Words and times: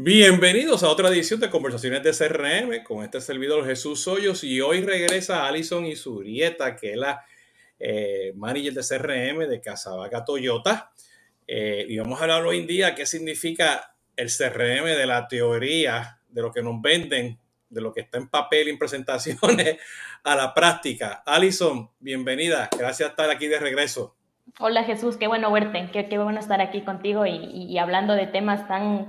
Bienvenidos 0.00 0.84
a 0.84 0.90
otra 0.90 1.08
edición 1.08 1.40
de 1.40 1.50
Conversaciones 1.50 2.04
de 2.04 2.12
CRM 2.12 2.84
con 2.84 3.02
este 3.02 3.20
servidor 3.20 3.66
Jesús 3.66 4.06
Hoyos 4.06 4.44
y 4.44 4.60
hoy 4.60 4.80
regresa 4.80 5.44
Alison 5.44 5.84
Isurieta, 5.86 6.76
que 6.76 6.92
es 6.92 6.96
la 6.96 7.24
eh, 7.80 8.32
manager 8.36 8.74
de 8.74 8.82
CRM 8.82 9.48
de 9.48 9.60
Casavaca 9.60 10.24
Toyota. 10.24 10.92
Eh, 11.48 11.84
y 11.88 11.98
vamos 11.98 12.20
a 12.20 12.22
hablar 12.22 12.46
hoy 12.46 12.58
en 12.58 12.68
día 12.68 12.94
qué 12.94 13.06
significa 13.06 13.92
el 14.14 14.28
CRM 14.28 14.84
de 14.84 15.04
la 15.04 15.26
teoría, 15.26 16.20
de 16.28 16.42
lo 16.42 16.52
que 16.52 16.62
nos 16.62 16.80
venden, 16.80 17.36
de 17.68 17.80
lo 17.80 17.92
que 17.92 18.02
está 18.02 18.18
en 18.18 18.28
papel 18.28 18.68
y 18.68 18.70
en 18.70 18.78
presentaciones, 18.78 19.78
a 20.22 20.36
la 20.36 20.54
práctica. 20.54 21.24
Alison, 21.26 21.90
bienvenida. 21.98 22.68
Gracias 22.78 23.10
por 23.10 23.24
estar 23.24 23.36
aquí 23.36 23.48
de 23.48 23.58
regreso. 23.58 24.14
Hola 24.60 24.84
Jesús, 24.84 25.16
qué 25.16 25.26
bueno 25.26 25.50
verte, 25.50 25.90
qué, 25.92 26.08
qué 26.08 26.18
bueno 26.18 26.38
estar 26.38 26.60
aquí 26.60 26.82
contigo 26.82 27.26
y, 27.26 27.32
y 27.32 27.78
hablando 27.78 28.14
de 28.14 28.28
temas 28.28 28.68
tan 28.68 29.08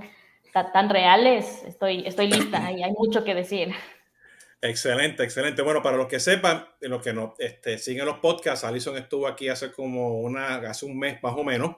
tan 0.52 0.88
reales, 0.90 1.62
estoy, 1.64 2.06
estoy 2.06 2.28
lista 2.28 2.70
y 2.72 2.82
hay 2.82 2.92
mucho 2.92 3.24
que 3.24 3.34
decir. 3.34 3.72
Excelente, 4.62 5.22
excelente. 5.22 5.62
Bueno, 5.62 5.82
para 5.82 5.96
los 5.96 6.06
que 6.06 6.20
sepan, 6.20 6.66
los 6.80 7.02
que 7.02 7.14
no 7.14 7.34
este, 7.38 7.78
siguen 7.78 8.04
los 8.04 8.18
podcasts, 8.18 8.64
Alison 8.64 8.96
estuvo 8.98 9.26
aquí 9.26 9.48
hace 9.48 9.72
como 9.72 10.20
una, 10.20 10.56
hace 10.56 10.84
un 10.84 10.98
mes 10.98 11.22
más 11.22 11.34
o 11.34 11.44
menos, 11.44 11.76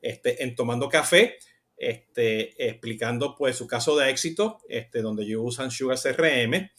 este, 0.00 0.42
en 0.42 0.54
Tomando 0.54 0.88
Café, 0.88 1.36
este, 1.76 2.68
explicando 2.68 3.34
pues 3.36 3.56
su 3.56 3.66
caso 3.66 3.96
de 3.96 4.08
éxito, 4.08 4.60
este, 4.68 5.02
donde 5.02 5.26
yo 5.26 5.42
usan 5.42 5.70
Sugar 5.70 5.98
CRM. 5.98 6.70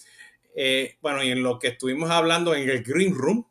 Eh, 0.55 0.97
bueno, 1.01 1.23
y 1.23 1.29
en 1.29 1.43
lo 1.43 1.59
que 1.59 1.67
estuvimos 1.67 2.09
hablando 2.09 2.55
en 2.55 2.67
el 2.67 2.83
Green 2.83 3.13
Room, 3.13 3.47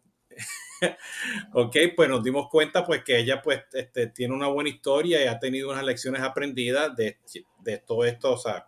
ok, 1.52 1.76
pues 1.96 2.08
nos 2.08 2.22
dimos 2.22 2.48
cuenta 2.48 2.84
pues 2.84 3.02
que 3.04 3.18
ella 3.18 3.42
pues 3.42 3.62
este, 3.72 4.08
tiene 4.08 4.34
una 4.34 4.48
buena 4.48 4.70
historia 4.70 5.22
y 5.22 5.26
ha 5.26 5.38
tenido 5.38 5.70
unas 5.70 5.84
lecciones 5.84 6.22
aprendidas 6.22 6.94
de, 6.96 7.18
de 7.60 7.78
todo 7.78 8.04
esto, 8.04 8.32
o 8.32 8.38
sea, 8.38 8.66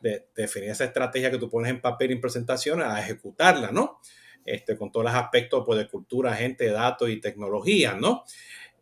de, 0.00 0.26
definir 0.34 0.70
esa 0.70 0.84
estrategia 0.84 1.30
que 1.30 1.38
tú 1.38 1.48
pones 1.48 1.70
en 1.70 1.80
papel 1.80 2.10
y 2.10 2.14
en 2.14 2.20
presentaciones 2.20 2.86
a 2.86 3.00
ejecutarla, 3.00 3.70
¿no? 3.70 4.00
Este, 4.44 4.76
con 4.76 4.90
todos 4.90 5.04
los 5.04 5.14
aspectos 5.14 5.62
pues, 5.64 5.78
de 5.78 5.88
cultura, 5.88 6.34
gente, 6.34 6.66
datos 6.68 7.08
y 7.08 7.20
tecnología, 7.20 7.94
¿no? 7.94 8.24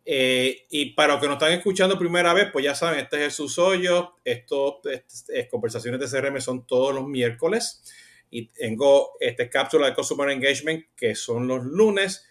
Eh, 0.03 0.65
y 0.71 0.93
para 0.93 1.13
los 1.13 1.21
que 1.21 1.27
nos 1.27 1.35
están 1.35 1.53
escuchando 1.53 1.97
primera 1.99 2.33
vez, 2.33 2.49
pues 2.51 2.65
ya 2.65 2.73
saben, 2.73 2.99
este 2.99 3.17
es 3.17 3.23
Jesús 3.25 3.59
Hoyo, 3.59 4.15
estos 4.25 4.77
este, 4.85 5.47
conversaciones 5.47 5.99
de 5.99 6.19
CRM 6.19 6.41
son 6.41 6.65
todos 6.65 6.95
los 6.95 7.07
miércoles 7.07 7.83
y 8.31 8.47
tengo 8.47 9.11
este 9.19 9.47
cápsula 9.49 9.87
de 9.87 9.93
Customer 9.93 10.29
Engagement 10.29 10.85
que 10.95 11.13
son 11.13 11.47
los 11.47 11.63
lunes 11.63 12.25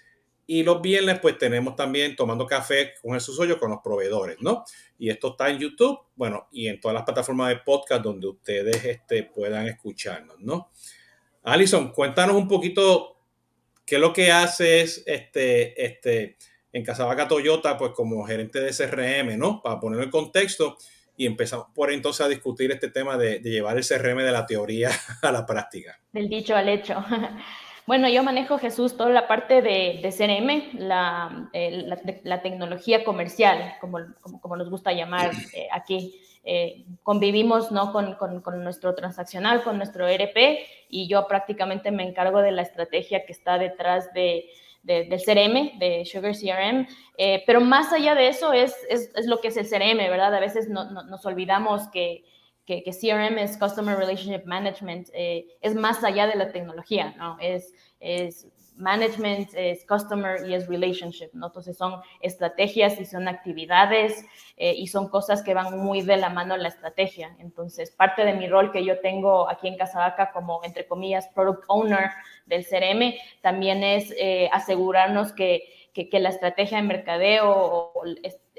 y 0.52 0.64
los 0.64 0.82
viernes, 0.82 1.20
pues 1.20 1.38
tenemos 1.38 1.76
también 1.76 2.16
tomando 2.16 2.44
café 2.44 2.94
con 3.00 3.12
Jesús 3.12 3.38
Hoyo 3.38 3.56
con 3.56 3.70
los 3.70 3.78
proveedores, 3.84 4.38
¿no? 4.40 4.64
Y 4.98 5.08
esto 5.08 5.28
está 5.28 5.48
en 5.48 5.60
YouTube, 5.60 5.96
bueno, 6.16 6.48
y 6.50 6.66
en 6.66 6.80
todas 6.80 6.92
las 6.92 7.04
plataformas 7.04 7.50
de 7.50 7.58
podcast 7.58 8.02
donde 8.02 8.26
ustedes 8.26 8.84
este, 8.84 9.22
puedan 9.22 9.68
escucharnos, 9.68 10.40
¿no? 10.40 10.72
Alison, 11.44 11.92
cuéntanos 11.92 12.34
un 12.34 12.48
poquito 12.48 13.16
qué 13.86 13.94
es 13.94 14.00
lo 14.00 14.12
que 14.12 14.32
haces 14.32 15.04
este, 15.06 15.84
este, 15.84 16.36
en 16.72 16.84
Casavaca 16.84 17.28
Toyota, 17.28 17.78
pues 17.78 17.92
como 17.92 18.26
gerente 18.26 18.60
de 18.60 18.72
CRM, 18.72 19.38
¿no? 19.38 19.62
Para 19.62 19.78
ponerlo 19.78 20.02
en 20.02 20.10
contexto 20.10 20.78
y 21.16 21.26
empezamos 21.26 21.68
por 21.72 21.92
entonces 21.92 22.26
a 22.26 22.28
discutir 22.28 22.72
este 22.72 22.90
tema 22.90 23.16
de, 23.16 23.38
de 23.38 23.50
llevar 23.50 23.78
el 23.78 23.86
CRM 23.86 24.18
de 24.24 24.32
la 24.32 24.46
teoría 24.46 24.90
a 25.22 25.30
la 25.30 25.46
práctica. 25.46 26.00
Del 26.10 26.28
dicho 26.28 26.56
al 26.56 26.68
hecho. 26.70 26.96
Bueno, 27.86 28.08
yo 28.08 28.22
manejo, 28.22 28.58
Jesús, 28.58 28.96
toda 28.96 29.10
la 29.10 29.26
parte 29.26 29.62
de, 29.62 30.00
CRM, 30.16 30.78
la, 30.78 31.50
la, 32.22 32.42
tecnología 32.42 33.04
comercial, 33.04 33.74
como, 33.80 33.98
como, 34.40 34.56
nos 34.56 34.70
gusta 34.70 34.92
llamar 34.92 35.32
eh, 35.54 35.68
aquí. 35.72 36.20
Eh, 36.42 36.86
convivimos 37.02 37.70
¿no? 37.70 37.92
Con, 37.92 38.14
con, 38.14 38.64
nuestro 38.64 38.94
transaccional, 38.94 39.62
con 39.62 39.76
nuestro 39.76 40.08
ERP, 40.08 40.60
y 40.88 41.06
yo 41.08 41.26
prácticamente 41.26 41.90
me 41.90 42.02
encargo 42.02 42.40
de 42.40 42.52
la 42.52 42.62
estrategia 42.62 43.26
que 43.26 43.32
está 43.32 43.58
detrás 43.58 44.12
de, 44.14 44.48
del 44.82 45.22
CRM, 45.22 45.78
de 45.78 46.04
Sugar 46.06 46.34
CRM. 46.34 46.86
Eh, 47.18 47.42
pero 47.46 47.60
más 47.60 47.92
allá 47.92 48.14
de 48.14 48.28
eso 48.28 48.52
es, 48.52 48.74
es, 48.88 49.12
es, 49.14 49.26
lo 49.26 49.40
que 49.40 49.48
es 49.48 49.56
el 49.56 49.68
CRM, 49.68 49.98
¿verdad? 49.98 50.34
A 50.34 50.40
veces 50.40 50.68
no, 50.68 50.90
nos 50.90 51.26
olvidamos 51.26 51.88
que 51.88 52.24
que, 52.66 52.84
CRM 52.84 53.38
es 53.38 53.56
Customer 53.56 53.96
Relationship 53.96 54.44
Management, 54.46 55.08
eh, 55.12 55.46
es 55.60 55.74
más 55.74 56.04
allá 56.04 56.26
de 56.26 56.36
la 56.36 56.52
tecnología, 56.52 57.14
¿no? 57.18 57.36
Es, 57.40 57.72
es 57.98 58.46
management, 58.80 59.50
es 59.54 59.84
customer 59.86 60.48
y 60.48 60.54
es 60.54 60.66
relationship, 60.66 61.28
¿no? 61.32 61.46
Entonces 61.48 61.76
son 61.76 62.00
estrategias 62.20 62.98
y 62.98 63.04
son 63.04 63.28
actividades 63.28 64.24
eh, 64.56 64.74
y 64.74 64.86
son 64.86 65.08
cosas 65.08 65.42
que 65.42 65.54
van 65.54 65.78
muy 65.78 66.02
de 66.02 66.16
la 66.16 66.30
mano 66.30 66.54
a 66.54 66.58
la 66.58 66.68
estrategia. 66.68 67.36
Entonces, 67.38 67.90
parte 67.90 68.24
de 68.24 68.32
mi 68.32 68.48
rol 68.48 68.72
que 68.72 68.84
yo 68.84 69.00
tengo 69.00 69.48
aquí 69.48 69.68
en 69.68 69.76
Casavaca 69.76 70.32
como, 70.32 70.64
entre 70.64 70.86
comillas, 70.86 71.28
product 71.34 71.64
owner 71.68 72.10
del 72.46 72.66
CRM, 72.66 73.14
también 73.42 73.84
es 73.84 74.12
eh, 74.16 74.48
asegurarnos 74.52 75.32
que 75.32 75.64
que, 75.92 76.20
la 76.20 76.28
estrategia 76.28 76.78
de 76.78 76.84
mercadeo 76.84 77.92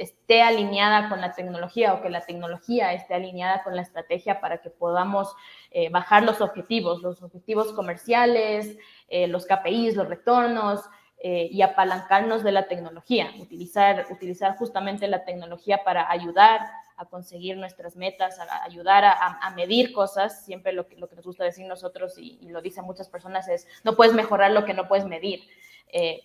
esté 0.01 0.41
alineada 0.41 1.09
con 1.09 1.22
la 1.22 1.34
tecnología 1.34 1.94
o 1.94 2.01
que 2.01 2.09
la 2.09 2.25
tecnología 2.25 2.94
esté 2.94 3.13
alineada 3.13 3.63
con 3.63 3.75
la 3.75 3.84
estrategia 3.84 4.41
para 4.41 4.57
que 4.59 4.72
podamos 4.72 5.35
eh, 5.69 5.89
bajar 5.89 6.23
los 6.23 6.41
objetivos, 6.41 7.01
los 7.01 7.22
objetivos 7.22 7.72
comerciales, 7.73 8.78
eh, 9.07 9.28
los 9.28 9.45
KPIs, 9.45 9.95
los 9.95 10.09
retornos, 10.09 10.81
eh, 11.23 11.50
y 11.51 11.62
apalancarnos 11.62 12.44
de 12.44 12.51
la 12.51 12.67
tecnología, 12.67 13.31
utilizar, 13.39 14.07
utilizar 14.09 14.57
justamente 14.57 15.07
la 15.07 15.23
tecnología 15.23 15.84
para 15.84 16.09
ayudar 16.09 16.62
a 16.97 17.06
conseguir 17.06 17.57
nuestras 17.57 17.95
metas, 17.95 18.39
a 18.39 18.63
ayudar 18.63 19.06
a, 19.06 19.53
medir 19.56 19.94
cosas. 19.94 20.44
Siempre 20.45 20.73
lo 20.73 20.88
que, 20.88 20.95
nos 20.95 21.23
gusta 21.23 21.44
decir 21.44 21.68
nosotros, 21.68 22.18
y, 22.18 22.39
lo 22.50 22.62
dicen 22.62 22.85
muchas 22.85 23.07
personas, 23.07 23.47
es 23.50 23.68
no 23.83 23.95
puedes 23.95 24.16
mejorar 24.16 24.51
lo 24.51 24.66
que 24.66 24.73
no 24.73 24.88
puedes 24.88 25.06
medir. 25.06 25.41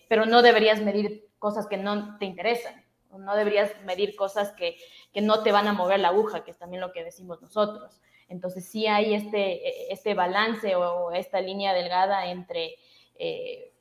Pero 0.09 0.25
no 0.25 0.41
deberías 0.41 0.81
medir 0.81 1.27
cosas 1.37 1.67
que 1.67 1.77
no 1.77 2.17
te 2.17 2.25
interesan, 2.25 2.86
no 3.11 3.35
deberías 3.35 3.71
medir 3.83 4.15
cosas 4.15 4.51
que, 4.53 4.77
que, 5.13 5.21
no 5.21 5.43
te 5.43 5.51
van 5.51 5.67
a 5.67 5.73
mover 5.73 5.99
la 5.99 6.09
aguja, 6.09 6.43
que 6.43 6.51
es 6.51 6.57
también 6.57 6.81
lo 6.81 6.91
que 6.91 7.03
decimos 7.03 7.41
nosotros. 7.41 8.01
Entonces 8.29 8.67
sí 8.67 8.87
hay 8.87 9.13
este, 9.13 9.91
este 9.91 10.13
balance 10.13 10.75
o 10.75 11.11
esta 11.11 11.39
línea 11.39 11.73
delgada 11.73 12.27
entre 12.29 12.75
eh, 13.15 13.73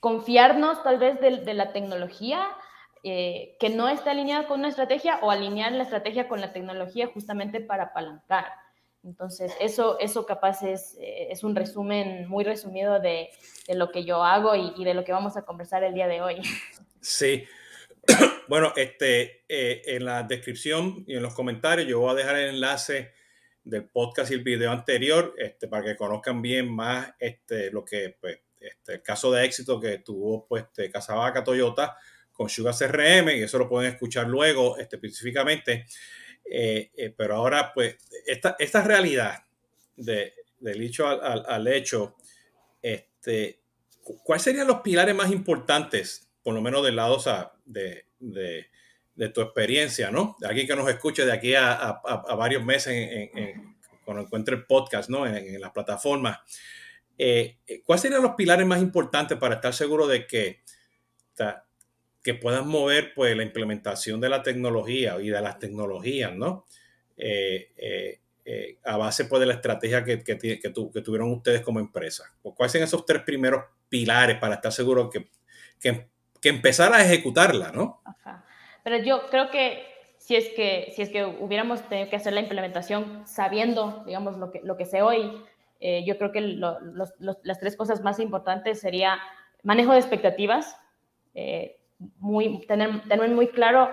confiarnos 0.00 0.82
tal 0.82 0.98
vez 0.98 1.20
de, 1.20 1.54
la 1.54 1.72
tecnología 1.72 2.46
eh, 3.02 3.56
que 3.60 3.68
no 3.70 3.88
está 3.88 4.10
alineada 4.10 4.46
con 4.46 4.60
una 4.60 4.68
estrategia 4.68 5.18
o 5.22 5.30
alinear 5.30 5.72
la 5.72 5.82
estrategia 5.82 6.28
con 6.28 6.40
la 6.40 6.52
tecnología 6.52 7.06
justamente 7.08 7.60
para 7.60 7.84
apalancar. 7.84 8.46
Entonces, 9.04 9.54
eso, 9.60 9.98
eso 9.98 10.24
capaz 10.24 10.62
es, 10.62 10.96
eh, 10.98 11.28
es 11.30 11.44
un 11.44 11.54
resumen 11.54 12.26
muy 12.26 12.42
resumido 12.42 13.00
de, 13.00 13.28
de 13.68 13.74
lo 13.74 13.90
que 13.92 14.04
yo 14.04 14.24
hago 14.24 14.54
y, 14.54 14.82
de 14.82 14.94
lo 14.94 15.04
que 15.04 15.12
vamos 15.12 15.36
a 15.36 15.42
conversar 15.42 15.84
el 15.84 15.94
día 15.94 16.08
de 16.08 16.22
hoy. 16.22 16.40
Sí. 17.00 17.44
Bueno, 18.48 18.72
este, 18.76 19.44
eh, 19.48 19.82
en 19.86 20.04
la 20.04 20.22
descripción 20.22 21.04
y 21.06 21.16
en 21.16 21.22
los 21.22 21.34
comentarios 21.34 21.88
yo 21.88 22.00
voy 22.00 22.10
a 22.10 22.14
dejar 22.14 22.36
el 22.36 22.50
enlace 22.50 23.12
del 23.64 23.88
podcast 23.88 24.30
y 24.30 24.34
el 24.34 24.42
video 24.42 24.70
anterior 24.70 25.34
este, 25.38 25.66
para 25.66 25.82
que 25.82 25.96
conozcan 25.96 26.42
bien 26.42 26.70
más 26.70 27.14
este, 27.18 27.70
lo 27.70 27.84
que, 27.84 28.16
pues, 28.20 28.38
este, 28.60 28.94
el 28.94 29.02
caso 29.02 29.32
de 29.32 29.44
éxito 29.44 29.80
que 29.80 29.98
tuvo 29.98 30.46
pues, 30.46 30.64
este, 30.64 30.90
Casavaca 30.90 31.42
Toyota 31.42 31.96
con 32.32 32.48
Sugar 32.48 32.74
CRM 32.74 33.30
y 33.30 33.42
eso 33.42 33.58
lo 33.58 33.68
pueden 33.68 33.92
escuchar 33.92 34.26
luego 34.26 34.76
este, 34.76 34.96
específicamente. 34.96 35.86
Eh, 36.44 36.90
eh, 36.94 37.14
pero 37.16 37.36
ahora, 37.36 37.72
pues, 37.72 37.96
esta, 38.26 38.56
esta 38.58 38.82
realidad 38.82 39.44
de, 39.96 40.34
del 40.60 40.82
hecho 40.82 41.06
al, 41.08 41.66
hecho, 41.68 42.16
este, 42.82 43.60
¿cuáles 44.02 44.42
serían 44.42 44.66
los 44.66 44.80
pilares 44.80 45.14
más 45.14 45.30
importantes, 45.30 46.30
por 46.42 46.54
lo 46.54 46.60
menos 46.60 46.84
del 46.84 46.96
lado 46.96 47.18
de, 47.64 48.06
de, 48.18 48.66
de, 49.14 49.28
tu 49.28 49.40
experiencia, 49.40 50.10
¿no? 50.10 50.36
De 50.40 50.48
aquí 50.48 50.66
que 50.66 50.76
nos 50.76 50.88
escuche 50.88 51.24
de 51.24 51.32
aquí 51.32 51.54
a, 51.54 51.72
a, 51.72 52.34
varios 52.34 52.64
meses 52.64 52.92
en, 52.94 53.76
cuando 54.04 54.22
encuentre 54.22 54.56
el 54.56 54.64
podcast, 54.66 55.08
¿no? 55.08 55.26
En, 55.26 55.60
las 55.60 55.72
plataformas. 55.72 56.38
Eh, 57.16 57.58
¿Cuáles 57.84 58.02
serían 58.02 58.22
los 58.22 58.34
pilares 58.34 58.66
más 58.66 58.82
importantes 58.82 59.38
para 59.38 59.56
estar 59.56 59.72
seguro 59.72 60.06
de 60.06 60.26
que 60.26 60.62
que 62.24 62.34
puedan 62.34 62.66
mover 62.66 63.12
pues 63.14 63.36
la 63.36 63.42
implementación 63.42 64.18
de 64.18 64.30
la 64.30 64.42
tecnología 64.42 65.20
y 65.20 65.28
de 65.28 65.40
las 65.42 65.58
tecnologías, 65.58 66.34
¿no? 66.34 66.66
Eh, 67.18 67.72
eh, 67.76 68.20
eh, 68.46 68.78
a 68.82 68.96
base 68.96 69.26
pues 69.26 69.40
de 69.40 69.46
la 69.46 69.54
estrategia 69.54 70.02
que, 70.02 70.24
que, 70.24 70.38
que, 70.38 70.70
tuvieron 70.70 71.30
ustedes 71.32 71.60
como 71.60 71.80
empresa. 71.80 72.34
¿Cuáles 72.42 72.72
son 72.72 72.82
esos 72.82 73.04
tres 73.04 73.22
primeros 73.22 73.64
pilares 73.90 74.38
para 74.38 74.54
estar 74.54 74.72
seguro 74.72 75.10
que, 75.10 75.28
que, 75.78 76.08
empezar 76.48 76.92
a 76.92 77.02
ejecutarla, 77.02 77.72
¿no? 77.72 78.02
Pero 78.82 78.98
yo 78.98 79.28
creo 79.30 79.50
que 79.50 79.84
si 80.18 80.36
es 80.36 80.48
que, 80.50 80.92
si 80.94 81.02
es 81.02 81.10
que 81.10 81.24
hubiéramos 81.24 81.82
tenido 81.88 82.08
que 82.10 82.16
hacer 82.16 82.32
la 82.32 82.40
implementación 82.40 83.22
sabiendo, 83.26 84.02
digamos, 84.06 84.36
lo 84.36 84.50
que, 84.50 84.60
lo 84.62 84.76
que 84.76 84.84
sé 84.86 85.02
hoy, 85.02 85.42
yo 85.80 86.16
creo 86.16 86.32
que 86.32 86.40
las 86.40 87.60
tres 87.60 87.76
cosas 87.76 88.02
más 88.02 88.18
importantes 88.18 88.80
sería 88.80 89.18
manejo 89.62 89.92
de 89.92 89.98
expectativas, 89.98 90.76
muy, 92.18 92.66
tener, 92.66 93.02
tener 93.08 93.30
muy 93.30 93.48
claro 93.48 93.90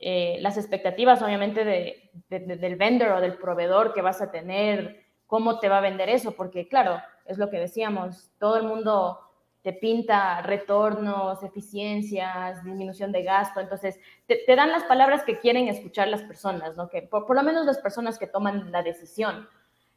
eh, 0.00 0.36
las 0.40 0.58
expectativas 0.58 1.22
obviamente 1.22 1.64
de, 1.64 2.10
del 2.28 2.76
vendor 2.76 3.12
o 3.12 3.20
del 3.20 3.38
proveedor 3.38 3.94
que 3.94 4.02
vas 4.02 4.20
a 4.20 4.30
tener, 4.30 5.04
cómo 5.26 5.58
te 5.58 5.68
va 5.68 5.78
a 5.78 5.82
vender 5.82 6.08
eso, 6.08 6.32
porque 6.32 6.68
claro, 6.68 7.00
es 7.24 7.38
lo 7.38 7.50
que 7.50 7.58
decíamos, 7.58 8.30
todo 8.38 8.58
el 8.58 8.64
mundo 8.64 9.18
te 9.66 9.72
pinta 9.72 10.42
retornos, 10.42 11.42
eficiencias, 11.42 12.62
disminución 12.62 13.10
de 13.10 13.24
gasto, 13.24 13.58
entonces 13.58 13.98
te, 14.28 14.44
dan 14.54 14.70
las 14.70 14.84
palabras 14.84 15.24
que 15.24 15.40
quieren 15.40 15.66
escuchar 15.66 16.06
las 16.06 16.22
personas, 16.22 16.76
¿no? 16.76 16.88
que 16.88 17.02
por, 17.02 17.34
lo 17.34 17.42
menos 17.42 17.66
las 17.66 17.78
personas 17.78 18.16
que 18.16 18.28
toman 18.28 18.70
la 18.70 18.84
decisión. 18.84 19.48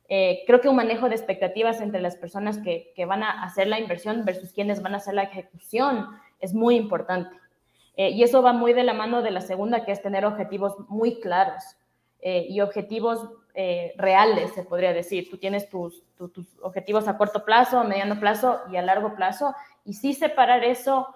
Eh, 0.08 0.42
creo 0.48 0.60
que 0.60 0.70
un 0.70 0.76
manejo 0.76 1.08
de 1.08 1.14
expectativas 1.14 1.82
entre 1.82 2.02
las 2.02 2.16
personas 2.16 2.58
que, 2.58 2.94
que, 2.96 3.06
van 3.06 3.22
a 3.22 3.44
hacer 3.44 3.68
la 3.68 3.80
inversión 3.80 4.26
versus 4.26 4.54
quienes 4.54 4.82
van 4.82 4.96
a 4.96 4.98
hacer 4.98 5.14
la 5.14 5.22
ejecución 5.22 6.08
es 6.40 6.56
muy 6.56 6.76
importante. 6.76 7.38
Eh, 7.96 8.10
y 8.10 8.24
eso 8.24 8.42
va 8.42 8.54
muy 8.54 8.74
de 8.74 8.84
la 8.84 8.96
mano 8.96 9.22
de 9.22 9.30
la 9.30 9.42
segunda, 9.42 9.86
que 9.86 9.92
es 9.92 10.02
tener 10.02 10.26
objetivos 10.26 10.80
muy 10.88 11.20
claros 11.20 11.62
eh, 12.22 12.48
y 12.50 12.62
objetivos 12.62 13.30
eh, 13.62 13.94
reales, 13.98 14.54
se 14.54 14.64
podría 14.64 14.94
decir. 14.94 15.30
Tú 15.30 15.38
tienes 15.38 15.68
tus, 15.70 16.02
objetivos 16.62 17.10
a 17.10 17.18
corto 17.18 17.44
plazo, 17.44 17.78
a 17.78 17.84
mediano 17.84 18.18
plazo 18.18 18.62
y 18.72 18.78
a 18.78 18.82
largo 18.82 19.16
plazo, 19.16 19.54
y 19.84 19.96
sí 19.96 20.14
separar 20.14 20.64
eso 20.64 21.14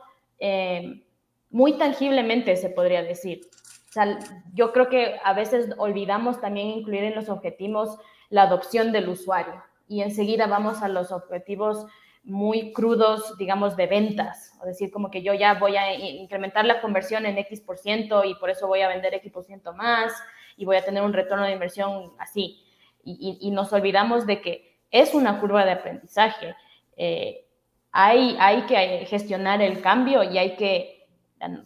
muy 1.49 1.77
tangiblemente, 1.77 2.57
se 2.57 2.69
podría 2.69 3.01
decir. 3.01 3.41
O 3.87 3.93
sea, 3.93 4.19
yo 4.53 4.73
creo 4.73 4.89
que 4.89 5.19
a 5.23 5.31
veces 5.31 5.69
olvidamos 5.77 6.41
también 6.41 6.67
incluir 6.67 7.05
en 7.05 7.15
los 7.15 7.29
objetivos 7.29 7.97
la 8.29 8.41
adopción 8.41 8.91
del 8.91 9.07
usuario 9.07 9.63
y 9.87 10.01
enseguida 10.01 10.47
vamos 10.47 10.81
a 10.81 10.89
los 10.89 11.11
objetivos 11.11 11.85
muy 12.23 12.71
crudos, 12.71 13.37
digamos, 13.37 13.75
de 13.75 13.87
ventas. 13.87 14.53
O 14.61 14.65
decir, 14.65 14.91
como 14.91 15.11
que 15.11 15.21
yo 15.21 15.33
ya 15.33 15.55
voy 15.55 15.75
a 15.75 15.93
incrementar 15.93 16.65
la 16.65 16.81
conversión 16.81 17.25
en 17.25 17.37
X 17.37 17.61
por 17.61 17.77
ciento 17.77 18.23
y 18.23 18.35
por 18.35 18.49
eso 18.49 18.67
voy 18.67 18.81
a 18.81 18.87
vender 18.87 19.13
X 19.15 19.31
por 19.31 19.43
ciento 19.43 19.73
más 19.73 20.13
y 20.55 20.65
voy 20.65 20.77
a 20.77 20.85
tener 20.85 21.03
un 21.03 21.13
retorno 21.13 21.45
de 21.45 21.51
inversión 21.51 22.13
así. 22.17 22.63
Y, 23.05 23.51
nos 23.51 23.73
olvidamos 23.73 24.25
de 24.25 24.39
que 24.39 24.79
es 24.89 25.13
una 25.13 25.41
curva 25.41 25.65
de 25.65 25.71
aprendizaje. 25.71 26.55
Eh, 26.95 27.45
hay, 27.91 28.37
hay 28.39 28.61
que 28.61 29.05
gestionar 29.05 29.61
el 29.61 29.81
cambio 29.81 30.23
y 30.23 30.37
hay 30.37 30.55
que, 30.55 31.05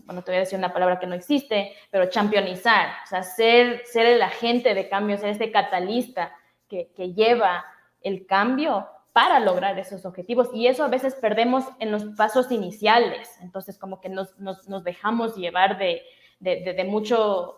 bueno, 0.06 0.24
te 0.24 0.32
voy 0.32 0.38
a 0.38 0.40
decir 0.40 0.58
una 0.58 0.74
palabra 0.74 0.98
que 0.98 1.06
no 1.06 1.14
existe, 1.14 1.74
pero 1.92 2.10
championizar, 2.10 2.90
o 3.04 3.08
sea, 3.08 3.22
ser, 3.22 3.84
ser 3.86 4.08
el 4.08 4.22
agente 4.24 4.74
de 4.74 4.90
cambio, 4.90 5.18
ser 5.18 5.30
este 5.30 5.52
catalista 5.52 6.36
que, 6.68 6.92
que 6.96 7.14
lleva 7.14 7.64
el 8.02 8.26
cambio 8.26 8.88
para 9.18 9.40
lograr 9.40 9.80
esos 9.80 10.06
objetivos. 10.06 10.48
Y 10.54 10.68
eso 10.68 10.84
a 10.84 10.90
veces 10.90 11.16
perdemos 11.16 11.66
en 11.80 11.90
los 11.90 12.06
pasos 12.16 12.52
iniciales. 12.52 13.28
Entonces, 13.42 13.80
como 13.80 14.00
que 14.00 14.10
nos, 14.10 14.36
dejamos 14.84 15.36
llevar 15.36 15.80
de, 15.80 16.04
de, 16.40 16.84
mucho, 16.84 17.58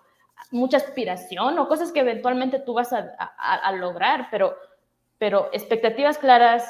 mucha 0.52 0.78
aspiración 0.78 1.60
o 1.60 1.68
cosas 1.68 1.92
que 1.92 2.00
eventualmente 2.00 2.60
tú 2.60 2.76
vas 2.76 2.94
a, 2.94 3.14
a, 3.38 3.74
lograr, 3.74 4.30
pero, 4.32 4.56
pero 5.18 5.50
expectativas 5.52 6.18
claras, 6.18 6.64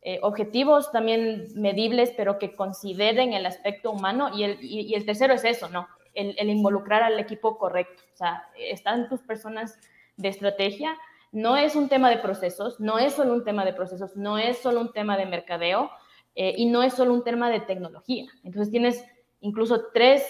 eh, 0.00 0.18
objetivos 0.22 0.90
también 0.90 1.46
medibles, 1.54 2.12
pero 2.16 2.40
que 2.40 2.56
consideren 2.56 3.34
el 3.34 3.46
aspecto 3.46 3.92
humano. 3.92 4.36
Y 4.36 4.42
el, 4.42 4.58
y, 4.60 4.92
el 4.96 5.06
tercero 5.06 5.34
es 5.34 5.44
eso, 5.44 5.68
¿no? 5.68 5.86
El, 6.14 6.34
el, 6.36 6.50
involucrar 6.50 7.04
al 7.04 7.20
equipo 7.20 7.58
correcto. 7.58 8.02
O 8.12 8.16
sea, 8.16 8.48
están 8.58 9.08
tus 9.08 9.20
personas 9.22 9.78
de 10.16 10.30
estrategia 10.30 10.98
no 11.32 11.56
es 11.56 11.74
un 11.74 11.88
tema 11.88 12.10
de 12.10 12.18
procesos, 12.18 12.78
no 12.78 12.98
es 12.98 13.14
solo 13.14 13.32
un 13.32 13.42
tema 13.42 13.64
de 13.64 13.72
procesos, 13.72 14.14
no 14.16 14.36
es 14.38 14.58
solo 14.58 14.80
un 14.82 14.92
tema 14.92 15.16
de 15.16 15.26
mercadeo 15.26 15.90
eh, 16.34 16.54
y 16.56 16.66
no 16.66 16.82
es 16.82 16.92
solo 16.92 17.14
un 17.14 17.24
tema 17.24 17.50
de 17.50 17.60
tecnología. 17.60 18.26
Entonces 18.44 18.70
tienes 18.70 19.04
incluso 19.40 19.86
tres, 19.94 20.24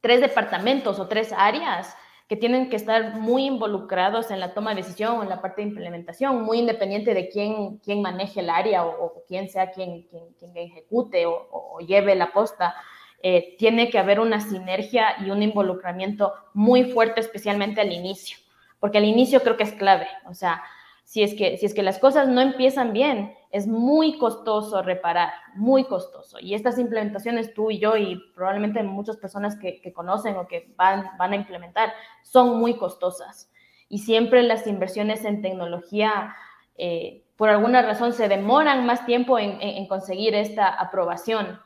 tres 0.00 0.20
departamentos 0.20 1.00
o 1.00 1.08
tres 1.08 1.32
áreas 1.36 1.96
que 2.28 2.36
tienen 2.36 2.68
que 2.68 2.76
estar 2.76 3.14
muy 3.14 3.46
involucrados 3.46 4.30
en 4.30 4.40
la 4.40 4.52
toma 4.52 4.70
de 4.70 4.82
decisión 4.82 5.16
o 5.16 5.22
en 5.22 5.30
la 5.30 5.40
parte 5.40 5.62
de 5.62 5.68
implementación, 5.68 6.42
muy 6.42 6.58
independiente 6.58 7.14
de 7.14 7.30
quién, 7.30 7.78
quién 7.78 8.02
maneje 8.02 8.40
el 8.40 8.50
área 8.50 8.84
o, 8.84 9.24
quién 9.26 9.48
sea 9.48 9.70
quien, 9.70 10.02
quien, 10.02 10.54
ejecute 10.54 11.24
o, 11.24 11.78
lleve 11.80 12.14
la 12.14 12.30
posta. 12.30 12.74
Eh, 13.22 13.56
tiene 13.58 13.88
que 13.88 13.98
haber 13.98 14.20
una 14.20 14.40
sinergia 14.40 15.16
y 15.24 15.30
un 15.30 15.42
involucramiento 15.42 16.34
muy 16.52 16.92
fuerte, 16.92 17.20
especialmente 17.20 17.80
al 17.80 17.90
inicio 17.90 18.36
porque 18.80 18.98
al 18.98 19.04
inicio 19.04 19.40
creo 19.40 19.56
que 19.56 19.64
es 19.64 19.72
clave, 19.72 20.06
o 20.28 20.34
sea, 20.34 20.62
si 21.08 21.22
es 21.22 21.34
que, 21.34 21.56
si 21.56 21.64
es 21.64 21.72
que 21.72 21.82
las 21.82 21.98
cosas 21.98 22.28
no 22.28 22.42
empiezan 22.42 22.92
bien, 22.92 23.34
es 23.50 23.66
muy 23.66 24.18
costoso 24.18 24.82
reparar, 24.82 25.32
muy 25.54 25.84
costoso. 25.84 26.38
Y 26.38 26.52
estas 26.52 26.78
implementaciones, 26.78 27.54
tú 27.54 27.70
y 27.70 27.78
yo, 27.78 27.96
y 27.96 28.20
probablemente 28.34 28.82
muchas 28.82 29.16
personas 29.16 29.56
que, 29.56 29.80
conocen 29.94 30.36
o 30.36 30.46
que 30.46 30.74
van, 30.76 31.06
van 31.16 31.32
a 31.32 31.36
implementar, 31.36 31.94
son 32.22 32.58
muy 32.58 32.76
costosas. 32.76 33.50
Y 33.88 34.00
siempre 34.00 34.42
las 34.42 34.66
inversiones 34.66 35.24
en 35.24 35.40
tecnología, 35.40 36.36
eh, 36.76 37.24
por 37.36 37.48
alguna 37.48 37.80
razón, 37.80 38.12
se 38.12 38.28
demoran 38.28 38.84
más 38.84 39.06
tiempo 39.06 39.38
en, 39.38 39.86
conseguir 39.86 40.34
esta 40.34 40.68
aprobación, 40.68 41.58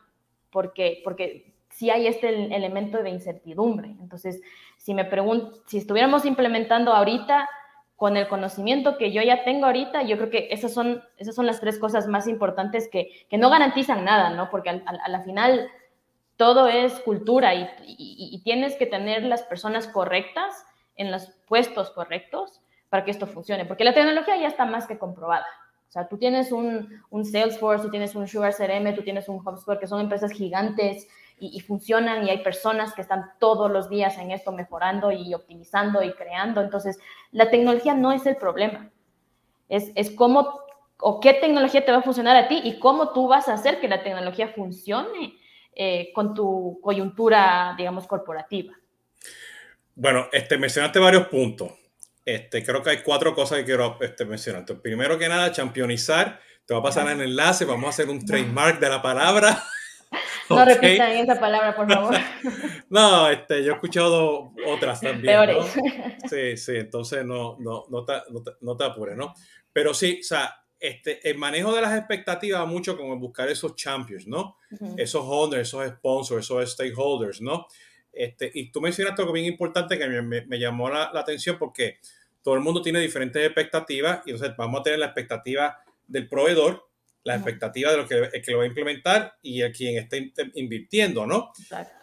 porque, 0.52 1.00
porque 1.02 1.51
sí 1.72 1.90
hay 1.90 2.06
este 2.06 2.28
elemento 2.54 3.02
de 3.02 3.10
incertidumbre. 3.10 3.88
Entonces, 4.00 4.40
si 4.76 4.94
me 4.94 5.04
pregunto, 5.04 5.62
si 5.66 5.78
estuviéramos 5.78 6.24
implementando 6.24 6.92
ahorita 6.92 7.48
con 7.96 8.16
el 8.16 8.28
conocimiento 8.28 8.98
que 8.98 9.12
yo 9.12 9.22
ya 9.22 9.44
tengo 9.44 9.66
ahorita, 9.66 10.02
yo 10.02 10.16
creo 10.16 10.30
que 10.30 10.48
esas 10.50 10.74
son, 10.74 11.02
esas 11.18 11.34
son 11.34 11.46
las 11.46 11.60
tres 11.60 11.78
cosas 11.78 12.08
más 12.08 12.26
importantes 12.26 12.88
que, 12.90 13.26
que 13.28 13.38
no 13.38 13.48
garantizan 13.48 14.04
nada, 14.04 14.30
¿no? 14.30 14.50
Porque 14.50 14.70
a 14.70 15.08
la 15.08 15.20
final 15.22 15.70
todo 16.36 16.66
es 16.66 16.98
cultura 17.00 17.54
y, 17.54 17.68
y, 17.86 18.42
tienes 18.42 18.74
que 18.74 18.86
tener 18.86 19.22
las 19.22 19.42
personas 19.44 19.86
correctas 19.86 20.64
en 20.96 21.12
los 21.12 21.30
puestos 21.46 21.90
correctos 21.90 22.60
para 22.88 23.04
que 23.04 23.12
esto 23.12 23.26
funcione, 23.26 23.64
porque 23.64 23.84
la 23.84 23.94
tecnología 23.94 24.36
ya 24.36 24.48
está 24.48 24.64
más 24.64 24.86
que 24.86 24.98
comprobada. 24.98 25.46
O 25.88 25.92
sea, 25.92 26.08
tú 26.08 26.18
tienes 26.18 26.50
un, 26.50 27.02
un 27.10 27.24
Salesforce, 27.24 27.84
tú 27.84 27.90
tienes 27.90 28.16
un 28.16 28.26
Sugar 28.26 28.54
CRM, 28.54 28.94
tú 28.96 29.02
tienes 29.02 29.28
un 29.28 29.46
HubSpot, 29.46 29.78
que 29.78 29.86
son 29.86 30.00
empresas 30.00 30.32
gigantes 30.32 31.06
y, 31.38 31.58
funcionan 31.60 32.26
y 32.26 32.30
hay 32.30 32.38
personas 32.38 32.94
que 32.94 33.02
están 33.02 33.32
todos 33.40 33.70
los 33.70 33.88
días 33.88 34.16
en 34.18 34.30
esto 34.30 34.52
mejorando 34.52 35.10
y 35.10 35.34
optimizando 35.34 36.02
y 36.02 36.12
creando. 36.12 36.60
Entonces, 36.60 36.98
la 37.32 37.50
tecnología 37.50 37.94
no 37.94 38.12
es 38.12 38.24
el 38.26 38.36
problema. 38.36 38.90
Es, 39.68 39.90
es 39.94 40.10
cómo 40.10 40.60
o 41.02 41.20
qué 41.20 41.34
tecnología 41.34 41.84
te 41.84 41.90
va 41.90 41.98
a 41.98 42.02
funcionar 42.02 42.36
a 42.36 42.48
ti 42.48 42.60
y 42.62 42.78
cómo 42.78 43.12
tú 43.12 43.26
vas 43.26 43.48
a 43.48 43.54
hacer 43.54 43.80
que 43.80 43.88
la 43.88 44.02
tecnología 44.02 44.48
funcione 44.48 45.36
eh, 45.74 46.12
con 46.14 46.34
tu 46.34 46.78
coyuntura, 46.80 47.74
digamos, 47.76 48.06
corporativa. 48.06 48.72
Bueno, 49.94 50.28
este, 50.32 50.56
mencionaste 50.58 50.98
varios 50.98 51.26
puntos. 51.26 51.72
Este, 52.24 52.64
creo 52.64 52.82
que 52.82 52.90
hay 52.90 53.02
cuatro 53.02 53.34
cosas 53.34 53.58
que 53.58 53.64
quiero 53.64 53.98
este, 54.00 54.24
mencionar. 54.24 54.64
primero 54.80 55.18
que 55.18 55.28
nada, 55.28 55.50
championizar. 55.50 56.40
Te 56.64 56.74
va 56.74 56.80
a 56.80 56.84
pasar 56.84 57.08
el 57.08 57.20
enlace, 57.20 57.64
vamos 57.64 57.86
a 57.86 57.90
hacer 57.90 58.08
un 58.08 58.24
trademark 58.24 58.78
de 58.78 58.88
la 58.88 59.02
palabra. 59.02 59.62
No 60.50 60.64
repitan 60.64 61.12
esa 61.12 61.38
palabra, 61.38 61.74
por 61.74 61.90
favor. 61.90 62.14
no, 62.90 63.28
este, 63.28 63.64
yo 63.64 63.72
he 63.72 63.74
escuchado 63.74 64.52
otras 64.66 65.00
también. 65.02 65.36
¿no? 65.46 65.62
Sí, 66.28 66.56
sí, 66.56 66.76
entonces 66.76 67.24
no, 67.24 67.56
no, 67.58 67.84
no, 67.88 68.04
te, 68.04 68.14
no, 68.60 68.76
te, 68.76 68.84
apures, 68.84 69.16
¿no? 69.16 69.34
Pero 69.72 69.94
sí, 69.94 70.18
o 70.20 70.24
sea, 70.24 70.54
este, 70.78 71.28
el 71.28 71.38
manejo 71.38 71.74
de 71.74 71.80
las 71.80 71.96
expectativas 71.96 72.66
mucho 72.66 72.96
como 72.96 73.16
buscar 73.18 73.48
esos 73.48 73.74
champions, 73.76 74.26
¿no? 74.26 74.56
Esos 74.96 75.22
owners, 75.24 75.68
esos 75.68 75.86
sponsors, 75.88 76.44
esos 76.44 76.72
stakeholders, 76.72 77.40
¿no? 77.40 77.66
Este, 78.12 78.50
y 78.52 78.70
tú 78.70 78.80
mencionaste 78.80 79.22
algo 79.22 79.32
bien 79.32 79.46
importante 79.46 79.98
que 79.98 80.06
me, 80.06 80.42
me 80.44 80.58
llamó 80.58 80.90
la, 80.90 81.10
la, 81.14 81.20
atención 81.20 81.56
porque 81.58 81.98
todo 82.42 82.54
el 82.54 82.60
mundo 82.60 82.82
tiene 82.82 83.00
diferentes 83.00 83.42
expectativas 83.42 84.20
y 84.26 84.32
entonces 84.32 84.54
vamos 84.56 84.80
a 84.80 84.82
tener 84.82 84.98
la 84.98 85.06
expectativa 85.06 85.78
del 86.06 86.28
proveedor, 86.28 86.86
la 87.24 87.36
expectativa 87.36 87.90
de 87.90 87.96
lo 87.96 88.08
que, 88.08 88.42
que 88.44 88.50
lo 88.50 88.58
va 88.58 88.64
a 88.64 88.66
implementar 88.66 89.36
y 89.42 89.62
a 89.62 89.70
quien 89.70 89.96
está 89.96 90.16
invirtiendo, 90.54 91.26
¿no? 91.26 91.52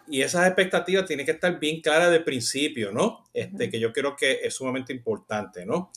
Y 0.08 0.22
esas 0.22 0.48
expectativas 0.48 1.06
tienen 1.06 1.26
que 1.26 1.34
estar 1.34 1.60
bien 1.60 1.82
claras 1.82 2.12
de 2.12 2.22
principio, 2.22 2.92
¿no? 2.92 3.26
Este, 3.34 3.70
Que 3.70 3.80
yo 3.80 3.92
creo 3.92 4.16
que 4.16 4.40
es 4.44 4.54
sumamente 4.54 4.94
importante, 4.94 5.66
¿no? 5.66 5.92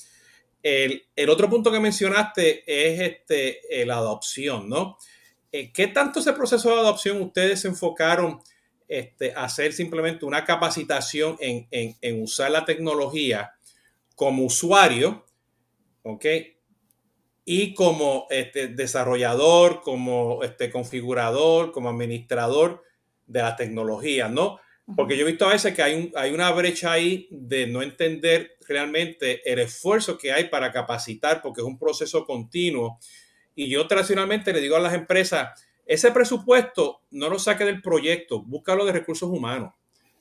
El, 0.62 1.04
el 1.16 1.28
otro 1.28 1.48
punto 1.48 1.72
que 1.72 1.80
mencionaste 1.80 2.62
es 2.66 3.00
este, 3.00 3.84
la 3.84 3.96
adopción, 3.96 4.68
¿no? 4.68 4.98
Eh, 5.50 5.72
¿Qué 5.72 5.88
tanto 5.88 6.20
ese 6.20 6.32
proceso 6.32 6.70
de 6.70 6.80
adopción 6.80 7.20
ustedes 7.20 7.60
se 7.60 7.68
enfocaron 7.68 8.40
este, 8.88 9.32
a 9.34 9.44
hacer 9.44 9.72
simplemente 9.72 10.24
una 10.24 10.44
capacitación 10.44 11.36
en, 11.40 11.66
en, 11.70 11.96
en 12.00 12.22
usar 12.22 12.50
la 12.50 12.64
tecnología 12.64 13.52
como 14.14 14.44
usuario, 14.44 15.26
¿ok? 16.02 16.24
Y 17.44 17.74
como 17.74 18.26
este, 18.30 18.68
desarrollador, 18.68 19.80
como 19.82 20.42
este, 20.42 20.70
configurador, 20.70 21.72
como 21.72 21.88
administrador 21.88 22.82
de 23.26 23.42
la 23.42 23.56
tecnología, 23.56 24.28
¿no? 24.28 24.60
Porque 24.96 25.16
yo 25.16 25.22
he 25.22 25.30
visto 25.30 25.46
a 25.46 25.52
veces 25.52 25.74
que 25.74 25.82
hay, 25.82 25.94
un, 25.94 26.12
hay 26.16 26.32
una 26.32 26.50
brecha 26.50 26.92
ahí 26.92 27.28
de 27.30 27.66
no 27.66 27.82
entender 27.82 28.56
realmente 28.68 29.40
el 29.50 29.60
esfuerzo 29.60 30.18
que 30.18 30.32
hay 30.32 30.48
para 30.48 30.72
capacitar, 30.72 31.40
porque 31.40 31.60
es 31.60 31.66
un 31.66 31.78
proceso 31.78 32.26
continuo. 32.26 32.98
Y 33.54 33.68
yo 33.68 33.86
tradicionalmente 33.86 34.52
le 34.52 34.60
digo 34.60 34.76
a 34.76 34.80
las 34.80 34.94
empresas, 34.94 35.64
ese 35.86 36.10
presupuesto 36.10 37.00
no 37.10 37.28
lo 37.28 37.38
saque 37.38 37.64
del 37.64 37.80
proyecto, 37.80 38.42
búscalo 38.42 38.84
de 38.84 38.92
recursos 38.92 39.28
humanos. 39.28 39.72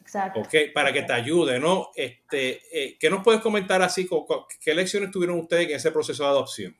Exacto. 0.01 0.41
para 0.73 0.91
que 0.91 1.03
te 1.03 1.13
ayude, 1.13 1.59
¿no? 1.59 1.91
Este, 1.95 2.59
eh, 2.73 2.97
¿Qué 2.99 3.09
nos 3.09 3.23
puedes 3.23 3.39
comentar 3.39 3.81
así? 3.81 4.09
¿Qué 4.59 4.73
lecciones 4.73 5.11
tuvieron 5.11 5.39
ustedes 5.39 5.69
en 5.69 5.75
ese 5.75 5.91
proceso 5.91 6.23
de 6.23 6.29
adopción? 6.29 6.77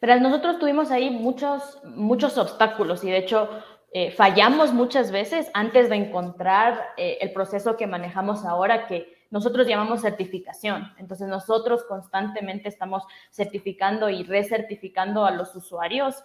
Pero 0.00 0.18
nosotros 0.18 0.58
tuvimos 0.58 0.90
ahí 0.90 1.10
muchos, 1.10 1.78
muchos 1.84 2.38
obstáculos 2.38 3.04
y 3.04 3.10
de 3.10 3.18
hecho 3.18 3.50
eh, 3.92 4.10
fallamos 4.10 4.72
muchas 4.72 5.12
veces 5.12 5.50
antes 5.52 5.90
de 5.90 5.96
encontrar 5.96 6.88
eh, 6.96 7.18
el 7.20 7.32
proceso 7.32 7.76
que 7.76 7.86
manejamos 7.86 8.44
ahora, 8.44 8.86
que 8.86 9.14
nosotros 9.30 9.66
llamamos 9.66 10.00
certificación. 10.00 10.92
Entonces 10.98 11.28
nosotros 11.28 11.84
constantemente 11.84 12.68
estamos 12.68 13.04
certificando 13.30 14.08
y 14.08 14.24
recertificando 14.24 15.24
a 15.24 15.30
los 15.30 15.54
usuarios 15.54 16.16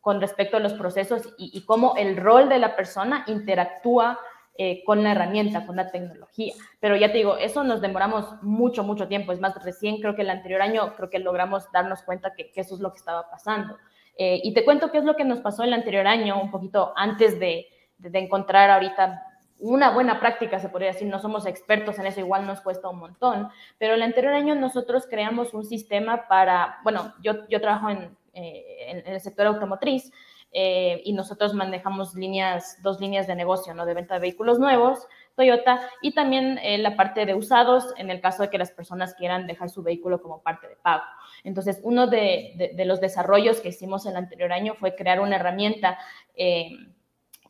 con 0.00 0.20
respecto 0.20 0.56
a 0.56 0.60
los 0.60 0.74
procesos 0.74 1.34
y 1.36 1.64
cómo 1.64 1.94
el 1.96 2.16
rol 2.16 2.48
de 2.48 2.58
la 2.58 2.76
persona 2.76 3.24
interactúa 3.26 4.20
eh, 4.58 4.84
con 4.84 5.02
la 5.02 5.12
herramienta, 5.12 5.66
con 5.66 5.76
la 5.76 5.90
tecnología. 5.90 6.52
Pero 6.78 6.94
ya 6.94 7.10
te 7.10 7.18
digo, 7.18 7.38
eso 7.38 7.64
nos 7.64 7.80
demoramos 7.80 8.42
mucho, 8.42 8.84
mucho 8.84 9.08
tiempo. 9.08 9.32
Es 9.32 9.40
más, 9.40 9.54
recién 9.64 9.98
creo 10.00 10.14
que 10.14 10.22
el 10.22 10.30
anterior 10.30 10.60
año 10.60 10.94
creo 10.94 11.08
que 11.08 11.18
logramos 11.18 11.72
darnos 11.72 12.02
cuenta 12.02 12.34
que, 12.34 12.52
eso 12.54 12.74
es 12.74 12.80
lo 12.82 12.92
que 12.92 12.98
estaba 12.98 13.30
pasando. 13.30 13.78
Eh, 14.18 14.40
y 14.44 14.52
te 14.52 14.64
cuento 14.64 14.90
qué 14.90 14.98
es 14.98 15.04
lo 15.04 15.16
que 15.16 15.24
nos 15.24 15.40
pasó 15.40 15.62
el 15.62 15.72
anterior 15.72 16.06
año, 16.06 16.38
un 16.38 16.50
poquito 16.50 16.92
antes 16.96 17.40
de, 17.40 17.66
de, 17.96 18.18
encontrar 18.18 18.68
ahorita 18.68 19.22
una 19.58 19.90
buena 19.90 20.20
práctica, 20.20 20.58
se 20.58 20.68
podría 20.68 20.92
decir, 20.92 21.08
no 21.08 21.18
somos 21.18 21.46
expertos 21.46 21.98
en 21.98 22.06
eso, 22.06 22.20
igual 22.20 22.46
nos 22.46 22.60
cuesta 22.60 22.90
un 22.90 22.98
montón, 22.98 23.48
pero 23.78 23.94
el 23.94 24.02
anterior 24.02 24.34
año 24.34 24.54
nosotros 24.54 25.06
creamos 25.08 25.54
un 25.54 25.64
sistema 25.64 26.28
para, 26.28 26.78
bueno, 26.84 27.14
yo, 27.22 27.48
yo 27.48 27.60
trabajo 27.60 27.88
en, 27.88 28.14
eh, 28.34 29.02
en 29.06 29.12
el 29.14 29.20
sector 29.20 29.46
automotriz, 29.46 30.12
eh, 30.52 31.00
y 31.04 31.14
nosotros 31.14 31.54
manejamos 31.54 32.14
líneas, 32.14 32.78
dos 32.82 33.00
líneas 33.00 33.26
de 33.26 33.34
negocio, 33.34 33.72
¿no? 33.74 33.86
De 33.86 33.94
venta 33.94 34.14
de 34.14 34.20
vehículos 34.20 34.58
nuevos, 34.58 35.06
Toyota, 35.34 35.80
y 36.02 36.12
también 36.12 36.58
eh, 36.62 36.76
la 36.76 36.94
parte 36.94 37.24
de 37.24 37.34
usados 37.34 37.94
en 37.96 38.10
el 38.10 38.20
caso 38.20 38.42
de 38.42 38.50
que 38.50 38.58
las 38.58 38.70
personas 38.70 39.14
quieran 39.14 39.46
dejar 39.46 39.70
su 39.70 39.82
vehículo 39.82 40.20
como 40.20 40.42
parte 40.42 40.68
de 40.68 40.76
pago. 40.76 41.04
Entonces, 41.42 41.80
uno 41.82 42.06
de, 42.06 42.74
los 42.84 43.00
desarrollos 43.00 43.60
que 43.60 43.70
hicimos 43.70 44.04
el 44.04 44.16
anterior 44.16 44.52
año 44.52 44.74
fue 44.74 44.94
crear 44.94 45.20
una 45.20 45.36
herramienta 45.36 45.98
eh, 46.34 46.70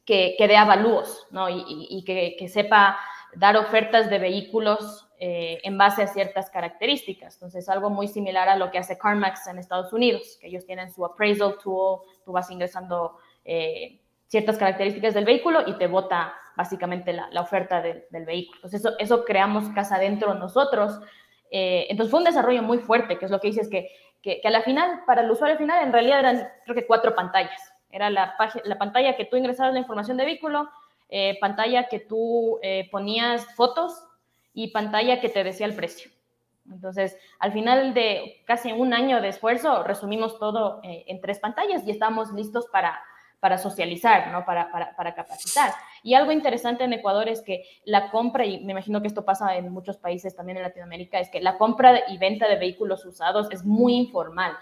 que, 0.05 0.37
que 0.39 0.49
dé 0.49 0.57
avalúos, 0.57 1.27
¿no? 1.33 1.49
Y, 1.49 2.05
que, 2.05 2.37
que 2.39 2.49
sepa 2.49 2.99
dar 3.35 3.57
ofertas 3.57 4.11
de 4.11 4.19
vehículos 4.19 5.09
eh, 5.19 5.61
en 5.63 5.79
base 5.79 6.03
a 6.03 6.07
ciertas 6.07 6.51
características. 6.51 7.35
Entonces, 7.35 7.69
algo 7.69 7.91
muy 7.91 8.09
similar 8.09 8.49
a 8.49 8.57
lo 8.57 8.71
que 8.71 8.79
hace 8.79 8.99
CarMax 8.99 9.47
en 9.47 9.59
Estados 9.59 9.93
Unidos, 9.93 10.37
que 10.41 10.49
ellos 10.49 10.67
tienen 10.67 10.91
su 10.91 11.05
appraisal 11.05 11.57
tool, 11.63 12.01
tú 12.25 12.33
vas 12.33 12.51
ingresando 12.51 13.17
eh, 13.45 14.01
ciertas 14.27 14.59
características 14.59 15.15
del 15.15 15.25
vehículo 15.25 15.61
y 15.67 15.79
te 15.79 15.87
vota 15.87 16.35
básicamente 16.57 17.13
la, 17.13 17.41
oferta 17.41 17.81
del 17.81 18.25
vehículo. 18.27 18.63
Entonces, 18.65 18.93
eso, 18.99 19.25
creamos 19.25 19.69
casa 19.71 19.97
adentro 19.97 20.35
nosotros. 20.35 21.01
Eh, 21.51 21.87
entonces, 21.89 22.11
fue 22.11 22.19
un 22.19 22.25
desarrollo 22.25 22.63
muy 22.63 22.79
fuerte, 22.79 23.19
que 23.19 23.25
es 23.25 23.31
lo 23.31 23.41
que 23.41 23.49
dices, 23.49 23.69
que, 23.69 23.91
que, 24.21 24.41
que, 24.41 24.49
a 24.49 24.51
la 24.51 24.63
final, 24.63 25.03
para 25.07 25.23
el 25.23 25.31
usuario 25.31 25.57
final, 25.57 25.83
en 25.83 25.93
realidad 25.93 26.19
eran, 26.19 26.49
creo 26.65 26.75
que 26.75 26.87
cuatro 26.87 27.15
pantallas. 27.15 27.73
Era 27.91 28.11
la, 28.11 28.35
la 28.65 28.79
pantalla 28.79 29.17
que 29.17 29.27
tú 29.27 29.37
ingresabas 29.37 29.73
la 29.73 29.79
información 29.79 30.17
de 30.17 30.25
vehículo, 30.25 30.69
pantalla 31.41 31.89
que 31.89 32.01
tú 32.01 32.59
ponías 32.91 33.45
fotos 33.55 33.93
y 34.55 34.69
pantalla 34.69 35.21
que 35.21 35.29
te 35.29 35.45
decía 35.45 35.67
el 35.67 35.75
precio. 35.75 36.11
Entonces, 36.71 37.17
al 37.39 37.53
final 37.53 37.95
de 37.95 38.43
casi 38.47 38.73
un 38.73 38.95
año 38.95 39.21
de 39.21 39.29
esfuerzo, 39.29 39.83
resumimos 39.83 40.39
todo 40.39 40.81
eh, 40.85 41.05
en 41.09 41.21
tres 41.21 41.39
pantallas 41.41 41.83
y 41.87 41.91
estamos 41.91 42.33
listos 42.33 42.67
para, 42.71 43.01
para 43.41 43.59
socializar, 43.59 44.31
¿no? 44.31 44.45
Para, 44.45 44.71
para, 44.71 44.95
para, 44.95 45.15
capacitar. 45.15 45.73
Y 46.03 46.15
algo 46.15 46.31
interesante 46.31 46.85
en 46.85 46.93
Ecuador 46.93 47.29
es 47.29 47.43
que 47.43 47.65
la 47.85 48.11
compra, 48.11 48.45
y 48.47 48.65
me 48.65 48.73
imagino 48.73 49.01
que 49.01 49.09
esto 49.09 49.25
pasa 49.25 49.57
en 49.57 49.71
muchos 49.73 49.99
países 49.99 50.37
también 50.37 50.59
en 50.59 50.63
Latinoamérica, 50.63 51.19
es 51.19 51.31
que 51.31 51.41
la 51.41 51.59
compra 51.59 52.03
y 52.09 52.19
venta 52.19 52.49
de 52.49 52.57
vehículos 52.57 53.05
usados 53.05 53.49
es 53.51 53.65
muy 53.65 53.95
informal. 53.95 54.57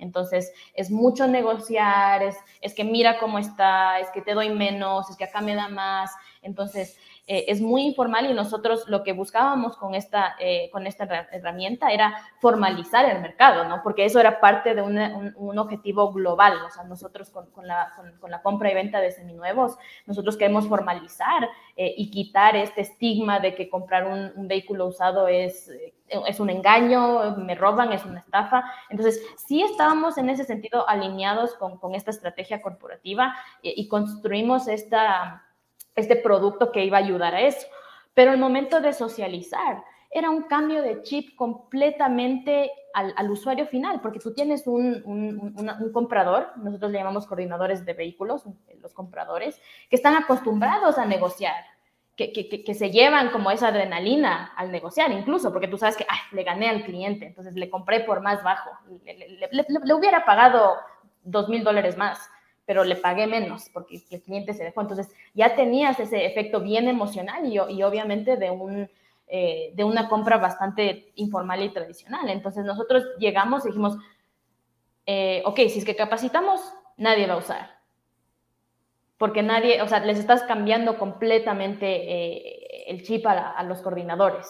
Entonces, 0.00 0.52
es 0.74 0.90
mucho 0.90 1.26
negociar, 1.28 2.22
es, 2.22 2.36
es 2.60 2.74
que 2.74 2.84
mira 2.84 3.18
cómo 3.18 3.38
está, 3.38 4.00
es 4.00 4.10
que 4.10 4.22
te 4.22 4.34
doy 4.34 4.50
menos, 4.50 5.08
es 5.10 5.16
que 5.16 5.24
acá 5.24 5.40
me 5.40 5.54
da 5.54 5.68
más. 5.68 6.10
Entonces, 6.42 6.96
eh, 7.32 7.44
es 7.46 7.60
muy 7.60 7.82
informal 7.82 8.28
y 8.28 8.34
nosotros 8.34 8.88
lo 8.88 9.04
que 9.04 9.12
buscábamos 9.12 9.76
con 9.76 9.94
esta, 9.94 10.34
eh, 10.40 10.68
con 10.72 10.88
esta 10.88 11.04
herramienta 11.30 11.92
era 11.92 12.12
formalizar 12.40 13.04
el 13.04 13.20
mercado, 13.20 13.68
¿no? 13.68 13.84
Porque 13.84 14.04
eso 14.04 14.18
era 14.18 14.40
parte 14.40 14.74
de 14.74 14.82
un, 14.82 15.56
objetivo 15.56 16.12
global, 16.12 16.54
o 16.66 16.70
sea, 16.70 16.82
nosotros 16.82 17.30
con, 17.30 17.46
la, 17.68 17.92
con, 18.18 18.32
la, 18.32 18.42
compra 18.42 18.72
y 18.72 18.74
venta 18.74 19.00
de 19.00 19.12
seminuevos, 19.12 19.78
nosotros 20.06 20.36
queremos 20.36 20.66
formalizar 20.66 21.48
eh, 21.76 21.94
y 21.96 22.10
quitar 22.10 22.56
este 22.56 22.80
estigma 22.80 23.38
de 23.38 23.54
que 23.54 23.70
comprar 23.70 24.08
un, 24.08 24.48
vehículo 24.48 24.88
usado 24.88 25.28
es, 25.28 25.70
es 26.08 26.40
un 26.40 26.50
engaño, 26.50 27.36
me 27.36 27.54
roban, 27.54 27.92
es 27.92 28.04
una 28.04 28.18
estafa. 28.18 28.64
Entonces, 28.88 29.24
sí 29.36 29.62
estábamos 29.62 30.18
en 30.18 30.30
ese 30.30 30.42
sentido 30.42 30.88
alineados 30.88 31.54
con, 31.54 31.78
con 31.78 31.94
esta 31.94 32.10
estrategia 32.10 32.60
corporativa 32.60 33.36
y 33.62 33.86
construimos 33.86 34.66
esta 34.66 35.44
este 35.96 36.16
producto 36.16 36.72
que 36.72 36.84
iba 36.84 36.98
a 36.98 37.00
ayudar 37.00 37.34
a 37.34 37.40
eso. 37.42 37.66
Pero 38.14 38.32
el 38.32 38.38
momento 38.38 38.80
de 38.80 38.92
socializar 38.92 39.82
era 40.10 40.30
un 40.30 40.42
cambio 40.42 40.82
de 40.82 41.02
chip 41.02 41.36
completamente 41.36 42.72
al, 42.92 43.30
usuario 43.30 43.66
final, 43.66 44.00
porque 44.00 44.18
tú 44.18 44.34
tienes 44.34 44.66
un, 44.66 45.54
comprador, 45.92 46.48
nosotros 46.56 46.90
le 46.90 46.98
llamamos 46.98 47.26
coordinadores 47.26 47.84
de 47.84 47.92
vehículos, 47.92 48.44
los 48.80 48.92
compradores, 48.92 49.60
que 49.88 49.94
están 49.94 50.16
acostumbrados 50.16 50.98
a 50.98 51.06
negociar, 51.06 51.64
que, 52.16 52.32
que, 52.32 52.74
se 52.74 52.90
llevan 52.90 53.30
como 53.30 53.52
esa 53.52 53.68
adrenalina 53.68 54.52
al 54.56 54.72
negociar, 54.72 55.12
incluso 55.12 55.52
porque 55.52 55.68
tú 55.68 55.78
sabes 55.78 55.96
que 55.96 56.06
le 56.32 56.42
gané 56.42 56.68
al 56.68 56.82
cliente, 56.82 57.26
entonces 57.26 57.54
le 57.54 57.70
compré 57.70 58.00
por 58.00 58.20
más 58.20 58.42
bajo, 58.42 58.70
le 59.04 59.94
hubiera 59.94 60.24
pagado 60.24 60.76
dos 61.22 61.48
mil 61.48 61.62
dólares 61.62 61.96
más 61.96 62.28
pero 62.70 62.84
le 62.84 62.94
pagué 62.94 63.26
menos 63.26 63.68
porque 63.72 64.00
el 64.12 64.22
cliente 64.22 64.54
se 64.54 64.62
dejó. 64.62 64.80
Entonces 64.80 65.12
ya 65.34 65.56
tenías 65.56 65.98
ese 65.98 66.24
efecto 66.24 66.60
bien 66.60 66.86
emocional 66.86 67.44
y, 67.44 67.54
y 67.54 67.82
obviamente 67.82 68.36
de, 68.36 68.52
un, 68.52 68.88
eh, 69.26 69.72
de 69.74 69.82
una 69.82 70.08
compra 70.08 70.38
bastante 70.38 71.10
informal 71.16 71.64
y 71.64 71.70
tradicional. 71.70 72.28
Entonces 72.28 72.64
nosotros 72.64 73.02
llegamos 73.18 73.64
y 73.64 73.70
dijimos, 73.70 73.96
eh, 75.04 75.42
ok, 75.46 75.56
si 75.68 75.80
es 75.80 75.84
que 75.84 75.96
capacitamos, 75.96 76.60
nadie 76.96 77.26
va 77.26 77.34
a 77.34 77.38
usar. 77.38 77.80
Porque 79.18 79.42
nadie, 79.42 79.82
o 79.82 79.88
sea, 79.88 79.98
les 79.98 80.20
estás 80.20 80.44
cambiando 80.44 80.96
completamente 80.96 81.86
eh, 81.88 82.84
el 82.86 83.02
chip 83.02 83.26
a, 83.26 83.50
a 83.50 83.64
los 83.64 83.82
coordinadores 83.82 84.46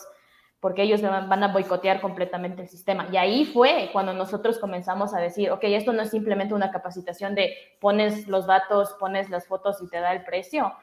porque 0.60 0.82
ellos 0.82 1.00
van 1.00 1.42
a 1.42 1.52
boicotear 1.52 2.02
completamente 2.02 2.60
el 2.60 2.68
sistema. 2.68 3.08
Y 3.10 3.16
ahí 3.16 3.46
fue 3.46 3.88
cuando 3.92 4.12
nosotros 4.12 4.58
comenzamos 4.58 5.14
a 5.14 5.18
decir, 5.18 5.50
ok, 5.50 5.64
esto 5.64 5.94
no 5.94 6.02
es 6.02 6.10
simplemente 6.10 6.52
una 6.52 6.70
capacitación 6.70 7.34
de 7.34 7.54
pones 7.80 8.28
los 8.28 8.46
datos, 8.46 8.94
pones 9.00 9.30
las 9.30 9.46
fotos 9.46 9.80
y 9.82 9.88
te 9.88 10.00
da 10.00 10.12
el 10.12 10.22
precio. 10.22 10.74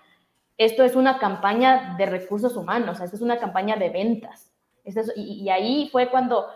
Esto 0.57 0.83
es 0.83 0.95
una 0.95 1.19
campaña 1.19 1.95
de 1.95 2.07
recursos 2.07 2.57
humanos, 2.57 2.99
esto 2.99 3.15
es 3.15 3.21
una 3.21 3.37
campaña 3.37 3.75
de 3.75 3.89
ventas. 3.89 4.51
y, 5.15 5.47
ahí 5.49 5.89
fue 5.91 6.09
cuando 6.09 6.47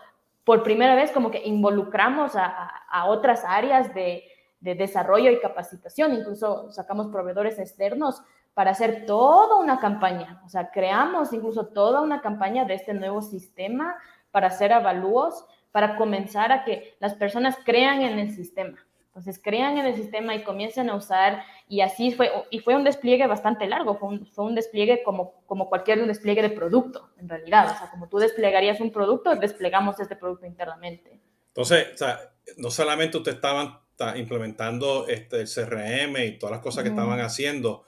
por 0.43 0.63
primera 0.63 0.95
vez 0.95 1.11
como 1.11 1.29
que 1.29 1.45
involucramos 1.45 2.31
a, 2.35 3.05
otras 3.05 3.43
áreas 3.45 3.93
de, 3.93 4.23
de 4.59 4.73
desarrollo 4.73 5.29
y 5.29 5.39
capacitación, 5.39 6.13
incluso 6.15 6.71
sacamos 6.71 7.09
proveedores 7.09 7.59
externos 7.59 8.23
para 8.53 8.71
hacer 8.71 9.05
toda 9.05 9.57
una 9.57 9.79
campaña. 9.79 10.41
O 10.45 10.49
sea, 10.49 10.71
creamos 10.71 11.33
incluso 11.33 11.67
toda 11.67 12.01
una 12.01 12.21
campaña 12.21 12.65
de 12.65 12.75
este 12.75 12.93
nuevo 12.93 13.21
sistema 13.21 13.95
para 14.31 14.47
hacer 14.47 14.73
avalúos, 14.73 15.45
para 15.71 15.95
comenzar 15.95 16.51
a 16.51 16.63
que 16.63 16.95
las 16.99 17.13
personas 17.13 17.57
crean 17.63 18.01
en 18.01 18.19
el 18.19 18.31
sistema. 18.31 18.77
Entonces, 19.07 19.41
crean 19.43 19.77
en 19.77 19.85
el 19.85 19.95
sistema 19.95 20.33
y 20.35 20.43
comiencen 20.43 20.89
a 20.89 20.95
usar, 20.95 21.43
y 21.67 21.81
así 21.81 22.13
fue, 22.13 22.31
y 22.49 22.59
fue 22.59 22.77
un 22.77 22.85
despliegue 22.85 23.27
bastante 23.27 23.67
largo, 23.67 23.95
fue 23.95 24.07
un, 24.07 24.25
fue 24.27 24.45
un 24.45 24.55
despliegue 24.55 25.03
como, 25.03 25.43
como 25.47 25.67
cualquier 25.67 26.05
despliegue 26.07 26.41
de 26.41 26.49
producto, 26.49 27.09
en 27.17 27.27
realidad. 27.27 27.71
O 27.73 27.77
sea, 27.77 27.89
como 27.91 28.07
tú 28.07 28.19
desplegarías 28.19 28.79
un 28.79 28.89
producto, 28.89 29.35
desplegamos 29.35 29.99
este 29.99 30.15
producto 30.15 30.45
internamente. 30.45 31.19
Entonces, 31.47 31.89
o 31.93 31.97
sea, 31.97 32.19
no 32.55 32.71
solamente 32.71 33.17
ustedes 33.17 33.35
estaban 33.35 33.79
implementando 34.15 35.05
este, 35.07 35.41
el 35.41 35.47
CRM 35.47 36.17
y 36.23 36.39
todas 36.39 36.53
las 36.53 36.61
cosas 36.61 36.83
que 36.83 36.89
estaban 36.89 37.19
haciendo, 37.19 37.83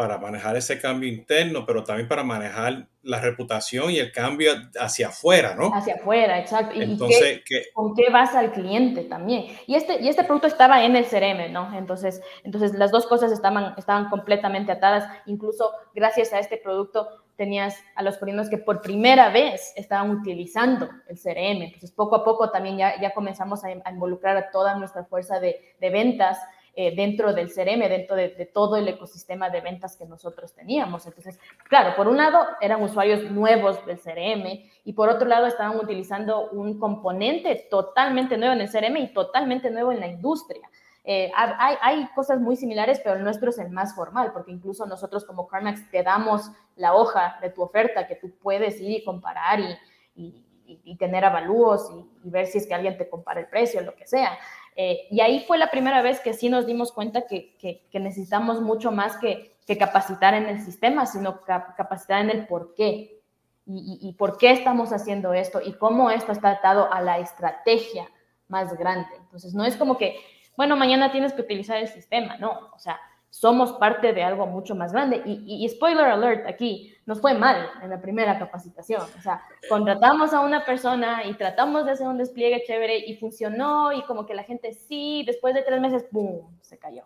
para 0.00 0.16
manejar 0.16 0.56
ese 0.56 0.80
cambio 0.80 1.10
interno, 1.10 1.66
pero 1.66 1.84
también 1.84 2.08
para 2.08 2.24
manejar 2.24 2.86
la 3.02 3.20
reputación 3.20 3.90
y 3.90 3.98
el 3.98 4.10
cambio 4.10 4.50
hacia 4.80 5.08
afuera, 5.08 5.54
¿no? 5.54 5.74
Hacia 5.74 5.96
afuera, 5.96 6.38
exacto. 6.38 6.74
¿Y 6.74 6.84
Entonces, 6.84 7.42
¿con 7.74 7.94
qué 7.94 8.08
vas 8.10 8.34
al 8.34 8.50
cliente 8.50 9.04
también? 9.04 9.54
Y 9.66 9.74
este, 9.74 10.00
y 10.00 10.08
este 10.08 10.24
producto 10.24 10.46
estaba 10.46 10.86
en 10.86 10.96
el 10.96 11.04
CRM, 11.04 11.52
¿no? 11.52 11.76
Entonces, 11.76 12.22
entonces 12.44 12.72
las 12.72 12.90
dos 12.90 13.06
cosas 13.06 13.30
estaban, 13.30 13.74
estaban 13.76 14.08
completamente 14.08 14.72
atadas. 14.72 15.06
Incluso 15.26 15.70
gracias 15.94 16.32
a 16.32 16.38
este 16.38 16.56
producto 16.56 17.06
tenías 17.36 17.76
a 17.94 18.02
los 18.02 18.16
coreanos 18.16 18.48
que 18.48 18.56
por 18.56 18.80
primera 18.80 19.28
vez 19.28 19.74
estaban 19.76 20.12
utilizando 20.12 20.88
el 21.08 21.18
CRM. 21.18 21.60
Entonces, 21.60 21.92
poco 21.92 22.16
a 22.16 22.24
poco 22.24 22.50
también 22.50 22.78
ya, 22.78 22.98
ya 22.98 23.12
comenzamos 23.12 23.64
a, 23.64 23.70
involucrar 23.70 24.38
a 24.38 24.50
toda 24.50 24.76
nuestra 24.76 25.04
fuerza 25.04 25.40
de, 25.40 25.74
de 25.78 25.90
ventas 25.90 26.38
eh, 26.74 26.94
dentro 26.94 27.32
del 27.32 27.52
CRM, 27.52 27.80
dentro 27.88 28.14
de, 28.16 28.50
todo 28.52 28.76
el 28.76 28.86
ecosistema 28.86 29.50
de 29.50 29.60
ventas 29.60 29.96
que 29.96 30.06
nosotros 30.06 30.54
teníamos. 30.54 31.04
Entonces, 31.06 31.38
claro, 31.68 31.96
por 31.96 32.06
un 32.06 32.16
lado 32.16 32.46
eran 32.60 32.82
usuarios 32.82 33.30
nuevos 33.30 33.84
del 33.86 33.98
CRM 33.98 34.70
y 34.84 34.92
por 34.92 35.08
otro 35.08 35.26
lado 35.26 35.46
estaban 35.46 35.76
utilizando 35.78 36.50
un 36.50 36.78
componente 36.78 37.66
totalmente 37.70 38.36
nuevo 38.36 38.54
en 38.54 38.60
el 38.60 38.70
CRM 38.70 38.96
y 38.98 39.12
totalmente 39.12 39.70
nuevo 39.70 39.92
en 39.92 40.00
la 40.00 40.06
industria. 40.06 40.68
Eh, 41.02 41.32
hay, 41.34 41.76
hay, 41.80 42.08
cosas 42.14 42.40
muy 42.40 42.56
similares, 42.56 43.00
pero 43.02 43.16
el 43.16 43.24
nuestro 43.24 43.50
es 43.50 43.58
el 43.58 43.70
más 43.70 43.94
formal, 43.94 44.32
porque 44.32 44.52
incluso 44.52 44.86
nosotros 44.86 45.24
como 45.24 45.48
CarMax 45.48 45.90
te 45.90 46.02
damos 46.02 46.50
la 46.76 46.94
hoja 46.94 47.38
de 47.40 47.50
tu 47.50 47.62
oferta 47.62 48.06
que 48.06 48.16
tú 48.16 48.30
puedes 48.38 48.80
ir 48.80 48.90
y 48.90 49.04
comparar 49.04 49.60
y, 49.60 49.76
y, 50.14 50.44
y 50.84 50.96
tener 50.96 51.24
avalúos 51.24 51.90
y, 52.24 52.30
ver 52.30 52.46
si 52.46 52.58
es 52.58 52.66
que 52.66 52.74
alguien 52.74 52.96
te 52.96 53.08
compara 53.08 53.40
el 53.40 53.48
precio, 53.48 53.80
lo 53.80 53.94
que 53.94 54.06
sea. 54.06 54.38
Eh, 54.76 55.06
y 55.10 55.20
ahí 55.20 55.44
fue 55.46 55.58
la 55.58 55.70
primera 55.70 56.02
vez 56.02 56.20
que 56.20 56.32
sí 56.32 56.48
nos 56.48 56.66
dimos 56.66 56.92
cuenta 56.92 57.26
que, 57.26 57.56
que, 57.58 58.00
necesitamos 58.00 58.60
mucho 58.60 58.92
más 58.92 59.16
que, 59.16 59.56
que, 59.66 59.76
capacitar 59.76 60.34
en 60.34 60.46
el 60.46 60.60
sistema, 60.60 61.06
sino 61.06 61.40
capacitar 61.42 62.22
en 62.22 62.30
el 62.30 62.46
por 62.46 62.74
qué. 62.74 63.20
Y, 63.66 63.98
y, 64.02 64.12
por 64.14 64.36
qué 64.36 64.50
estamos 64.50 64.92
haciendo 64.92 65.32
esto 65.32 65.60
y 65.64 65.74
cómo 65.74 66.10
esto 66.10 66.32
está 66.32 66.50
atado 66.50 66.92
a 66.92 67.00
la 67.02 67.18
estrategia 67.18 68.08
más 68.48 68.76
grande. 68.76 69.08
Entonces, 69.18 69.54
no 69.54 69.64
es 69.64 69.76
como 69.76 69.96
que, 69.96 70.16
bueno, 70.56 70.76
mañana 70.76 71.12
tienes 71.12 71.32
que 71.32 71.42
utilizar 71.42 71.76
el 71.76 71.86
sistema, 71.86 72.36
no. 72.38 72.70
O 72.74 72.78
sea, 72.78 72.98
somos 73.30 73.72
parte 73.74 74.12
de 74.12 74.22
algo 74.22 74.46
mucho 74.46 74.74
más 74.74 74.92
grande. 74.92 75.22
Y, 75.24 75.66
spoiler 75.68 76.04
alert, 76.04 76.46
aquí 76.46 76.94
nos 77.06 77.20
fue 77.20 77.32
mal 77.34 77.70
en 77.82 77.90
la 77.90 78.00
primera 78.00 78.38
capacitación. 78.38 79.02
O 79.18 79.22
sea, 79.22 79.42
contratamos 79.68 80.34
a 80.34 80.40
una 80.40 80.64
persona 80.64 81.24
y 81.24 81.34
tratamos 81.34 81.86
de 81.86 81.92
hacer 81.92 82.08
un 82.08 82.18
despliegue 82.18 82.64
chévere 82.66 82.98
y 82.98 83.16
funcionó 83.16 83.92
y 83.92 84.02
como 84.02 84.26
que 84.26 84.34
la 84.34 84.42
gente 84.42 84.74
sí, 84.74 85.22
después 85.26 85.54
de 85.54 85.62
tres 85.62 85.80
meses, 85.80 86.04
¡boom!, 86.10 86.58
se 86.60 86.78
cayó 86.78 87.04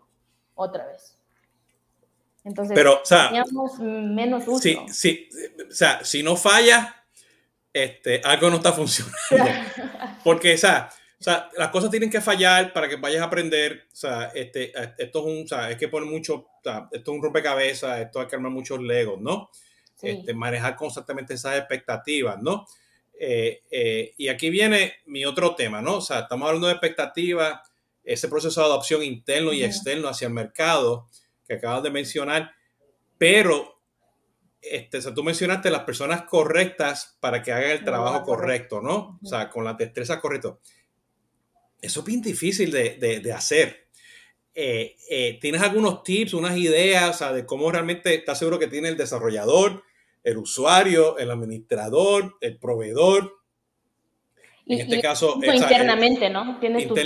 otra 0.55 0.87
vez. 0.87 1.19
Entonces, 2.43 2.75
Pero, 2.75 3.01
o 3.01 3.05
sea, 3.05 3.29
teníamos 3.29 3.79
menos 3.79 4.47
uso. 4.47 4.59
Sí, 4.59 4.79
sí, 4.89 5.29
o 5.69 5.73
sea, 5.73 6.05
si 6.05 6.23
no 6.23 6.37
falla, 6.37 7.05
este, 7.73 8.21
algo 8.23 8.51
no 8.51 8.57
está 8.57 8.73
funcionando. 8.73 9.17
Porque, 10.25 10.55
o 10.55 10.59
sea, 10.59 10.91
o 11.25 11.31
sea, 11.31 11.49
las 11.57 11.71
cosas 11.71 11.91
tienen 11.91 12.11
que 12.11 12.21
fallar 12.21 12.71
para 12.75 12.87
que 12.87 12.97
vayas 12.97 13.23
a 13.23 13.25
aprender. 13.25 13.87
O 13.91 13.97
sea, 13.97 14.25
este, 14.35 14.75
esto 14.99 15.21
es 15.21 15.25
un, 15.25 15.45
o 15.45 15.49
sea, 15.49 15.71
es 15.71 15.79
que 15.79 15.89
poner 15.89 16.07
mucho, 16.07 16.35
o 16.35 16.61
sea, 16.63 16.87
esto 16.93 17.13
es 17.13 17.17
un 17.17 17.23
rompecabezas, 17.23 17.99
esto 17.99 18.21
hay 18.21 18.27
que 18.27 18.37
armar 18.37 18.53
muchos 18.53 18.79
legos, 18.83 19.19
¿no? 19.23 19.49
Este, 20.03 20.35
manejar 20.35 20.77
constantemente 20.77 21.33
esas 21.33 21.57
expectativas, 21.57 22.43
¿no? 22.43 22.67
Eh, 23.19 23.63
eh, 23.71 24.13
y 24.19 24.29
aquí 24.29 24.51
viene 24.51 24.97
mi 25.07 25.25
otro 25.25 25.55
tema, 25.55 25.81
¿no? 25.81 25.97
O 25.97 26.01
sea, 26.03 26.21
estamos 26.21 26.47
hablando 26.47 26.67
de 26.67 26.75
expectativas, 26.75 27.59
ese 28.03 28.29
proceso 28.29 28.61
de 28.61 28.67
adopción 28.67 29.03
interno 29.03 29.55
y 29.55 29.65
externo 29.65 30.09
hacia 30.09 30.27
el 30.29 30.35
mercado 30.35 31.09
que 31.49 31.55
acabas 31.55 31.83
de 31.85 31.91
mencionar, 31.91 32.51
pero 33.17 33.81
este, 34.61 34.99
o 34.99 35.01
sea, 35.01 35.15
tú 35.15 35.25
mencionaste 35.25 35.71
las 35.71 35.85
personas 35.85 36.25
correctas 36.25 37.17
para 37.19 37.43
que 37.43 37.51
hagan 37.51 37.71
el 37.71 37.85
trabajo 37.85 38.23
correcto, 38.25 38.83
¿no? 38.83 39.19
O 39.23 39.27
sea, 39.27 39.49
con 39.49 39.65
la 39.65 39.73
destreza 39.73 40.21
correcta. 40.21 40.59
Eso 41.85 42.01
es 42.01 42.07
bien 42.07 42.23
difícil 42.23 42.71
de, 42.71 43.33
hacer. 43.33 43.89
Eh, 44.55 44.97
eh, 45.11 45.39
¿Tienes 45.41 45.61
algunos 45.61 46.03
tips, 46.03 46.35
unas 46.35 46.57
ideas 46.57 47.21
de 47.35 47.45
cómo 47.45 47.71
realmente 47.71 48.15
estás 48.15 48.39
seguro 48.39 48.59
que 48.59 48.69
tiene 48.69 48.89
el 48.89 48.97
desarrollador, 48.97 49.83
el 50.23 50.39
usuario, 50.39 51.19
el 51.19 51.31
administrador, 51.31 52.37
el 52.41 52.59
proveedor? 52.59 53.33
En 54.67 54.81
este 54.81 55.03
caso, 55.03 55.39
internamente, 55.43 56.31
¿no? 56.31 56.59
Tienes 56.59 56.89
tu 56.89 56.95
de 56.95 57.05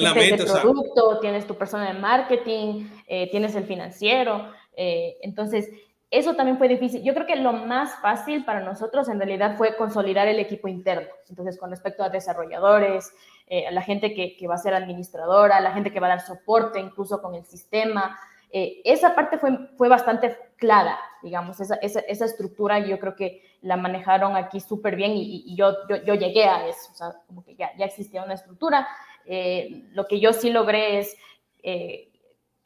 producto, 0.63 1.19
tienes 1.21 1.45
tu 1.45 1.57
persona 1.57 1.93
de 1.93 1.99
marketing, 1.99 2.87
eh, 3.09 3.29
tienes 3.31 3.57
el 3.57 3.65
financiero. 3.65 4.53
entonces, 4.77 5.69
eso 6.11 6.35
también 6.35 6.57
fue 6.57 6.69
difícil. 6.69 7.03
Yo 7.03 7.13
creo 7.13 7.27
que 7.27 7.37
lo 7.37 7.53
más 7.53 8.01
fácil 8.01 8.45
para 8.45 8.61
nosotros 8.61 9.09
en 9.09 9.19
realidad 9.19 9.57
fue 9.57 9.77
consolidar 9.77 10.27
el 10.27 10.39
equipo 10.39 10.67
interno. 10.67 11.09
Entonces, 11.29 11.59
con 11.59 11.71
respecto 11.71 12.03
a 12.03 12.09
desarrolladores, 12.09 13.13
eh, 13.47 13.67
a 13.67 13.71
la 13.71 13.83
gente 13.83 14.15
que, 14.15 14.47
va 14.47 14.55
a 14.55 14.59
ser 14.59 14.75
administradora, 14.75 15.59
a 15.59 15.61
la 15.61 15.73
gente 15.73 15.93
que 15.93 16.01
va 16.01 16.07
a 16.07 16.11
dar 16.11 16.21
soporte 16.21 16.81
incluso 16.81 17.21
con 17.21 17.35
el 17.35 17.45
sistema, 17.45 18.19
eh, 18.51 18.81
esa 18.85 19.15
parte 19.15 19.37
fue, 19.37 19.51
fue 19.77 19.89
bastante 19.89 20.35
clara, 20.57 20.99
digamos, 21.23 21.61
esa, 21.61 21.75
esa, 21.77 22.25
estructura 22.25 22.79
yo 22.79 22.99
creo 22.99 23.15
que 23.15 23.43
la 23.61 23.77
manejaron 23.77 24.37
aquí 24.37 24.61
súper 24.61 24.97
bien 24.97 25.13
y, 25.15 25.55
yo, 25.55 25.75
yo, 26.07 26.15
llegué 26.15 26.45
a 26.45 26.67
eso, 26.67 26.91
o 26.91 26.95
sea, 26.95 27.13
como 27.27 27.45
que 27.45 27.55
ya, 27.55 27.71
ya 27.77 27.85
existía 27.85 28.25
una 28.25 28.35
estructura. 28.35 28.89
Eh, 29.27 29.85
lo 29.93 30.07
que 30.07 30.21
yo 30.21 30.33
sí 30.33 30.49
logré 30.49 31.01
es 31.01 31.15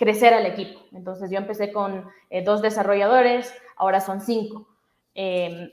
crecer 0.03 0.35
al 0.35 0.47
equipo. 0.47 0.81
Entonces 0.93 1.31
yo 1.31 1.39
empecé 1.39 1.73
con 1.73 2.11
eh, 2.29 2.43
dos 2.43 2.61
desarrolladores, 2.61 3.55
ahora 3.77 4.01
son 4.01 4.21
cinco. 4.21 4.67
Em, 5.15 5.71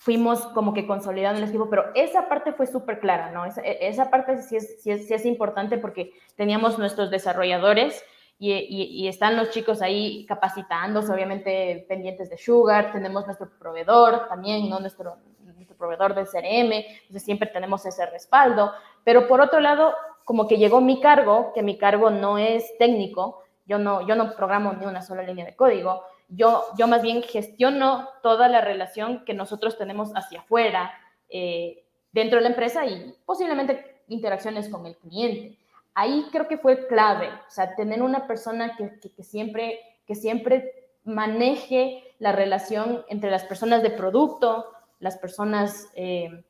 fuimos 0.00 0.44
como 0.48 0.74
que 0.74 0.86
consolidando 0.86 1.40
el 1.40 1.48
equipo, 1.48 1.70
pero 1.70 1.86
esa 1.94 2.28
parte 2.28 2.52
fue 2.52 2.66
súper 2.66 3.00
clara, 3.00 3.30
¿no? 3.30 3.46
Esa, 3.46 3.62
esa 3.62 4.10
parte 4.10 4.36
sí 4.42 4.56
es, 4.56 4.82
sí, 4.82 4.90
es, 4.90 5.08
sí 5.08 5.14
es, 5.14 5.24
importante 5.24 5.78
porque 5.78 6.12
teníamos 6.36 6.78
nuestros 6.78 7.10
desarrolladores 7.10 8.04
y, 8.38 8.52
y, 8.52 9.08
están 9.08 9.34
los 9.34 9.48
chicos 9.48 9.80
ahí 9.80 10.26
capacitándose, 10.26 11.10
obviamente 11.10 11.86
pendientes 11.88 12.28
de 12.28 12.36
Sugar, 12.36 12.92
tenemos 12.92 13.24
nuestro 13.24 13.48
proveedor 13.58 14.28
también, 14.28 14.68
¿no? 14.68 14.78
Nuestro, 14.78 15.16
nuestro 15.40 15.74
proveedor 15.74 16.14
del 16.14 16.26
CRM, 16.26 16.72
entonces 16.72 17.22
siempre 17.22 17.48
tenemos 17.48 17.86
ese 17.86 18.04
respaldo, 18.04 18.72
pero 19.04 19.26
por 19.26 19.40
otro 19.40 19.60
lado, 19.60 19.94
como 20.26 20.46
que 20.46 20.58
llegó 20.58 20.82
mi 20.82 21.00
cargo, 21.00 21.52
que 21.54 21.62
mi 21.62 21.78
cargo 21.78 22.10
no 22.10 22.36
es 22.36 22.76
técnico, 22.76 23.43
yo 23.66 23.78
no, 23.78 24.06
yo 24.06 24.14
no 24.14 24.34
programo 24.34 24.72
ni 24.72 24.86
una 24.86 25.02
sola 25.02 25.22
línea 25.22 25.44
de 25.44 25.56
código. 25.56 26.02
Yo, 26.28 26.64
yo 26.78 26.86
más 26.86 27.02
bien 27.02 27.22
gestiono 27.22 28.08
toda 28.22 28.48
la 28.48 28.60
relación 28.60 29.24
que 29.24 29.34
nosotros 29.34 29.78
tenemos 29.78 30.12
hacia 30.14 30.40
afuera, 30.40 30.92
eh, 31.28 31.84
dentro 32.12 32.38
de 32.38 32.44
la 32.44 32.50
empresa 32.50 32.86
y 32.86 33.14
posiblemente 33.26 34.02
interacciones 34.08 34.68
con 34.68 34.86
el 34.86 34.96
cliente. 34.96 35.58
Ahí 35.94 36.26
creo 36.30 36.48
que 36.48 36.58
fue 36.58 36.86
clave, 36.86 37.28
o 37.28 37.50
sea, 37.50 37.74
tener 37.74 38.02
una 38.02 38.26
persona 38.26 38.76
que, 38.76 38.98
que, 39.00 39.22
siempre, 39.22 39.80
que 40.06 40.14
siempre 40.14 40.72
maneje 41.04 42.14
la 42.18 42.32
relación 42.32 43.04
entre 43.08 43.30
las 43.30 43.44
personas 43.44 43.82
de 43.82 43.90
producto, 43.90 44.72
las 45.00 45.18
personas 45.18 45.88
eh, 45.94 46.44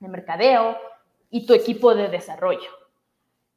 de 0.00 0.08
mercadeo 0.08 0.76
y 1.30 1.46
tu 1.46 1.54
equipo 1.54 1.94
de 1.94 2.08
desarrollo. 2.08 2.79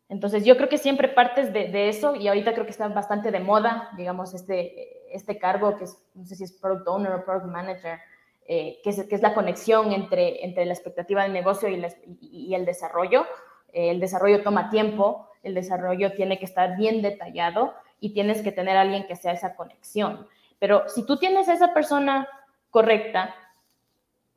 Entonces, 0.09 0.45
yo 0.45 0.57
creo 0.57 0.69
que 0.69 0.77
siempre 0.77 1.07
partes 1.07 1.53
de, 1.53 1.89
eso 1.89 2.15
y 2.15 2.27
ahorita 2.27 2.53
creo 2.53 2.65
que 2.65 2.71
está 2.71 2.87
bastante 2.87 3.31
de 3.31 3.39
moda, 3.39 3.89
digamos, 3.97 4.33
este, 4.33 5.15
este 5.15 5.37
cargo 5.39 5.77
que 5.77 5.85
es, 5.85 5.97
no 6.13 6.25
sé 6.25 6.35
si 6.35 6.43
es 6.43 6.51
Product 6.51 6.87
Owner 6.87 7.13
o 7.13 7.25
Product 7.25 7.47
Manager, 7.47 7.99
eh, 8.45 8.79
que, 8.83 8.89
es, 8.89 9.03
que, 9.07 9.15
es, 9.15 9.21
la 9.21 9.33
conexión 9.33 9.93
entre, 9.93 10.43
entre 10.43 10.65
la 10.65 10.73
expectativa 10.73 11.23
del 11.23 11.33
negocio 11.33 11.69
y, 11.69 12.53
el 12.53 12.65
desarrollo. 12.65 13.25
Eh, 13.71 13.91
el 13.91 13.99
desarrollo 13.99 14.43
toma 14.43 14.69
tiempo, 14.69 15.29
el 15.43 15.53
desarrollo 15.53 16.11
tiene 16.13 16.37
que 16.37 16.45
estar 16.45 16.75
bien 16.77 17.01
detallado 17.01 17.73
y 17.99 18.13
tienes 18.13 18.41
que 18.41 18.51
tener 18.51 18.75
alguien 18.75 19.07
que 19.07 19.15
sea 19.15 19.31
esa 19.31 19.55
conexión. 19.55 20.27
Pero 20.59 20.87
si 20.89 21.05
tú 21.05 21.17
tienes 21.17 21.47
a 21.47 21.53
esa 21.53 21.73
persona 21.73 22.27
correcta, 22.69 23.33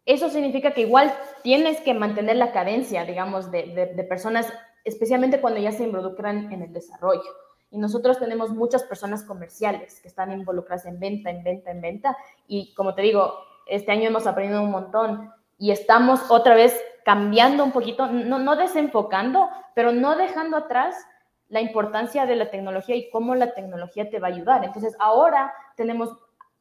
eso 0.04 0.30
significa 0.30 0.72
que 0.72 0.82
igual 0.82 1.12
tienes 1.42 1.80
que 1.80 1.92
mantener 1.92 2.36
la 2.36 2.52
cadencia, 2.52 3.04
digamos, 3.04 3.50
de, 3.50 3.92
de 3.94 4.04
personas 4.04 4.52
especialmente 4.86 5.40
cuando 5.40 5.60
ya 5.60 5.72
se 5.72 5.84
involucran 5.84 6.52
en 6.52 6.62
el 6.62 6.72
desarrollo. 6.72 7.30
Y 7.70 7.78
nosotros 7.78 8.18
tenemos 8.18 8.50
muchas 8.50 8.84
personas 8.84 9.24
comerciales 9.24 10.00
que 10.00 10.08
están 10.08 10.32
involucradas 10.32 10.86
en 10.86 11.00
venta, 11.00 11.30
en 11.30 11.42
venta, 11.42 11.70
en 11.72 11.80
venta. 11.80 12.16
Y 12.46 12.72
como 12.74 12.94
te 12.94 13.02
digo, 13.02 13.34
este 13.66 13.90
año 13.90 14.04
hemos 14.04 14.26
aprendido 14.26 14.62
un 14.62 14.70
montón 14.70 15.32
y 15.58 15.72
estamos 15.72 16.30
otra 16.30 16.54
vez 16.54 16.80
cambiando 17.04 17.64
un 17.64 17.72
poquito, 17.72 18.06
no, 18.06 18.38
no 18.38 18.56
desenfocando, 18.56 19.48
pero 19.74 19.92
no 19.92 20.16
dejando 20.16 20.56
atrás 20.56 20.94
la 21.48 21.60
importancia 21.60 22.26
de 22.26 22.36
la 22.36 22.50
tecnología 22.50 22.96
y 22.96 23.10
cómo 23.10 23.34
la 23.34 23.54
tecnología 23.54 24.08
te 24.08 24.20
va 24.20 24.28
a 24.28 24.30
ayudar. 24.30 24.64
Entonces, 24.64 24.96
ahora 25.00 25.52
tenemos 25.76 26.16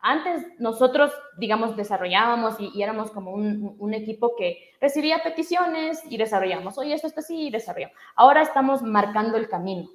antes 0.07 0.45
nosotros, 0.59 1.11
digamos, 1.35 1.75
desarrollábamos 1.75 2.57
y, 2.59 2.79
éramos 2.83 3.09
como 3.09 3.31
un, 3.31 3.93
equipo 3.95 4.35
que 4.37 4.59
recibía 4.79 5.23
peticiones 5.23 5.99
y 6.07 6.17
desarrollamos. 6.17 6.77
Oye, 6.77 6.93
esto 6.93 7.07
está 7.07 7.21
así 7.21 7.47
y 7.47 7.49
desarrollamos. 7.49 7.97
Ahora 8.15 8.43
estamos 8.43 8.83
marcando 8.83 9.35
el 9.35 9.49
camino 9.49 9.89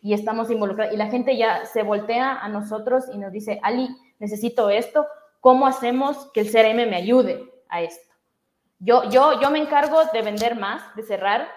y 0.00 0.14
estamos 0.14 0.52
involucrados. 0.52 0.94
Y 0.94 0.96
la 0.96 1.08
gente 1.08 1.36
ya 1.36 1.64
se 1.64 1.82
voltea 1.82 2.38
a 2.38 2.48
nosotros 2.48 3.06
y 3.12 3.18
nos 3.18 3.32
dice, 3.32 3.58
Ali, 3.64 3.88
necesito 4.20 4.70
esto. 4.70 5.04
¿Cómo 5.40 5.66
hacemos 5.66 6.30
que 6.32 6.42
el 6.42 6.52
CRM 6.52 6.88
me 6.88 6.96
ayude 6.96 7.44
a 7.68 7.82
esto? 7.82 8.14
Yo, 8.78 9.10
yo, 9.10 9.40
yo 9.40 9.50
me 9.50 9.58
encargo 9.58 9.98
de 10.12 10.22
vender 10.22 10.54
más, 10.54 10.94
de 10.94 11.02
cerrar, 11.02 11.48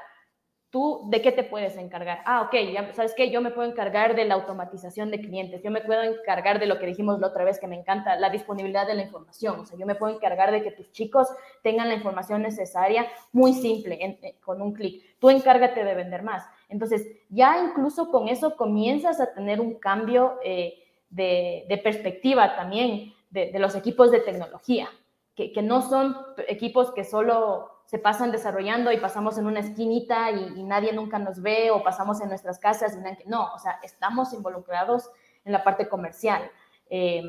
¿Tú 0.72 1.10
de 1.10 1.24
qué 1.24 1.32
te 1.32 1.44
puedes 1.44 1.76
encargar? 1.78 2.22
Ah, 2.26 2.44
ok, 2.44 2.54
ya, 2.72 2.94
¿sabes 2.94 3.16
qué? 3.18 3.32
Yo 3.32 3.42
me 3.42 3.50
puedo 3.50 3.68
encargar 3.68 4.16
de 4.16 4.26
la 4.26 4.36
automatización 4.36 5.10
de 5.10 5.20
clientes, 5.20 5.64
yo 5.64 5.72
me 5.72 5.82
puedo 5.82 6.04
encargar 6.04 6.60
de 6.60 6.68
lo 6.68 6.78
que 6.78 6.86
dijimos 6.86 7.20
la 7.20 7.28
otra 7.28 7.44
vez 7.44 7.60
que 7.60 7.66
me 7.66 7.76
encanta, 7.76 8.18
la 8.18 8.30
disponibilidad 8.30 8.86
de 8.86 8.94
la 8.94 9.02
información, 9.02 9.62
o 9.62 9.66
sea, 9.66 9.80
yo 9.80 9.88
me 9.88 9.96
puedo 9.96 10.14
encargar 10.14 10.52
de 10.52 10.62
que 10.62 10.70
tus 10.70 10.92
chicos 10.92 11.28
tengan 11.64 11.90
la 11.90 11.96
información 11.96 12.44
necesaria 12.44 13.08
muy 13.32 13.54
simple, 13.54 13.98
eh, 14.22 14.36
con 14.46 14.62
un 14.62 14.74
clic. 14.74 15.18
Tú 15.18 15.32
encárgate 15.32 15.84
de 15.84 15.96
vender 15.96 16.22
más. 16.22 16.46
Entonces, 16.70 17.08
ya 17.30 17.58
incluso 17.64 18.12
con 18.12 18.28
eso 18.28 18.56
comienzas 18.56 19.20
a 19.20 19.34
tener 19.34 19.60
un 19.60 19.80
cambio 19.80 20.40
eh, 20.44 20.84
de, 21.10 21.82
perspectiva 21.84 22.56
también 22.56 23.16
de, 23.32 23.58
los 23.58 23.74
equipos 23.74 24.12
de 24.12 24.20
tecnología, 24.20 24.88
que, 25.34 25.52
que 25.52 25.64
no 25.64 25.82
son 25.82 26.16
equipos 26.48 26.92
que 26.92 27.04
solo 27.04 27.79
se 27.90 27.98
pasan 27.98 28.32
desarrollando 28.32 28.92
y 28.92 28.98
pasamos 28.98 29.40
en 29.40 29.48
una 29.48 29.62
esquinita 29.62 30.30
y, 30.30 30.62
nadie 30.62 30.94
nunca 30.94 31.18
nos 31.18 31.42
ve 31.42 31.72
o 31.72 31.82
pasamos 31.82 32.22
en 32.22 32.30
nuestras 32.30 32.60
casas. 32.60 32.96
No, 33.26 33.52
o 33.52 33.58
sea, 33.58 33.80
estamos 33.82 34.32
involucrados 34.32 35.10
en 35.44 35.54
la 35.54 35.64
parte 35.64 35.90
comercial. 35.90 36.52
Eh, 36.92 37.24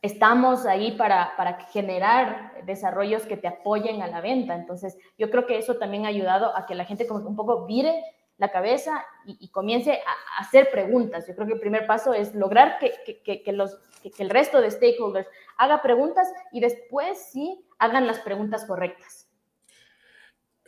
estamos 0.00 0.64
ahí 0.64 0.92
para, 0.92 1.36
para, 1.36 1.60
generar 1.66 2.64
desarrollos 2.64 3.26
que 3.26 3.36
te 3.36 3.48
apoyen 3.48 4.00
a 4.00 4.06
la 4.06 4.22
venta. 4.22 4.54
Entonces, 4.54 4.96
yo 5.18 5.30
creo 5.30 5.44
que 5.44 5.58
eso 5.58 5.74
también 5.74 6.06
ha 6.06 6.08
ayudado 6.08 6.56
a 6.56 6.64
que 6.64 6.74
la 6.74 6.86
gente 6.86 7.06
como 7.06 7.28
un 7.28 7.36
poco 7.36 7.66
vire 7.66 8.02
la 8.38 8.50
cabeza 8.50 9.04
y, 9.26 9.50
comience 9.50 9.92
a, 9.92 10.40
hacer 10.40 10.70
preguntas. 10.70 11.28
Yo 11.28 11.34
creo 11.34 11.46
que 11.46 11.52
el 11.52 11.60
primer 11.60 11.86
paso 11.86 12.14
es 12.14 12.34
lograr 12.34 12.78
que, 12.78 12.94
que, 13.04 13.22
que 13.22 13.42
que, 13.42 14.22
el 14.22 14.30
resto 14.30 14.62
de 14.62 14.70
stakeholders 14.70 15.28
haga 15.58 15.82
preguntas 15.82 16.32
y 16.50 16.60
después 16.60 17.30
sí 17.30 17.62
hagan 17.78 18.06
las 18.06 18.20
preguntas 18.20 18.64
correctas. 18.64 19.21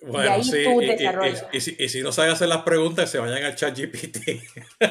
Bueno, 0.07 0.43
sí, 0.43 0.65
y, 1.53 1.89
si, 1.89 2.03
no 2.03 2.13
saben 2.13 2.33
hacer 2.33 2.49
las 2.49 2.63
preguntas, 2.63 3.11
se 3.11 3.19
vayan 3.19 3.43
al 3.43 3.57
chat 3.57 3.77
GPT. 3.77 4.19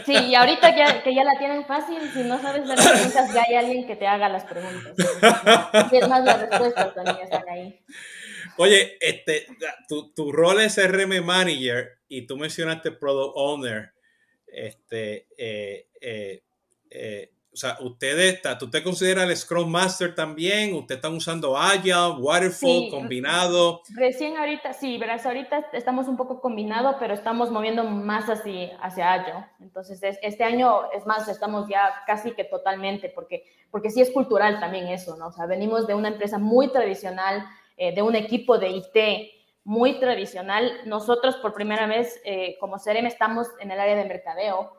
Sí, 0.06 0.14
y 0.14 0.36
ahorita 0.36 0.74
que, 1.04 1.14
ya 1.14 1.24
la 1.24 1.38
tienen 1.38 1.66
fácil, 1.66 2.00
si 2.14 2.24
no 2.24 2.42
sabes 2.42 2.66
las 2.66 2.86
preguntas, 2.86 3.34
ya 3.34 3.44
hay 3.48 3.56
alguien 3.56 3.86
que 3.86 3.96
te 3.96 4.08
haga 4.08 4.30
las 4.30 4.44
preguntas. 4.46 4.94
Y 5.92 5.98
es 5.98 6.08
más, 6.08 6.24
las 6.24 6.42
respuestas 6.42 6.94
también 6.96 7.18
están 7.22 7.48
ahí. 7.48 7.80
Oye, 8.58 8.98
este, 9.00 9.48
tu, 9.88 10.14
tu 10.14 10.32
rol 10.32 10.62
es 10.62 10.78
RM 10.78 11.24
Manager 11.24 12.00
y 12.08 12.26
tú 12.26 12.38
mencionaste 12.38 12.92
Product 12.92 13.34
Owner. 13.36 13.94
Este, 14.48 15.28
eh, 15.38 15.88
eh, 16.00 16.44
eh, 16.92 17.32
o 17.54 17.56
sea, 17.56 17.78
ustedes, 17.82 18.42
¿tú 18.58 18.70
te 18.70 18.82
considera 18.82 19.24
el 19.24 19.38
Scrum 19.38 19.70
Master 19.70 20.16
también? 20.16 20.74
¿Usted 20.74 20.96
está 20.96 21.10
usando 21.10 21.56
Agile, 21.56 22.16
Waterfall, 22.18 22.90
combinado? 22.90 23.82
Recién 23.96 24.38
ahorita, 24.38 24.74
sí, 24.74 24.98
verás, 24.98 25.26
ahorita 25.26 25.70
estamos 25.74 26.08
un 26.08 26.18
poco 26.18 26.42
combinado, 26.42 26.96
pero 27.00 27.14
estamos 27.14 27.52
moviendo 27.52 27.84
más 27.84 28.28
así 28.28 28.72
hacia 28.82 29.14
Agile. 29.14 29.46
Entonces, 29.60 30.00
este 30.02 30.44
año, 30.44 30.92
es 30.94 31.06
más, 31.06 31.28
estamos 31.28 31.70
ya 31.70 31.94
casi 32.08 32.32
que 32.32 32.44
totalmente, 32.44 33.10
porque, 33.10 33.44
porque 33.70 33.92
sí 33.92 34.02
es 34.02 34.10
cultural 34.10 34.60
también 34.60 34.88
eso, 34.88 35.16
¿no? 35.16 35.28
O 35.28 35.32
sea, 35.32 35.46
venimos 35.46 35.86
de 35.86 35.94
una 35.94 36.08
empresa 36.08 36.40
muy 36.40 36.70
tradicional, 36.70 37.46
eh, 37.78 37.94
de 37.94 38.02
un 38.02 38.16
equipo 38.16 38.58
de 38.58 38.70
IT 38.70 39.32
muy 39.64 40.00
tradicional. 40.00 40.72
Nosotros, 40.86 41.36
por 41.38 41.54
primera 41.54 41.86
vez, 41.86 42.20
eh, 42.26 42.58
como 42.60 42.78
CRM, 42.78 43.06
estamos 43.06 43.48
en 43.60 43.70
el 43.70 43.80
área 43.80 43.96
de 43.96 44.06
mercadeo. 44.06 44.72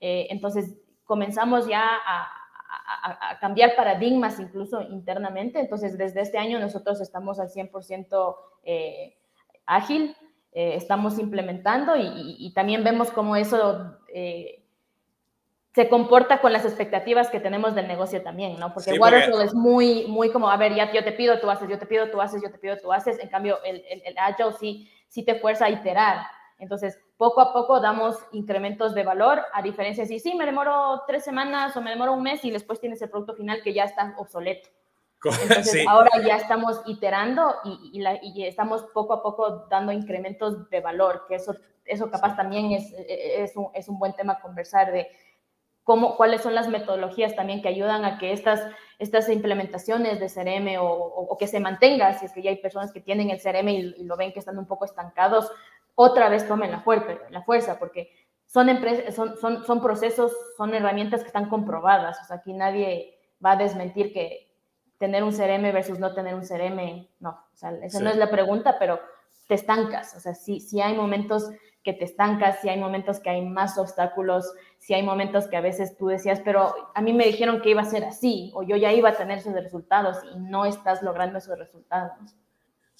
Eh, 0.00 0.28
entonces, 0.30 0.74
comenzamos 1.12 1.66
ya 1.66 1.84
a, 2.06 2.38
cambiar 3.38 3.76
paradigmas 3.76 4.40
incluso 4.40 4.80
internamente. 4.80 5.60
Entonces, 5.60 5.98
desde 5.98 6.22
este 6.22 6.38
año 6.38 6.58
nosotros 6.58 7.02
estamos 7.02 7.38
al 7.38 7.48
100% 7.48 8.36
eh, 8.62 9.18
ágil, 9.66 10.16
eh, 10.52 10.76
estamos 10.76 11.18
implementando 11.18 11.92
y, 11.96 12.50
también 12.54 12.82
vemos 12.82 13.10
cómo 13.10 13.36
eso 13.36 13.98
eh, 14.14 14.64
se 15.74 15.90
comporta 15.90 16.40
con 16.40 16.50
las 16.50 16.64
expectativas 16.64 17.28
que 17.28 17.40
tenemos 17.40 17.74
del 17.74 17.88
negocio 17.88 18.22
también, 18.22 18.58
¿no? 18.58 18.72
Porque 18.72 18.98
Waterfall 18.98 19.42
es 19.42 19.52
muy, 19.52 20.06
muy 20.06 20.30
como, 20.30 20.48
a 20.48 20.56
ver, 20.56 20.74
ya 20.74 20.90
yo 20.92 21.04
te 21.04 21.12
pido, 21.12 21.40
tú 21.40 21.50
haces, 21.50 21.68
yo 21.68 21.78
te 21.78 21.84
pido, 21.84 22.10
tú 22.10 22.22
haces, 22.22 22.40
yo 22.42 22.50
te 22.50 22.58
pido, 22.58 22.78
tú 22.78 22.90
haces. 22.90 23.18
En 23.18 23.28
cambio, 23.28 23.62
el, 23.64 23.84
el, 23.90 24.02
el 24.06 24.16
Agile 24.16 24.52
sí, 24.58 24.90
sí 25.08 25.22
te 25.22 25.34
fuerza 25.34 25.66
a 25.66 25.70
iterar. 25.70 26.24
Entonces, 26.62 26.96
poco 27.16 27.40
a 27.40 27.52
poco 27.52 27.80
damos 27.80 28.16
incrementos 28.30 28.94
de 28.94 29.02
valor, 29.02 29.40
a 29.52 29.62
diferencia 29.62 30.04
de 30.04 30.08
si 30.08 30.20
sí, 30.20 30.34
me 30.36 30.46
demoro 30.46 31.02
tres 31.08 31.24
semanas 31.24 31.76
o 31.76 31.80
me 31.80 31.90
demoro 31.90 32.12
un 32.12 32.22
mes 32.22 32.44
y 32.44 32.52
después 32.52 32.78
tienes 32.78 33.02
el 33.02 33.10
producto 33.10 33.34
final 33.34 33.62
que 33.64 33.74
ya 33.74 33.82
está 33.82 34.14
obsoleto. 34.16 34.68
Entonces, 35.42 35.84
ahora 35.88 36.10
ya 36.24 36.36
estamos 36.36 36.80
iterando 36.86 37.52
y, 37.64 38.00
y, 38.22 38.44
estamos 38.44 38.84
poco 38.94 39.12
a 39.12 39.22
poco 39.24 39.66
dando 39.68 39.90
incrementos 39.90 40.70
de 40.70 40.80
valor, 40.80 41.24
que 41.26 41.34
eso, 41.34 41.56
eso 41.84 42.08
capaz 42.12 42.36
también 42.36 42.70
es, 42.70 42.94
es, 43.08 43.56
un, 43.56 43.66
es 43.74 43.88
un 43.88 43.98
buen 43.98 44.12
tema 44.12 44.34
a 44.34 44.40
conversar 44.40 44.92
de 44.92 45.08
cómo, 45.82 46.16
cuáles 46.16 46.42
son 46.42 46.54
las 46.54 46.68
metodologías 46.68 47.34
también 47.34 47.60
que 47.60 47.68
ayudan 47.68 48.04
a 48.04 48.18
que 48.18 48.32
estas, 48.32 48.64
estas 49.00 49.28
implementaciones 49.28 50.20
de 50.20 50.28
CRM 50.28 50.80
o, 50.80 50.86
o, 50.86 51.36
que 51.36 51.48
se 51.48 51.60
mantenga, 51.60 52.12
si 52.14 52.26
es 52.26 52.32
que 52.32 52.42
ya 52.42 52.50
hay 52.50 52.58
personas 52.58 52.92
que 52.92 53.00
tienen 53.00 53.30
el 53.30 53.40
CRM 53.40 53.68
y, 53.68 53.94
y, 53.96 54.04
lo 54.04 54.16
ven 54.16 54.32
que 54.32 54.38
están 54.38 54.58
un 54.58 54.66
poco 54.66 54.84
estancados, 54.84 55.50
otra 55.94 56.28
vez 56.28 56.46
tomen 56.46 56.70
la, 56.70 56.80
fuerza, 56.80 57.18
la 57.30 57.42
fuerza, 57.42 57.78
porque 57.78 58.10
son, 58.46 58.68
son, 59.10 59.36
son, 59.36 59.64
son 59.64 59.82
procesos, 59.82 60.32
son 60.56 60.74
herramientas 60.74 61.22
que 61.22 61.28
están 61.28 61.48
comprobadas. 61.48 62.18
O 62.22 62.24
sea, 62.24 62.36
aquí 62.36 62.52
nadie 62.52 63.18
va 63.44 63.52
a 63.52 63.56
desmentir 63.56 64.12
que 64.12 64.52
tener 64.98 65.24
un 65.24 65.32
CRM 65.32 65.72
versus 65.72 65.98
no 65.98 66.14
tener 66.14 66.34
un 66.34 66.42
CRM, 66.46 67.08
no, 67.18 67.30
o 67.30 67.56
sea, 67.56 67.72
esa 67.82 67.98
no 68.00 68.10
es 68.10 68.16
la 68.16 68.30
pregunta, 68.30 68.76
pero 68.78 69.00
te 69.48 69.54
estancas. 69.54 70.14
O 70.14 70.20
sea, 70.20 70.34
si, 70.34 70.60
si 70.60 70.80
hay 70.80 70.94
momentos 70.94 71.50
que 71.82 71.92
te 71.92 72.04
estancas, 72.04 72.60
si 72.60 72.68
hay 72.68 72.78
momentos 72.78 73.18
que 73.18 73.30
hay 73.30 73.42
más 73.44 73.76
obstáculos, 73.78 74.52
si 74.78 74.94
hay 74.94 75.02
momentos 75.02 75.48
que 75.48 75.56
a 75.56 75.60
veces 75.60 75.96
tú 75.96 76.06
decías, 76.06 76.40
pero 76.44 76.92
a 76.94 77.00
mí 77.00 77.12
me 77.12 77.26
dijeron 77.26 77.60
que 77.60 77.70
iba 77.70 77.82
a 77.82 77.86
ser 77.86 78.04
así, 78.04 78.52
o 78.54 78.62
yo 78.62 78.76
ya 78.76 78.92
iba 78.92 79.08
a 79.08 79.16
tener 79.16 79.38
esos 79.38 79.54
resultados 79.54 80.18
y 80.32 80.38
no 80.38 80.64
estás 80.64 81.02
logrando 81.02 81.38
esos 81.38 81.58
resultados. 81.58 82.36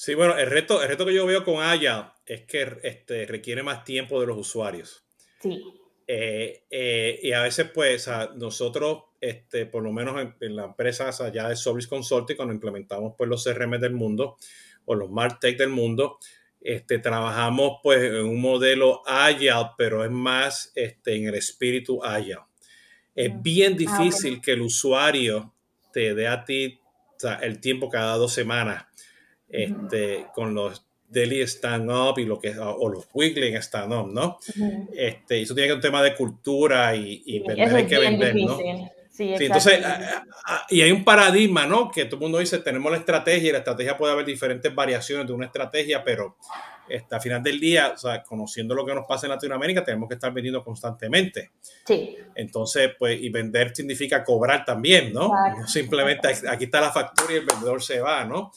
Sí, 0.05 0.17
bueno, 0.17 0.37
el 0.37 0.51
reto, 0.51 0.83
el 0.83 0.88
reto 0.88 1.07
que 1.07 1.15
yo 1.15 1.25
veo 1.27 1.45
con 1.45 1.62
Aya 1.62 2.12
es 2.27 2.43
que 2.43 2.81
este, 2.83 3.25
requiere 3.25 3.62
más 3.62 3.85
tiempo 3.85 4.21
de 4.21 4.27
los 4.27 4.37
usuarios. 4.37 5.05
Sí. 5.41 5.62
Eh, 6.09 6.65
eh, 6.69 7.21
y 7.23 7.31
a 7.31 7.43
veces, 7.43 7.71
pues, 7.73 8.11
nosotros, 8.35 9.05
este, 9.21 9.65
por 9.67 9.85
lo 9.85 9.93
menos 9.93 10.21
en, 10.41 10.57
la 10.57 10.65
empresa 10.65 11.11
allá 11.11 11.49
de 11.49 11.55
Service 11.55 11.88
Consulting, 11.88 12.35
cuando 12.35 12.53
implementamos 12.53 13.15
pues, 13.17 13.31
los 13.31 13.45
CRM 13.45 13.79
del 13.79 13.93
mundo 13.93 14.38
o 14.87 14.97
los 14.97 15.09
MarTech 15.09 15.57
del 15.57 15.69
mundo, 15.69 16.19
este, 16.61 16.99
trabajamos 16.99 17.79
pues 17.81 18.03
en 18.03 18.25
un 18.25 18.41
modelo 18.41 19.05
Agile, 19.07 19.71
pero 19.79 20.05
es 20.05 20.11
más 20.11 20.73
este, 20.75 21.15
en 21.15 21.29
el 21.29 21.37
espíritu 21.37 22.03
Agile. 22.03 22.41
Es 23.15 23.41
bien 23.41 23.75
ah, 23.75 23.77
difícil 23.77 24.41
que 24.41 24.55
el 24.55 24.62
usuario 24.62 25.55
te 25.93 26.12
dé 26.12 26.27
a 26.27 26.45
ti 26.45 26.81
el 27.41 27.61
tiempo 27.61 27.88
cada 27.88 28.17
dos 28.17 28.33
semanas 28.33 28.87
este, 29.53 30.27
con 30.35 30.55
los 30.55 30.87
daily 31.09 31.43
stand-up 31.43 32.19
y 32.19 32.25
lo 32.25 32.41
que, 32.41 32.59
o 32.59 32.88
los 32.88 33.07
weekly 33.12 33.55
stand-up, 33.57 34.11
¿no? 34.11 34.38
este, 34.95 35.38
y 35.38 35.43
eso 35.43 35.55
tiene 35.55 35.69
que 35.69 35.73
ser 35.73 35.77
un 35.77 35.83
tema 35.83 36.03
de 36.03 36.15
cultura 36.15 36.97
y, 36.97 37.23
y 37.27 37.41
vender 37.41 37.75
hay 37.75 37.87
que 37.87 37.99
vender, 37.99 38.35
¿no? 38.35 38.59
Sí, 39.12 39.35
sí, 39.37 39.45
entonces, 39.45 39.79
y 40.71 40.81
hay 40.81 40.91
un 40.91 41.05
paradigma, 41.05 41.67
¿no? 41.67 41.91
Que 41.91 42.07
todo 42.07 42.17
el 42.17 42.23
mundo 42.23 42.38
dice, 42.38 42.59
tenemos 42.61 42.91
la 42.91 42.97
estrategia 42.97 43.51
y 43.51 43.53
la 43.53 43.59
estrategia 43.59 43.99
puede 43.99 44.15
haber 44.15 44.25
diferentes 44.25 44.75
variaciones 44.75 45.27
de 45.27 45.35
una 45.35 45.45
estrategia, 45.45 46.03
pero 46.03 46.38
este, 46.88 47.15
al 47.15 47.21
final 47.21 47.43
del 47.43 47.61
día, 47.61 47.93
o 47.95 47.99
sea, 47.99 48.23
conociendo 48.23 48.75
lo 48.75 48.87
que 48.87 48.95
nos 48.95 49.07
pasa 49.07 49.27
en 49.27 49.33
Latinoamérica, 49.33 49.85
tenemos 49.85 50.09
que 50.09 50.15
estar 50.15 50.33
vendiendo 50.33 50.65
constantemente. 50.65 51.51
Sí. 51.85 52.17
Entonces, 52.35 52.93
pues, 52.99 53.21
y 53.21 53.29
vender 53.29 53.77
significa 53.77 54.25
cobrar 54.25 54.65
también, 54.65 55.12
¿no? 55.12 55.29
No 55.29 55.69
simplemente 55.69 56.29
aquí 56.49 56.65
está 56.65 56.81
la 56.81 56.91
factura 56.91 57.35
y 57.35 57.37
el 57.37 57.45
vendedor 57.45 57.83
se 57.83 58.01
va, 58.01 58.25
¿no? 58.25 58.51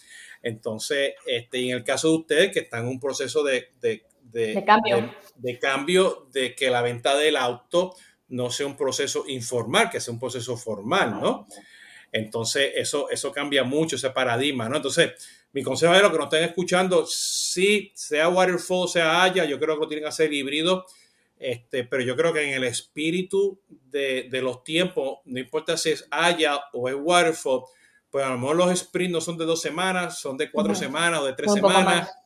Entonces, 0.45 1.15
este, 1.25 1.58
y 1.58 1.71
en 1.71 1.77
el 1.77 1.84
caso 1.84 2.08
de 2.10 2.17
ustedes 2.17 2.51
que 2.51 2.60
están 2.60 2.84
en 2.84 2.89
un 2.89 2.99
proceso 2.99 3.43
de, 3.43 3.71
cambio. 4.63 5.12
De, 5.38 5.58
cambio, 5.58 6.27
de 6.31 6.53
que 6.53 6.69
la 6.69 6.84
venta 6.84 7.17
del 7.17 7.36
auto 7.36 7.95
no 8.27 8.51
sea 8.51 8.67
un 8.67 8.77
proceso 8.77 9.25
informal, 9.27 9.89
que 9.89 9.99
sea 9.99 10.13
un 10.13 10.19
proceso 10.19 10.55
formal, 10.55 11.19
¿no? 11.19 11.47
Entonces, 12.12 12.73
eso, 12.75 13.10
eso 13.10 13.31
cambia 13.31 13.63
mucho 13.63 13.95
ese 13.95 14.12
paradigma, 14.12 14.69
¿no? 14.69 14.75
Entonces, 14.75 15.13
mi 15.51 15.63
consejo 15.63 15.95
es 15.95 16.03
lo 16.03 16.12
que 16.12 16.17
nos 16.19 16.25
estén 16.25 16.43
escuchando, 16.43 17.08
sí, 17.08 17.91
sea 17.95 18.29
Waterfall, 18.29 18.88
sea 18.88 19.23
Haya, 19.23 19.45
yo 19.45 19.60
creo 19.60 19.73
que 19.73 19.81
lo 19.81 19.88
tienen 19.88 20.03
que 20.03 20.10
hacer 20.10 20.31
híbrido, 20.31 20.86
este, 21.39 21.86
pero 21.86 22.03
yo 22.03 22.15
creo 22.15 22.31
que 22.31 22.43
en 22.43 22.53
el 22.53 22.65
espíritu 22.65 23.60
de, 23.67 24.27
de 24.29 24.41
los 24.43 24.63
tiempos, 24.63 25.21
no 25.25 25.39
importa 25.39 25.75
si 25.75 25.89
es 25.89 26.08
Haya 26.12 26.65
o 26.71 26.88
es 26.88 26.95
Waterfall, 26.95 27.63
pues 28.15 28.25
a 28.25 28.30
lo 28.30 28.38
mejor 28.38 28.56
los 28.56 28.80
sprints 28.80 29.12
no 29.12 29.19
son 29.19 29.38
de 29.38 29.43
dos 29.43 29.62
semanas, 29.62 30.19
son 30.19 30.38
de 30.38 30.49
cuatro 30.49 30.73
semanas 30.73 31.19
o 31.19 31.25
de 31.25 31.34
tres 31.34 31.51
semanas. 31.51 32.17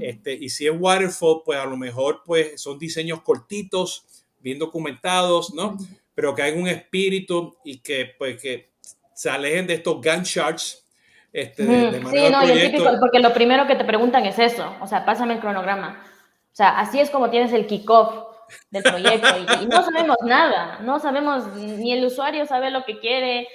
este, 0.00 0.34
y 0.34 0.48
si 0.48 0.66
es 0.66 0.72
waterfall, 0.76 1.42
pues 1.44 1.56
a 1.60 1.64
lo 1.64 1.76
mejor 1.76 2.22
pues 2.26 2.60
son 2.60 2.76
diseños 2.76 3.22
cortitos, 3.22 4.24
bien 4.40 4.58
documentados, 4.58 5.54
¿no? 5.54 5.78
Pero 6.12 6.34
que 6.34 6.42
hay 6.42 6.58
un 6.60 6.66
espíritu 6.66 7.56
y 7.62 7.78
que 7.78 8.16
pues 8.18 8.42
que 8.42 8.70
se 9.14 9.30
alejen 9.30 9.68
de 9.68 9.74
estos 9.74 10.00
Gantt 10.00 10.26
charts. 10.26 10.84
Este, 11.32 11.64
sí, 11.64 12.30
no, 12.32 12.44
y 12.44 12.50
el 12.50 12.72
típico, 12.72 12.90
porque 12.98 13.20
lo 13.20 13.32
primero 13.32 13.64
que 13.68 13.76
te 13.76 13.84
preguntan 13.84 14.26
es 14.26 14.40
eso, 14.40 14.74
o 14.80 14.88
sea, 14.88 15.04
pásame 15.04 15.34
el 15.34 15.40
cronograma. 15.40 16.04
O 16.52 16.56
sea, 16.56 16.80
así 16.80 16.98
es 16.98 17.10
como 17.10 17.30
tienes 17.30 17.52
el 17.52 17.68
kickoff 17.68 18.24
del 18.72 18.82
proyecto 18.82 19.28
y, 19.62 19.66
no 19.66 19.84
sabemos 19.84 20.16
nada, 20.24 20.80
no 20.80 20.98
sabemos, 20.98 21.54
ni 21.54 21.92
el 21.92 22.04
usuario 22.04 22.44
sabe 22.44 22.72
lo 22.72 22.84
que 22.84 22.98
quiere, 22.98 23.46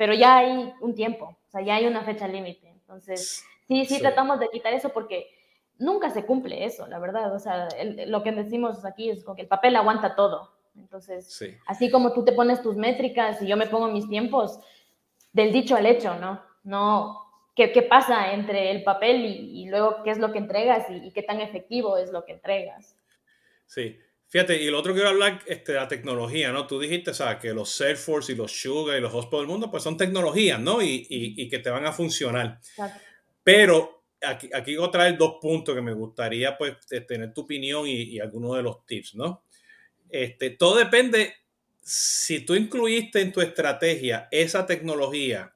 pero 0.00 0.14
ya 0.14 0.38
hay 0.38 0.72
un 0.80 0.94
tiempo, 0.94 1.26
o 1.26 1.50
sea, 1.50 1.60
ya 1.60 1.74
hay 1.74 1.86
una 1.86 2.02
fecha 2.02 2.26
límite. 2.26 2.68
Entonces, 2.68 3.44
sí, 3.68 3.84
sí, 3.84 3.98
tratamos 3.98 4.40
de 4.40 4.48
quitar 4.48 4.72
eso 4.72 4.88
porque 4.88 5.30
nunca 5.76 6.08
se 6.08 6.24
cumple 6.24 6.64
eso, 6.64 6.86
la 6.86 6.98
verdad. 6.98 7.34
O 7.34 7.38
sea, 7.38 7.68
lo 8.06 8.22
que 8.22 8.32
decimos 8.32 8.82
aquí 8.86 9.10
es 9.10 9.22
que 9.36 9.42
el 9.42 9.46
papel 9.46 9.76
aguanta 9.76 10.14
todo. 10.14 10.54
Entonces, 10.74 11.44
así 11.66 11.90
como 11.90 12.14
tú 12.14 12.24
te 12.24 12.32
pones 12.32 12.62
tus 12.62 12.76
métricas 12.76 13.42
y 13.42 13.46
yo 13.46 13.58
me 13.58 13.66
pongo 13.66 13.88
mis 13.88 14.08
tiempos, 14.08 14.58
del 15.34 15.52
dicho 15.52 15.76
al 15.76 15.84
hecho, 15.84 16.14
¿no? 16.14 16.42
No, 16.64 17.20
¿qué, 17.54 17.70
qué 17.70 17.82
pasa 17.82 18.32
entre 18.32 18.70
el 18.70 18.82
papel 18.82 19.26
y, 19.26 19.68
luego 19.68 20.02
qué 20.02 20.12
es 20.12 20.18
lo 20.18 20.32
que 20.32 20.38
entregas 20.38 20.86
y, 20.88 21.12
qué 21.12 21.22
tan 21.22 21.42
efectivo 21.42 21.98
es 21.98 22.10
lo 22.10 22.24
que 22.24 22.32
entregas? 22.32 22.96
Sí. 23.66 23.98
Fíjate, 24.30 24.62
y 24.62 24.70
lo 24.70 24.78
otro 24.78 24.92
que 24.92 25.00
quiero 25.00 25.10
hablar 25.10 25.42
este, 25.46 25.72
la 25.74 25.88
tecnología, 25.88 26.52
¿no? 26.52 26.66
Tú 26.68 26.78
dijiste, 26.78 27.12
sea, 27.12 27.38
que 27.38 27.52
los 27.52 27.68
Salesforce 27.68 28.32
y 28.32 28.36
los 28.36 28.52
Sugar 28.52 28.96
y 28.96 29.00
los 29.00 29.12
Hospital 29.12 29.40
del 29.40 29.48
mundo, 29.48 29.70
pues 29.70 29.82
son 29.82 29.96
tecnologías, 29.96 30.60
¿no? 30.60 30.80
Y, 30.80 31.06
y, 31.10 31.42
y 31.42 31.48
que 31.48 31.58
te 31.58 31.68
van 31.68 31.84
a 31.84 31.92
funcionar. 31.92 32.60
Pero 33.42 34.04
aquí, 34.22 34.48
aquí 34.54 34.76
voy 34.76 34.86
a 34.86 34.90
traer 34.92 35.18
dos 35.18 35.38
puntos 35.40 35.74
que 35.74 35.82
me 35.82 35.92
gustaría, 35.92 36.56
pues, 36.56 36.76
tener 37.08 37.34
tu 37.34 37.40
opinión 37.40 37.88
y, 37.88 38.02
y 38.02 38.20
algunos 38.20 38.56
de 38.56 38.62
los 38.62 38.86
tips, 38.86 39.16
¿no? 39.16 39.44
Este, 40.08 40.50
todo 40.50 40.76
depende 40.76 41.34
si 41.82 42.40
tú 42.40 42.54
incluiste 42.54 43.20
en 43.20 43.32
tu 43.32 43.40
estrategia 43.40 44.28
esa 44.30 44.64
tecnología 44.64 45.54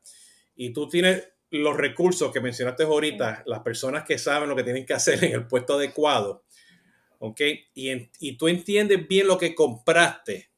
y 0.57 0.73
tú 0.73 0.89
tienes 0.89 1.29
los 1.51 1.77
recursos 1.77 2.33
que 2.33 2.41
mencionaste 2.41 2.83
ahorita, 2.83 3.45
las 3.47 3.61
personas 3.61 4.05
que 4.05 4.19
saben 4.19 4.49
lo 4.49 4.57
que 4.57 4.65
tienen 4.65 4.85
que 4.85 4.95
hacer 4.95 5.23
en 5.23 5.33
el 5.33 5.47
puesto 5.47 5.75
adecuado, 5.75 6.44
¿ok? 7.19 7.41
Y, 7.75 8.09
y 8.21 8.37
tú 8.37 8.49
entiendes 8.49 9.07
bien 9.07 9.27
lo 9.27 9.39
que 9.39 9.55
compraste, 9.55 10.51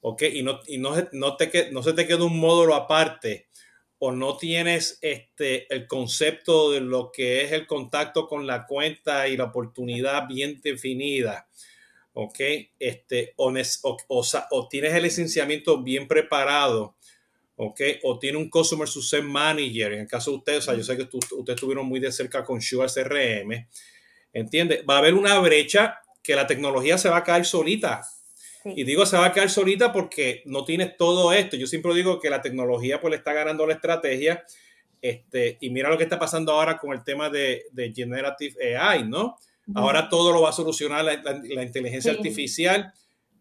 ¿ok? 0.00 0.22
Y 0.32 0.42
no, 0.42 0.60
y 0.66 0.78
no, 0.78 0.94
no, 1.12 1.36
te, 1.36 1.70
no 1.70 1.82
se 1.82 1.92
te 1.92 2.06
queda 2.06 2.24
un 2.24 2.38
módulo 2.38 2.74
aparte 2.74 3.48
o 3.98 4.12
no 4.12 4.36
tienes 4.36 4.98
este, 5.00 5.72
el 5.74 5.86
concepto 5.86 6.70
de 6.72 6.80
lo 6.80 7.10
que 7.10 7.42
es 7.42 7.52
el 7.52 7.66
contacto 7.66 8.28
con 8.28 8.46
la 8.46 8.66
cuenta 8.66 9.26
y 9.26 9.36
la 9.36 9.44
oportunidad 9.44 10.28
bien 10.28 10.60
definida 10.62 11.48
¿ok? 12.18 12.40
Este, 12.78 13.34
o, 13.36 13.52
o, 14.08 14.24
o, 14.50 14.68
tienes 14.68 14.94
el 14.94 15.02
licenciamiento 15.02 15.82
bien 15.82 16.08
preparado, 16.08 16.96
¿ok? 17.56 17.80
O 18.04 18.18
tiene 18.18 18.38
un 18.38 18.48
Customer 18.48 18.88
Success 18.88 19.22
Manager, 19.22 19.92
en 19.92 20.00
el 20.00 20.08
caso 20.08 20.30
de 20.30 20.36
ustedes, 20.38 20.58
o 20.60 20.62
sea, 20.62 20.74
yo 20.74 20.82
sé 20.82 20.96
que 20.96 21.02
ustedes 21.02 21.56
estuvieron 21.56 21.84
muy 21.84 22.00
de 22.00 22.10
cerca 22.10 22.42
con 22.42 22.62
Sure 22.62 22.88
CRM, 22.88 23.68
¿entiendes? 24.36 24.84
Va 24.88 24.96
a 24.96 24.98
haber 24.98 25.14
una 25.14 25.38
brecha 25.38 26.00
que 26.22 26.36
la 26.36 26.46
tecnología 26.46 26.98
se 26.98 27.08
va 27.08 27.18
a 27.18 27.24
caer 27.24 27.46
solita. 27.46 28.02
Y 28.64 28.84
digo 28.84 29.06
se 29.06 29.16
va 29.16 29.26
a 29.26 29.32
caer 29.32 29.48
solita 29.48 29.92
porque 29.92 30.42
no 30.44 30.64
tienes 30.64 30.96
todo 30.96 31.32
esto. 31.32 31.56
Yo 31.56 31.66
siempre 31.66 31.94
digo 31.94 32.20
que 32.20 32.28
la 32.28 32.42
tecnología 32.42 33.00
pues 33.00 33.12
le 33.12 33.16
está 33.16 33.32
ganando 33.32 33.66
la 33.66 33.74
estrategia. 33.74 34.44
Este, 35.00 35.56
y 35.60 35.70
mira 35.70 35.88
lo 35.88 35.96
que 35.96 36.04
está 36.04 36.18
pasando 36.18 36.52
ahora 36.52 36.76
con 36.78 36.92
el 36.92 37.04
tema 37.04 37.30
de, 37.30 37.64
de 37.70 37.92
Generative 37.94 38.76
AI, 38.76 39.04
¿no? 39.04 39.36
Ahora 39.74 40.08
todo 40.08 40.32
lo 40.32 40.42
va 40.42 40.50
a 40.50 40.52
solucionar 40.52 41.04
la, 41.04 41.62
inteligencia 41.62 42.12
artificial, 42.12 42.92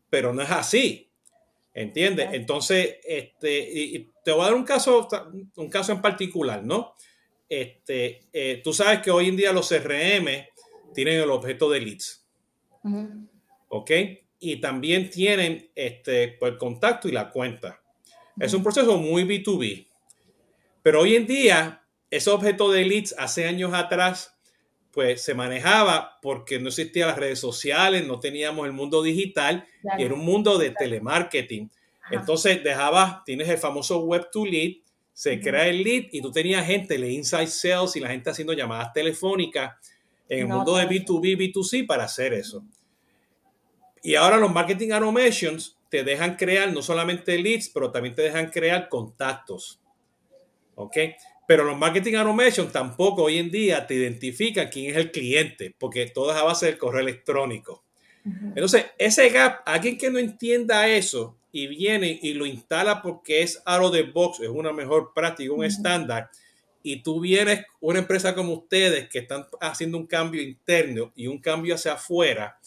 pero 0.09 0.33
no 0.33 0.41
es 0.41 0.49
así. 0.49 1.09
¿Entiendes? 1.73 2.29
Entonces, 2.31 2.97
este, 3.03 3.69
y, 3.73 4.11
te 4.23 4.31
voy 4.31 4.41
a 4.41 4.45
dar 4.45 4.55
un 4.55 4.63
caso, 4.63 5.07
un 5.55 5.69
caso 5.69 5.91
en 5.91 6.01
particular, 6.01 6.63
¿no? 6.63 6.95
Este, 7.47 8.21
eh, 8.33 8.61
tú 8.63 8.73
sabes 8.73 9.01
que 9.01 9.11
hoy 9.11 9.27
en 9.27 9.37
día 9.37 9.51
los 9.51 9.69
CRM 9.69 10.27
tienen 10.95 11.21
el 11.21 11.29
objeto 11.29 11.69
de 11.69 11.81
leads. 11.81 12.25
¿Ok? 13.67 13.91
Y 14.39 14.59
también 14.59 15.09
tienen 15.09 15.69
este, 15.75 16.29
pues, 16.39 16.53
el 16.53 16.57
contacto 16.57 17.07
y 17.07 17.11
la 17.11 17.29
cuenta. 17.29 17.81
Es 18.39 18.53
un 18.53 18.63
proceso 18.63 18.97
muy 18.97 19.23
B2B. 19.23 19.85
Pero 20.81 21.01
hoy 21.01 21.15
en 21.15 21.27
día, 21.27 21.83
ese 22.09 22.29
objeto 22.29 22.71
de 22.71 22.85
leads 22.85 23.13
hace 23.17 23.45
años 23.45 23.73
atrás 23.73 24.31
pues 24.95 25.21
se 25.21 25.33
manejaba 25.33 26.19
porque 26.21 26.57
no 26.57 26.69
existían 26.69 27.09
las 27.09 27.17
redes 27.17 27.37
sociales, 27.37 28.07
no 28.07 28.17
teníamos 28.21 28.65
el 28.65 28.71
mundo 28.71 29.03
digital, 29.03 29.67
era 29.97 30.13
un 30.13 30.23
mundo 30.23 30.57
de 30.57 30.71
telemarketing. 30.71 31.69
Entonces 32.11 32.63
dejabas, 32.63 33.25
tienes 33.25 33.49
el 33.49 33.57
famoso 33.57 33.99
web 34.05 34.29
to 34.31 34.45
lead, 34.45 34.75
se 35.11 35.41
crea 35.41 35.67
el 35.67 35.83
lead 35.83 36.05
y 36.13 36.21
tú 36.21 36.31
tenías 36.31 36.65
gente, 36.65 36.95
el 36.95 37.03
inside 37.11 37.47
sales 37.47 37.97
y 37.97 37.99
la 37.99 38.07
gente 38.07 38.29
haciendo 38.29 38.53
llamadas 38.53 38.93
telefónicas 38.93 39.75
en 40.29 40.39
el 40.39 40.47
mundo 40.47 40.75
de 40.75 40.87
B2B, 40.87 41.37
B2C 41.37 41.85
para 41.85 42.05
hacer 42.05 42.33
eso. 42.33 42.63
Y 44.01 44.15
ahora 44.15 44.37
los 44.37 44.51
marketing 44.51 44.91
automations 44.91 45.77
te 45.89 46.03
dejan 46.03 46.35
crear 46.35 46.71
no 46.73 46.81
solamente 46.81 47.37
leads, 47.37 47.69
pero 47.69 47.91
también 47.91 48.15
te 48.15 48.23
dejan 48.23 48.49
crear 48.49 48.89
contactos. 48.89 49.79
¿Ok? 50.75 50.97
Pero 51.47 51.63
los 51.63 51.77
marketing 51.77 52.15
automation 52.15 52.71
tampoco 52.71 53.23
hoy 53.23 53.37
en 53.37 53.51
día 53.51 53.85
te 53.85 53.95
identifican 53.95 54.67
quién 54.69 54.91
es 54.91 54.97
el 54.97 55.11
cliente, 55.11 55.75
porque 55.77 56.07
todo 56.07 56.31
es 56.31 56.37
a 56.37 56.43
base 56.43 56.65
del 56.65 56.77
correo 56.77 57.01
electrónico. 57.01 57.83
Entonces, 58.25 58.87
ese 58.97 59.29
gap, 59.29 59.61
alguien 59.65 59.99
que 59.99 60.09
no 60.09 60.17
entienda 60.17 60.87
eso 60.87 61.37
y 61.51 61.67
viene 61.67 62.19
y 62.21 62.33
lo 62.33 62.47
instala 62.47 63.03
porque 63.03 63.43
es 63.43 63.61
out 63.65 63.83
of 63.83 63.91
the 63.91 64.01
box, 64.01 64.39
es 64.39 64.49
una 64.49 64.73
mejor 64.73 65.13
práctica, 65.13 65.53
un 65.53 65.63
estándar, 65.63 66.31
y 66.85 67.01
tú 67.01 67.19
vienes, 67.19 67.65
una 67.79 67.97
empresa 67.97 68.35
como 68.35 68.53
ustedes 68.53 69.09
que 69.09 69.17
están 69.17 69.47
haciendo 69.59 69.97
un 69.97 70.05
cambio 70.05 70.39
interno 70.39 71.11
y 71.15 71.25
un 71.25 71.39
cambio 71.39 71.73
hacia 71.73 71.93
afuera, 71.93 72.59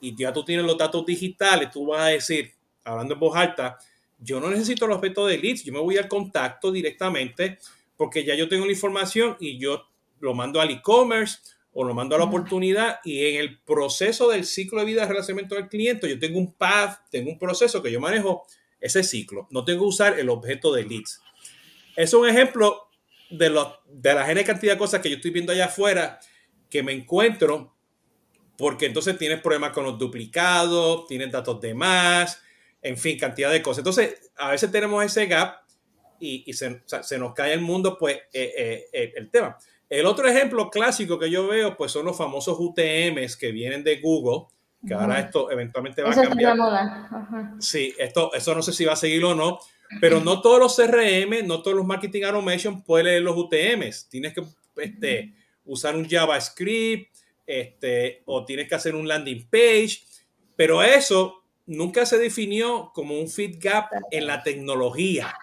y 0.00 0.16
ya 0.16 0.32
tú 0.32 0.46
tienes 0.46 0.64
los 0.64 0.78
datos 0.78 1.04
digitales, 1.04 1.70
tú 1.70 1.84
vas 1.88 2.00
a 2.00 2.06
decir, 2.06 2.52
hablando 2.84 3.12
en 3.12 3.20
voz 3.20 3.36
alta, 3.36 3.76
yo 4.18 4.40
no 4.40 4.48
necesito 4.48 4.86
los 4.86 4.96
objetos 4.96 5.28
de 5.28 5.36
leads, 5.36 5.62
yo 5.62 5.74
me 5.74 5.78
voy 5.78 5.98
al 5.98 6.08
contacto 6.08 6.72
directamente 6.72 7.58
porque 7.98 8.24
ya 8.24 8.34
yo 8.34 8.48
tengo 8.48 8.64
la 8.64 8.72
información 8.72 9.36
y 9.40 9.58
yo 9.58 9.84
lo 10.20 10.32
mando 10.32 10.58
al 10.58 10.70
e-commerce 10.70 11.40
o 11.74 11.84
lo 11.84 11.92
mando 11.92 12.16
a 12.16 12.18
la 12.18 12.24
oportunidad 12.24 13.00
y 13.04 13.26
en 13.26 13.40
el 13.42 13.58
proceso 13.58 14.30
del 14.30 14.46
ciclo 14.46 14.80
de 14.80 14.86
vida 14.86 15.02
de 15.02 15.08
relacionamiento 15.08 15.54
del 15.54 15.68
cliente 15.68 16.08
yo 16.08 16.18
tengo 16.18 16.38
un 16.38 16.54
path, 16.54 17.00
tengo 17.10 17.30
un 17.30 17.38
proceso 17.38 17.82
que 17.82 17.92
yo 17.92 18.00
manejo 18.00 18.46
ese 18.80 19.02
ciclo. 19.02 19.48
No 19.50 19.66
tengo 19.66 19.80
que 19.80 19.88
usar 19.88 20.18
el 20.18 20.30
objeto 20.30 20.72
de 20.72 20.84
leads. 20.84 21.20
Es 21.94 22.14
un 22.14 22.26
ejemplo 22.26 22.85
de, 23.30 23.50
lo, 23.50 23.80
de 23.86 24.14
la 24.14 24.24
general 24.24 24.44
cantidad 24.46 24.74
de 24.74 24.78
cosas 24.78 25.00
que 25.00 25.10
yo 25.10 25.16
estoy 25.16 25.30
viendo 25.30 25.52
allá 25.52 25.66
afuera 25.66 26.18
que 26.70 26.82
me 26.82 26.92
encuentro 26.92 27.76
porque 28.56 28.86
entonces 28.86 29.18
tienes 29.18 29.40
problemas 29.40 29.72
con 29.72 29.84
los 29.84 29.98
duplicados, 29.98 31.06
tienes 31.06 31.30
datos 31.30 31.60
de 31.60 31.74
más, 31.74 32.42
en 32.82 32.96
fin, 32.96 33.18
cantidad 33.18 33.50
de 33.50 33.62
cosas. 33.62 33.78
Entonces, 33.78 34.30
a 34.36 34.50
veces 34.50 34.70
tenemos 34.70 35.04
ese 35.04 35.26
gap 35.26 35.58
y, 36.18 36.50
se, 36.54 36.80
nos 37.18 37.34
cae 37.34 37.52
el 37.52 37.60
mundo, 37.60 37.98
pues, 37.98 38.16
eh, 38.32 38.52
eh, 38.56 38.84
eh, 38.92 39.12
el 39.16 39.30
tema. 39.30 39.58
El 39.88 40.06
otro 40.06 40.26
ejemplo 40.26 40.70
clásico 40.70 41.18
que 41.18 41.30
yo 41.30 41.46
veo, 41.48 41.76
pues, 41.76 41.92
son 41.92 42.06
los 42.06 42.16
famosos 42.16 42.56
UTMs 42.58 43.36
que 43.36 43.52
vienen 43.52 43.84
de 43.84 44.00
Google, 44.00 44.46
que 44.86 44.94
ahora 44.94 45.20
esto 45.20 45.50
eventualmente 45.50 46.02
va 46.02 46.10
a 46.10 46.14
cambiar. 46.14 46.56
moda. 46.56 47.56
Sí, 47.60 47.94
esto, 47.98 48.32
eso 48.32 48.54
no 48.54 48.62
sé 48.62 48.72
si 48.72 48.84
va 48.84 48.94
a 48.94 48.96
seguir 48.96 49.24
o 49.24 49.34
no, 49.34 49.58
pero 50.00 50.20
no 50.20 50.40
todos 50.40 50.58
los 50.58 50.76
CRM, 50.76 51.46
no 51.46 51.62
todos 51.62 51.76
los 51.76 51.86
marketing 51.86 52.22
automation 52.24 52.82
pueden 52.82 53.06
leer 53.06 53.22
los 53.22 53.36
UTMs. 53.36 54.08
Tienes 54.08 54.34
que 54.34 54.42
este, 54.76 55.34
usar 55.64 55.96
un 55.96 56.08
JavaScript, 56.08 57.14
este, 57.46 58.22
o 58.26 58.44
tienes 58.44 58.68
que 58.68 58.74
hacer 58.74 58.94
un 58.94 59.06
landing 59.06 59.48
page, 59.48 60.02
pero 60.56 60.82
eso 60.82 61.44
nunca 61.66 62.06
se 62.06 62.18
definió 62.18 62.90
como 62.94 63.18
un 63.18 63.28
fit 63.28 63.62
gap 63.62 63.90
en 64.10 64.26
la 64.26 64.42
tecnología. 64.42 65.36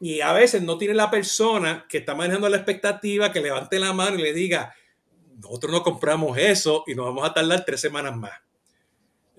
Y 0.00 0.20
a 0.20 0.32
veces 0.32 0.62
no 0.62 0.76
tiene 0.76 0.94
la 0.94 1.10
persona 1.10 1.86
que 1.88 1.98
está 1.98 2.14
manejando 2.14 2.48
la 2.48 2.56
expectativa 2.56 3.32
que 3.32 3.40
levante 3.40 3.78
la 3.78 3.92
mano 3.92 4.18
y 4.18 4.22
le 4.22 4.32
diga, 4.32 4.74
nosotros 5.36 5.72
no 5.72 5.82
compramos 5.82 6.36
eso 6.38 6.84
y 6.86 6.94
nos 6.94 7.06
vamos 7.06 7.28
a 7.28 7.32
tardar 7.32 7.64
tres 7.64 7.80
semanas 7.80 8.16
más. 8.16 8.32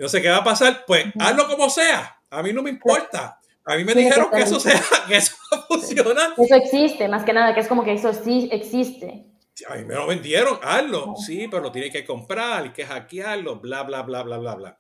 Sé 0.08 0.22
qué 0.22 0.30
va 0.30 0.38
a 0.38 0.44
pasar, 0.44 0.84
pues 0.86 1.06
hazlo 1.20 1.48
como 1.48 1.70
sea, 1.70 2.22
a 2.30 2.44
mí 2.44 2.54
no 2.54 2.62
me 2.62 2.70
importa. 2.70 3.37
A 3.68 3.76
mí 3.76 3.84
me 3.84 3.94
dijeron 3.94 4.30
que 4.32 4.42
eso 4.42 4.60
sea, 4.60 4.82
que 5.08 5.18
eso 5.18 5.36
funciona. 5.68 6.34
Eso 6.38 6.56
existe, 6.56 7.08
más 7.08 7.24
que 7.24 7.34
nada, 7.34 7.54
que 7.54 7.60
es 7.60 7.68
como 7.68 7.84
que 7.84 7.94
eso 7.94 8.14
sí 8.14 8.50
existe. 8.52 9.26
A 9.68 9.76
mí 9.76 9.84
me 9.84 9.96
lo 9.96 10.08
vendieron, 10.08 10.58
hazlo. 10.62 11.16
Sí, 11.18 11.48
pero 11.50 11.64
lo 11.64 11.72
tienes 11.72 11.92
que 11.92 12.06
comprar, 12.06 12.64
hay 12.64 12.70
que 12.72 12.86
hackearlo, 12.86 13.60
bla, 13.60 13.84
bla, 13.84 14.04
bla, 14.04 14.24
bla, 14.24 14.38
bla, 14.38 14.56
bla. 14.56 14.78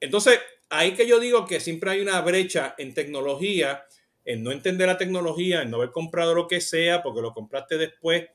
Entonces, 0.00 0.38
ahí 0.68 0.92
que 0.92 1.06
yo 1.06 1.18
digo 1.18 1.46
que 1.46 1.60
siempre 1.60 1.92
hay 1.92 2.00
una 2.00 2.20
brecha 2.20 2.74
en 2.76 2.92
tecnología 2.92 3.84
en 4.24 4.42
no 4.42 4.52
entender 4.52 4.88
la 4.88 4.98
tecnología, 4.98 5.62
en 5.62 5.70
no 5.70 5.76
haber 5.78 5.90
comprado 5.90 6.34
lo 6.34 6.48
que 6.48 6.60
sea 6.60 7.02
porque 7.02 7.20
lo 7.20 7.32
compraste 7.32 7.76
después. 7.76 8.26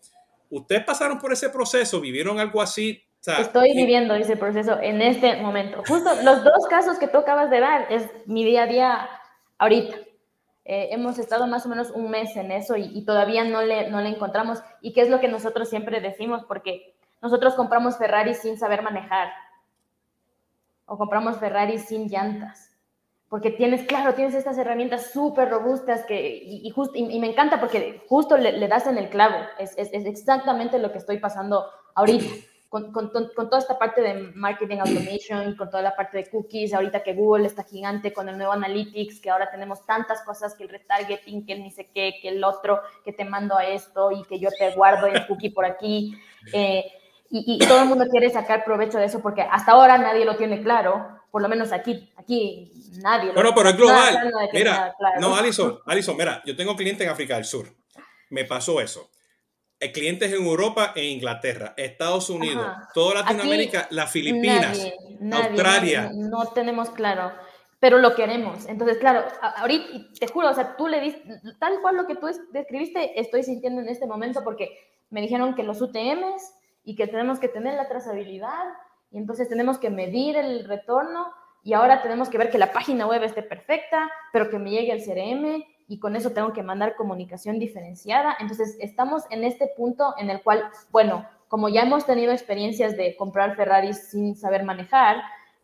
Ustedes 0.50 0.84
pasaron 0.84 1.20
por 1.20 1.34
ese 1.34 1.50
proceso, 1.50 2.00
vivieron 2.00 2.40
algo 2.40 2.62
así. 2.62 3.04
Estoy 3.26 3.76
viviendo 3.76 4.16
ese 4.16 4.38
proceso 4.38 4.80
en 4.82 5.02
este 5.02 5.36
momento. 5.38 5.84
Justo 5.88 6.10
los 6.24 6.44
dos 6.44 6.66
casos 6.70 6.98
que 6.98 7.08
tú 7.08 7.18
acabas 7.18 7.50
de 7.50 7.60
dar 7.60 7.92
es 7.92 8.04
mi 8.26 8.46
día 8.46 8.64
a 8.64 8.68
día 8.68 9.10
ahorita. 9.60 9.96
Eh, 10.66 10.90
hemos 10.92 11.18
estado 11.18 11.48
más 11.48 11.66
o 11.66 11.70
menos 11.70 11.92
un 11.92 12.10
mes 12.12 12.36
en 12.36 12.52
eso 12.52 12.76
y, 12.76 13.04
todavía 13.06 13.44
no 13.44 13.62
le, 13.62 13.90
no 13.90 14.02
le 14.02 14.10
encontramos. 14.10 14.60
¿Y 14.82 14.94
qué 14.94 15.02
es 15.02 15.10
lo 15.10 15.20
que 15.20 15.28
nosotros 15.28 15.70
siempre 15.70 16.02
decimos? 16.02 16.44
Porque 16.48 16.96
nosotros 17.22 17.54
compramos 17.54 17.98
Ferrari 17.98 18.34
sin 18.34 18.58
saber 18.58 18.82
manejar. 18.82 19.30
o 20.86 20.98
compramos 20.98 21.38
Ferrari 21.38 21.78
sin 21.78 22.08
llantas 22.08 22.70
porque 23.30 23.52
tienes, 23.52 23.86
claro, 23.86 24.16
tienes 24.16 24.34
estas 24.34 24.58
herramientas 24.58 25.12
súper 25.12 25.50
robustas 25.50 26.04
que, 26.06 26.42
y, 26.44 26.68
y, 26.68 27.16
y, 27.16 27.20
me 27.20 27.30
encanta 27.30 27.60
porque 27.60 28.04
justo 28.08 28.36
le, 28.38 28.68
das 28.68 28.88
en 28.88 28.98
el 28.98 29.10
clavo, 29.10 29.36
es, 29.60 29.78
es, 29.78 29.94
exactamente 29.94 30.80
lo 30.80 30.92
que 30.92 30.98
estoy 30.98 31.20
pasando 31.20 31.64
ahorita, 31.94 32.26
con, 32.70 32.92
con, 32.92 33.10
con, 33.10 33.50
toda 33.50 33.58
esta 33.58 33.80
parte 33.80 34.02
de 34.02 34.32
marketing 34.36 34.78
automation, 34.78 35.56
con 35.56 35.72
toda 35.72 35.82
la 35.82 35.96
parte 35.96 36.18
de 36.18 36.30
cookies, 36.30 36.74
ahorita 36.74 37.02
que 37.02 37.14
Google 37.14 37.48
está 37.48 37.64
gigante 37.64 38.14
con 38.14 38.30
el 38.30 38.38
nuevo 38.38 38.54
Analytics, 38.54 39.20
que 39.20 39.32
ahora 39.32 39.50
tenemos 39.50 39.86
tantas 39.88 40.22
cosas, 40.22 40.54
que 40.54 40.64
el 40.64 40.70
retargeting, 40.70 41.48
que 41.48 41.54
el 41.54 41.64
ni 41.64 41.72
sé 41.72 41.90
qué, 41.92 42.20
que 42.22 42.30
el 42.30 42.44
otro, 42.44 42.80
que 43.04 43.12
te 43.12 43.26
mando 43.26 43.58
a 43.58 43.66
esto 43.66 44.12
y 44.12 44.24
que 44.24 44.40
yo 44.40 44.50
te 44.52 44.76
guardo 44.76 45.08
el 45.08 45.26
cookie 45.26 45.50
por 45.50 45.66
aquí. 45.66 46.16
Eh, 46.54 46.86
y, 47.32 47.56
y 47.56 47.68
todo 47.68 47.82
el 47.82 47.88
mundo 47.88 48.06
quiere 48.10 48.30
sacar 48.30 48.64
provecho 48.64 49.00
de 49.00 49.06
eso 49.06 49.20
porque 49.20 49.42
hasta 49.42 49.72
ahora 49.72 49.98
nadie 49.98 50.24
lo 50.24 50.36
tiene 50.36 50.62
claro, 50.62 51.08
por 51.32 51.42
lo 51.42 51.50
menos 51.50 51.72
aquí, 51.72 52.12
aquí 52.18 52.72
nadie. 53.02 53.32
Bueno, 53.32 53.54
pero 53.56 53.70
es 53.70 53.78
global. 53.78 54.32
Mira, 54.54 54.96
no, 55.20 55.36
Alison, 55.36 55.80
Alison, 55.86 56.16
mira, 56.18 56.42
yo 56.46 56.56
tengo 56.56 56.76
clientes 56.76 57.06
en 57.06 57.12
África 57.12 57.36
del 57.36 57.46
Sur. 57.46 57.68
Me 58.30 58.46
pasó 58.46 58.80
eso. 58.80 59.10
El 59.80 59.94
clientes 59.94 60.34
en 60.34 60.46
Europa 60.46 60.92
e 60.94 61.06
Inglaterra, 61.06 61.74
Estados 61.78 62.30
Unidos, 62.30 62.68
toda 62.94 63.22
Latinoamérica, 63.22 63.88
las 63.92 64.12
Filipinas, 64.12 64.92
Australia. 65.32 66.12
no, 66.14 66.48
tenemos 66.48 66.90
claro, 66.90 67.32
pero 67.80 67.98
lo 67.98 68.14
queremos. 68.14 68.66
Entonces, 68.68 68.98
claro, 68.98 69.24
ahorita, 69.42 69.88
te 70.20 70.28
juro, 70.28 70.50
o 70.50 70.54
sea, 70.54 70.76
tú 70.76 70.88
le 70.88 71.00
diste, 71.00 71.24
tal 71.60 71.80
cual 71.82 71.96
lo 71.96 72.08
que 72.08 72.16
tú 72.16 72.28
describiste, 72.52 73.20
estoy 73.20 73.44
sintiendo 73.44 73.82
en 73.82 73.88
este 73.88 74.06
momento 74.06 74.44
porque 74.44 74.78
me 75.10 75.22
dijeron 75.22 75.56
que 75.56 75.64
los 75.64 75.82
UTMs 75.82 76.54
y 76.84 76.96
que 76.96 77.08
tenemos 77.08 77.40
que 77.40 77.48
tener 77.48 77.76
la 77.76 77.88
trazabilidad 77.88 78.66
y 79.12 79.18
entonces 79.18 79.48
tenemos 79.48 79.78
que 79.78 79.90
medir 79.90 80.36
el 80.36 80.66
retorno 80.68 81.32
y 81.64 81.72
ahora 81.72 82.02
tenemos 82.02 82.30
que 82.30 82.38
ver 82.38 82.50
que 82.50 82.58
la 82.58 82.74
página 82.74 83.08
web 83.08 83.24
esté 83.24 83.44
perfecta, 83.44 84.12
pero 84.34 84.50
que 84.50 84.60
me 84.60 84.72
llegue 84.72 84.92
el 84.92 85.04
CRM 85.04 85.64
y 85.90 86.00
con 86.00 86.16
eso 86.16 86.30
tengo 86.32 86.54
que 86.54 86.64
mandar 86.64 86.96
comunicación 86.96 87.60
diferenciada. 87.60 88.38
Entonces 88.40 88.78
estamos 88.80 89.24
en 89.32 89.44
este 89.44 89.68
punto 89.76 90.14
en 90.18 90.30
el 90.30 90.42
cual, 90.42 90.70
bueno, 90.92 91.28
como 91.50 91.68
ya 91.68 91.82
hemos 91.82 92.06
tenido 92.06 92.32
experiencias 92.32 92.96
de 92.96 93.18
comprar 93.18 93.56
Ferraris 93.56 94.10
sin 94.10 94.36
saber 94.38 94.64
manejar, 94.64 95.18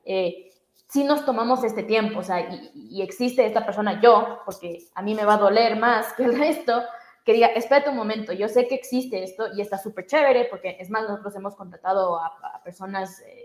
eh, 0.03 0.51
sí 0.87 1.03
nos 1.03 1.25
tomamos 1.25 1.63
este 1.63 1.83
tiempo, 1.83 2.19
o 2.19 2.23
sea, 2.23 2.41
y, 2.41 2.71
y, 2.73 3.01
existe 3.03 3.45
esta 3.45 3.65
persona, 3.65 4.01
yo, 4.01 4.39
porque 4.45 4.79
a 4.95 5.01
mí 5.03 5.13
me 5.13 5.25
va 5.25 5.35
a 5.35 5.37
doler 5.37 5.77
más 5.77 6.13
que 6.13 6.23
el 6.23 6.37
resto, 6.37 6.81
que 7.23 7.33
diga, 7.33 7.47
espérate 7.47 7.89
un 7.89 7.95
momento, 7.95 8.33
yo 8.33 8.47
sé 8.47 8.67
que 8.67 8.75
existe 8.75 9.23
esto 9.23 9.47
y 9.55 9.61
está 9.61 9.77
súper 9.77 10.05
chévere, 10.07 10.45
porque 10.45 10.77
es 10.79 10.89
más, 10.89 11.03
nosotros 11.03 11.35
hemos 11.35 11.55
contratado 11.55 12.19
a, 12.19 12.61
personas, 12.63 13.19
eh, 13.21 13.44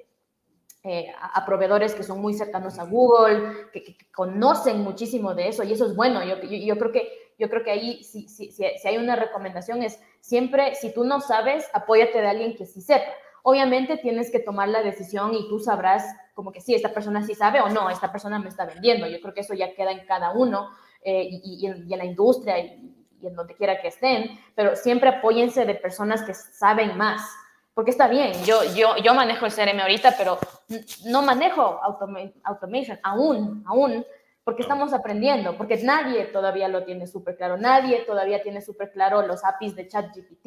eh, 0.82 1.12
a, 1.20 1.44
proveedores 1.44 1.94
que 1.94 2.02
son 2.02 2.20
muy 2.20 2.32
cercanos 2.32 2.78
a 2.78 2.84
Google, 2.84 3.70
que, 3.72 3.98
conocen 4.14 4.80
muchísimo 4.80 5.34
de 5.34 5.48
eso 5.48 5.62
y 5.62 5.72
eso 5.72 5.86
es 5.86 5.94
bueno. 5.94 6.24
Yo, 6.24 6.40
yo, 6.40 6.78
creo, 6.78 6.92
que, 6.92 7.08
yo 7.38 7.50
creo 7.50 7.62
que 7.62 7.70
ahí, 7.70 8.02
si, 8.02 8.28
si, 8.28 8.50
si, 8.50 8.64
hay 8.64 8.96
una 8.96 9.16
recomendación, 9.16 9.82
es 9.82 10.00
siempre, 10.20 10.74
si 10.74 10.92
tú 10.92 11.04
no 11.04 11.20
sabes, 11.20 11.68
apóyate 11.74 12.20
de 12.20 12.28
alguien 12.28 12.56
que 12.56 12.66
sí 12.66 12.80
sepa. 12.80 13.04
Obviamente 13.42 13.98
tienes 13.98 14.30
que 14.30 14.38
tomar 14.38 14.68
la 14.68 14.82
decisión 14.82 15.34
y 15.34 15.48
tú 15.48 15.58
sabrás 15.58 16.04
como 16.34 16.52
que 16.52 16.60
sí, 16.60 16.74
esta 16.74 16.94
persona 16.94 17.22
sí 17.22 17.34
sabe 17.34 17.60
o 17.60 17.68
no, 17.68 17.90
esta 17.90 18.10
persona 18.10 18.38
me 18.38 18.48
está 18.48 18.64
vendiendo. 18.64 19.06
Yo 19.06 19.20
creo 19.20 19.34
que 19.34 19.40
eso 19.40 19.54
ya 19.54 19.74
queda 19.74 19.92
en 19.92 20.06
cada 20.06 20.32
uno 20.32 20.70
eh, 21.02 21.28
y, 21.30 21.66
en, 21.66 21.88
y, 21.88 21.92
en, 21.92 21.98
la 21.98 22.04
industria 22.06 22.58
y, 22.58 22.94
y 23.20 23.26
en 23.26 23.34
donde 23.34 23.54
quiera 23.54 23.80
que 23.80 23.88
estén, 23.88 24.38
pero 24.54 24.76
siempre 24.76 25.10
apóyense 25.10 25.64
de 25.66 25.74
personas 25.74 26.22
que 26.22 26.34
saben 26.34 26.96
más, 26.96 27.22
porque 27.74 27.90
está 27.90 28.08
bien, 28.08 28.32
yo, 28.44 28.62
yo, 28.74 28.96
yo 28.96 29.14
manejo 29.14 29.46
el 29.46 29.52
CRM 29.52 29.80
ahorita, 29.80 30.14
pero 30.18 30.38
no 31.06 31.22
manejo 31.22 31.80
automation 32.44 32.98
aún, 33.02 33.62
aún, 33.66 34.04
porque 34.44 34.62
estamos 34.62 34.92
aprendiendo, 34.92 35.56
porque 35.56 35.76
nadie 35.78 36.24
todavía 36.26 36.68
lo 36.68 36.84
tiene 36.84 37.06
súper 37.06 37.36
claro, 37.36 37.56
nadie 37.56 38.00
todavía 38.06 38.42
tiene 38.42 38.60
súper 38.60 38.90
claro 38.92 39.22
los 39.26 39.44
APIs 39.44 39.76
de 39.76 39.88
ChatGPT. 39.88 40.46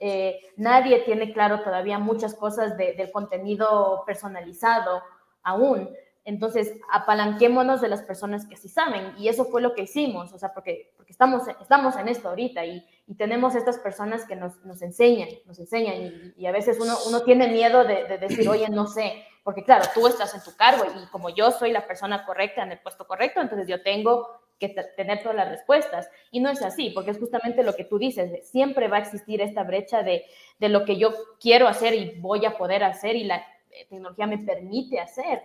Eh, 0.00 0.40
nadie 0.56 1.00
tiene 1.00 1.32
claro 1.32 1.62
todavía 1.62 1.98
muchas 1.98 2.34
cosas 2.34 2.76
del 2.76 3.10
contenido 3.12 4.02
personalizado 4.06 5.02
aún. 5.42 5.90
Entonces, 6.26 6.72
apalanquémonos 6.90 7.82
de 7.82 7.88
las 7.88 8.02
personas 8.02 8.46
que 8.46 8.56
sí 8.56 8.68
saben. 8.68 9.12
Y 9.18 9.28
eso 9.28 9.44
fue 9.44 9.60
lo 9.60 9.74
que 9.74 9.82
hicimos, 9.82 10.32
o 10.32 10.38
sea, 10.38 10.54
porque, 10.54 10.94
porque 10.96 11.12
estamos, 11.12 11.42
estamos 11.60 11.96
en 11.96 12.08
esto 12.08 12.30
ahorita 12.30 12.64
y, 12.64 12.84
y 13.06 13.14
tenemos 13.14 13.54
estas 13.54 13.78
personas 13.78 14.24
que 14.24 14.34
nos, 14.34 14.64
nos 14.64 14.80
enseñan, 14.80 15.28
nos 15.44 15.58
enseñan. 15.58 16.32
Y, 16.36 16.46
a 16.46 16.52
veces 16.52 16.78
uno, 16.80 16.94
uno 17.08 17.22
tiene 17.22 17.48
miedo 17.48 17.84
de, 17.84 18.04
de, 18.04 18.16
decir, 18.16 18.48
oye, 18.48 18.68
no 18.70 18.86
sé, 18.86 19.22
porque 19.44 19.62
claro, 19.62 19.84
tú 19.94 20.08
estás 20.08 20.34
en 20.34 20.42
tu 20.42 20.56
cargo 20.56 20.84
y 21.00 21.06
como 21.06 21.28
yo 21.28 21.52
soy 21.52 21.70
la 21.70 21.86
persona 21.86 22.24
correcta 22.26 22.64
en 22.64 22.72
el 22.72 22.80
puesto 22.80 23.06
correcto, 23.06 23.40
entonces 23.40 23.68
yo 23.68 23.82
tengo 23.82 24.40
que 24.58 24.70
tener 24.96 25.22
todas 25.22 25.36
las 25.36 25.48
respuestas. 25.50 26.08
Y 26.32 26.40
no 26.40 26.50
es 26.50 26.62
así, 26.62 26.90
porque 26.90 27.12
es 27.12 27.18
justamente 27.18 27.62
lo 27.62 27.76
que 27.76 27.84
tú 27.84 27.98
dices, 27.98 28.48
siempre 28.48 28.88
va 28.88 28.96
a 28.96 29.00
existir 29.00 29.40
esta 29.40 29.62
brecha 29.62 30.02
de, 30.02 30.24
de 30.58 30.68
lo 30.68 30.84
que 30.84 30.96
yo 30.96 31.12
quiero 31.38 31.68
hacer 31.68 31.94
y 31.94 32.18
voy 32.18 32.44
a 32.44 32.56
poder 32.56 32.82
hacer 32.82 33.14
y 33.14 33.24
la 33.24 33.46
tecnología 33.88 34.26
me 34.26 34.38
permite 34.38 34.98
hacer 34.98 35.42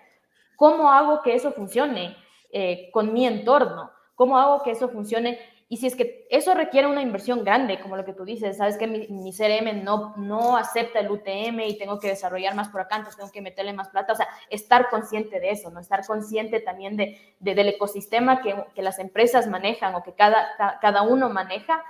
¿Cómo 0.59 0.91
hago 0.91 1.21
que 1.21 1.35
eso 1.35 1.53
funcione 1.53 2.17
eh, 2.51 2.89
con 2.91 3.13
mi 3.13 3.25
entorno? 3.25 3.91
¿Cómo 4.13 4.37
hago 4.37 4.61
que 4.61 4.71
eso 4.71 4.89
funcione? 4.89 5.39
Y 5.71 5.77
si 5.77 5.85
es 5.85 5.95
que 5.95 6.25
eso 6.31 6.55
requiere 6.55 6.87
una 6.87 7.03
inversión 7.03 7.43
grande, 7.43 7.79
como 7.79 7.95
lo 7.95 8.03
que 8.03 8.13
tú 8.13 8.25
dices, 8.25 8.57
sabes 8.57 8.75
que 8.75 8.87
mi, 8.87 9.31
CRM 9.31 9.83
no, 9.83 10.15
no 10.17 10.57
acepta 10.57 10.99
el 10.99 11.11
UTM 11.11 11.59
y 11.59 11.77
tengo 11.77 11.99
que 11.99 12.07
desarrollar 12.07 12.55
más 12.55 12.69
por 12.69 12.81
acá, 12.81 12.95
entonces 12.95 13.17
tengo 13.17 13.31
que 13.31 13.43
meterle 13.43 13.73
más 13.73 13.89
plata. 13.89 14.13
O 14.13 14.15
sea, 14.15 14.27
estar 14.49 14.89
consciente 14.89 15.39
de 15.39 15.51
eso, 15.51 15.69
¿no? 15.69 15.79
Estar 15.79 16.03
consciente 16.07 16.59
también 16.59 16.97
de, 16.97 17.35
del 17.39 17.67
ecosistema 17.67 18.41
que, 18.41 18.65
que, 18.73 18.81
las 18.81 18.97
empresas 18.97 19.45
manejan 19.45 19.93
o 19.93 20.01
que 20.01 20.13
cada, 20.13 20.79
cada 20.81 21.03
uno 21.03 21.29
maneja. 21.29 21.83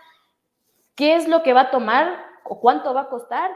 ¿Qué 0.95 1.15
es 1.15 1.29
lo 1.29 1.41
que 1.41 1.53
va 1.53 1.61
a 1.61 1.71
tomar 1.71 2.21
o 2.43 2.59
cuánto 2.59 2.93
va 2.93 3.03
a 3.03 3.09
costar 3.09 3.49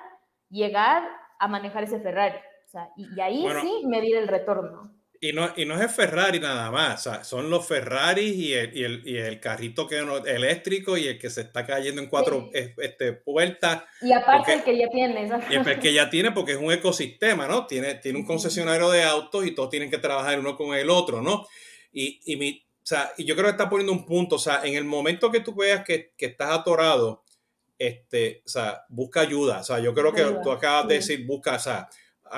llegar 0.49 1.03
a 1.38 1.49
manejar 1.49 1.83
ese 1.83 1.99
Ferrari? 1.99 2.38
O 2.65 2.69
sea, 2.69 2.89
y, 2.95 3.19
ahí 3.19 3.45
sí 3.59 3.81
medir 3.88 4.15
el 4.15 4.29
retorno. 4.29 4.89
Y 5.23 5.31
no, 5.31 5.53
y 5.55 5.63
no 5.63 5.75
es 5.75 5.79
el 5.79 5.89
Ferrari 5.89 6.38
nada 6.41 6.69
más, 6.69 7.07
o 7.07 7.12
sea, 7.12 7.23
son 7.23 7.49
los 7.49 7.65
Ferraris 7.65 8.36
y 8.36 8.51
el, 8.51 8.75
y 8.75 8.83
el, 8.83 9.07
y 9.07 9.15
el 9.15 9.39
carrito 9.39 9.88
que 9.88 9.99
eléctrico 10.25 10.97
y 10.97 11.07
el 11.07 11.17
que 11.17 11.29
se 11.29 11.39
está 11.39 11.65
cayendo 11.65 12.01
en 12.01 12.09
cuatro 12.09 12.49
este, 12.51 13.13
puertas. 13.13 13.83
Y 14.01 14.12
aparte 14.12 14.55
el 14.55 14.63
que 14.65 14.77
ya 14.77 14.89
tiene. 14.89 15.31
Y 15.49 15.55
el 15.55 15.79
que 15.79 15.93
ya 15.93 16.09
tiene 16.09 16.33
porque 16.33 16.51
es 16.51 16.57
un 16.57 16.73
ecosistema, 16.73 17.47
¿no? 17.47 17.65
Tiene, 17.65 17.95
tiene 17.95 18.19
un 18.19 18.25
concesionario 18.25 18.91
de 18.91 19.01
autos 19.03 19.47
y 19.47 19.51
todos 19.51 19.69
tienen 19.69 19.89
que 19.89 19.97
trabajar 19.97 20.38
uno 20.38 20.57
con 20.57 20.75
el 20.75 20.89
otro, 20.89 21.21
¿no? 21.21 21.47
Y, 21.93 22.19
y, 22.25 22.36
mi, 22.36 22.62
o 22.75 22.86
sea, 22.86 23.13
y 23.17 23.23
yo 23.23 23.36
creo 23.36 23.45
que 23.45 23.51
está 23.51 23.69
poniendo 23.69 23.93
un 23.93 24.05
punto, 24.05 24.36
o 24.36 24.39
sea, 24.39 24.59
en 24.65 24.73
el 24.73 24.83
momento 24.83 25.31
que 25.31 25.39
tú 25.39 25.55
veas 25.55 25.86
que, 25.86 26.12
que 26.17 26.25
estás 26.25 26.51
atorado, 26.51 27.23
este, 27.79 28.43
o 28.45 28.49
sea, 28.49 28.83
busca 28.89 29.21
ayuda, 29.21 29.62
o 29.62 29.63
sea, 29.63 29.79
yo 29.79 29.93
creo 29.93 30.12
que 30.12 30.25
tú 30.43 30.51
acabas 30.51 30.89
de 30.89 30.95
decir, 30.95 31.25
busca, 31.25 31.55
o 31.55 31.59
sea, 31.59 31.88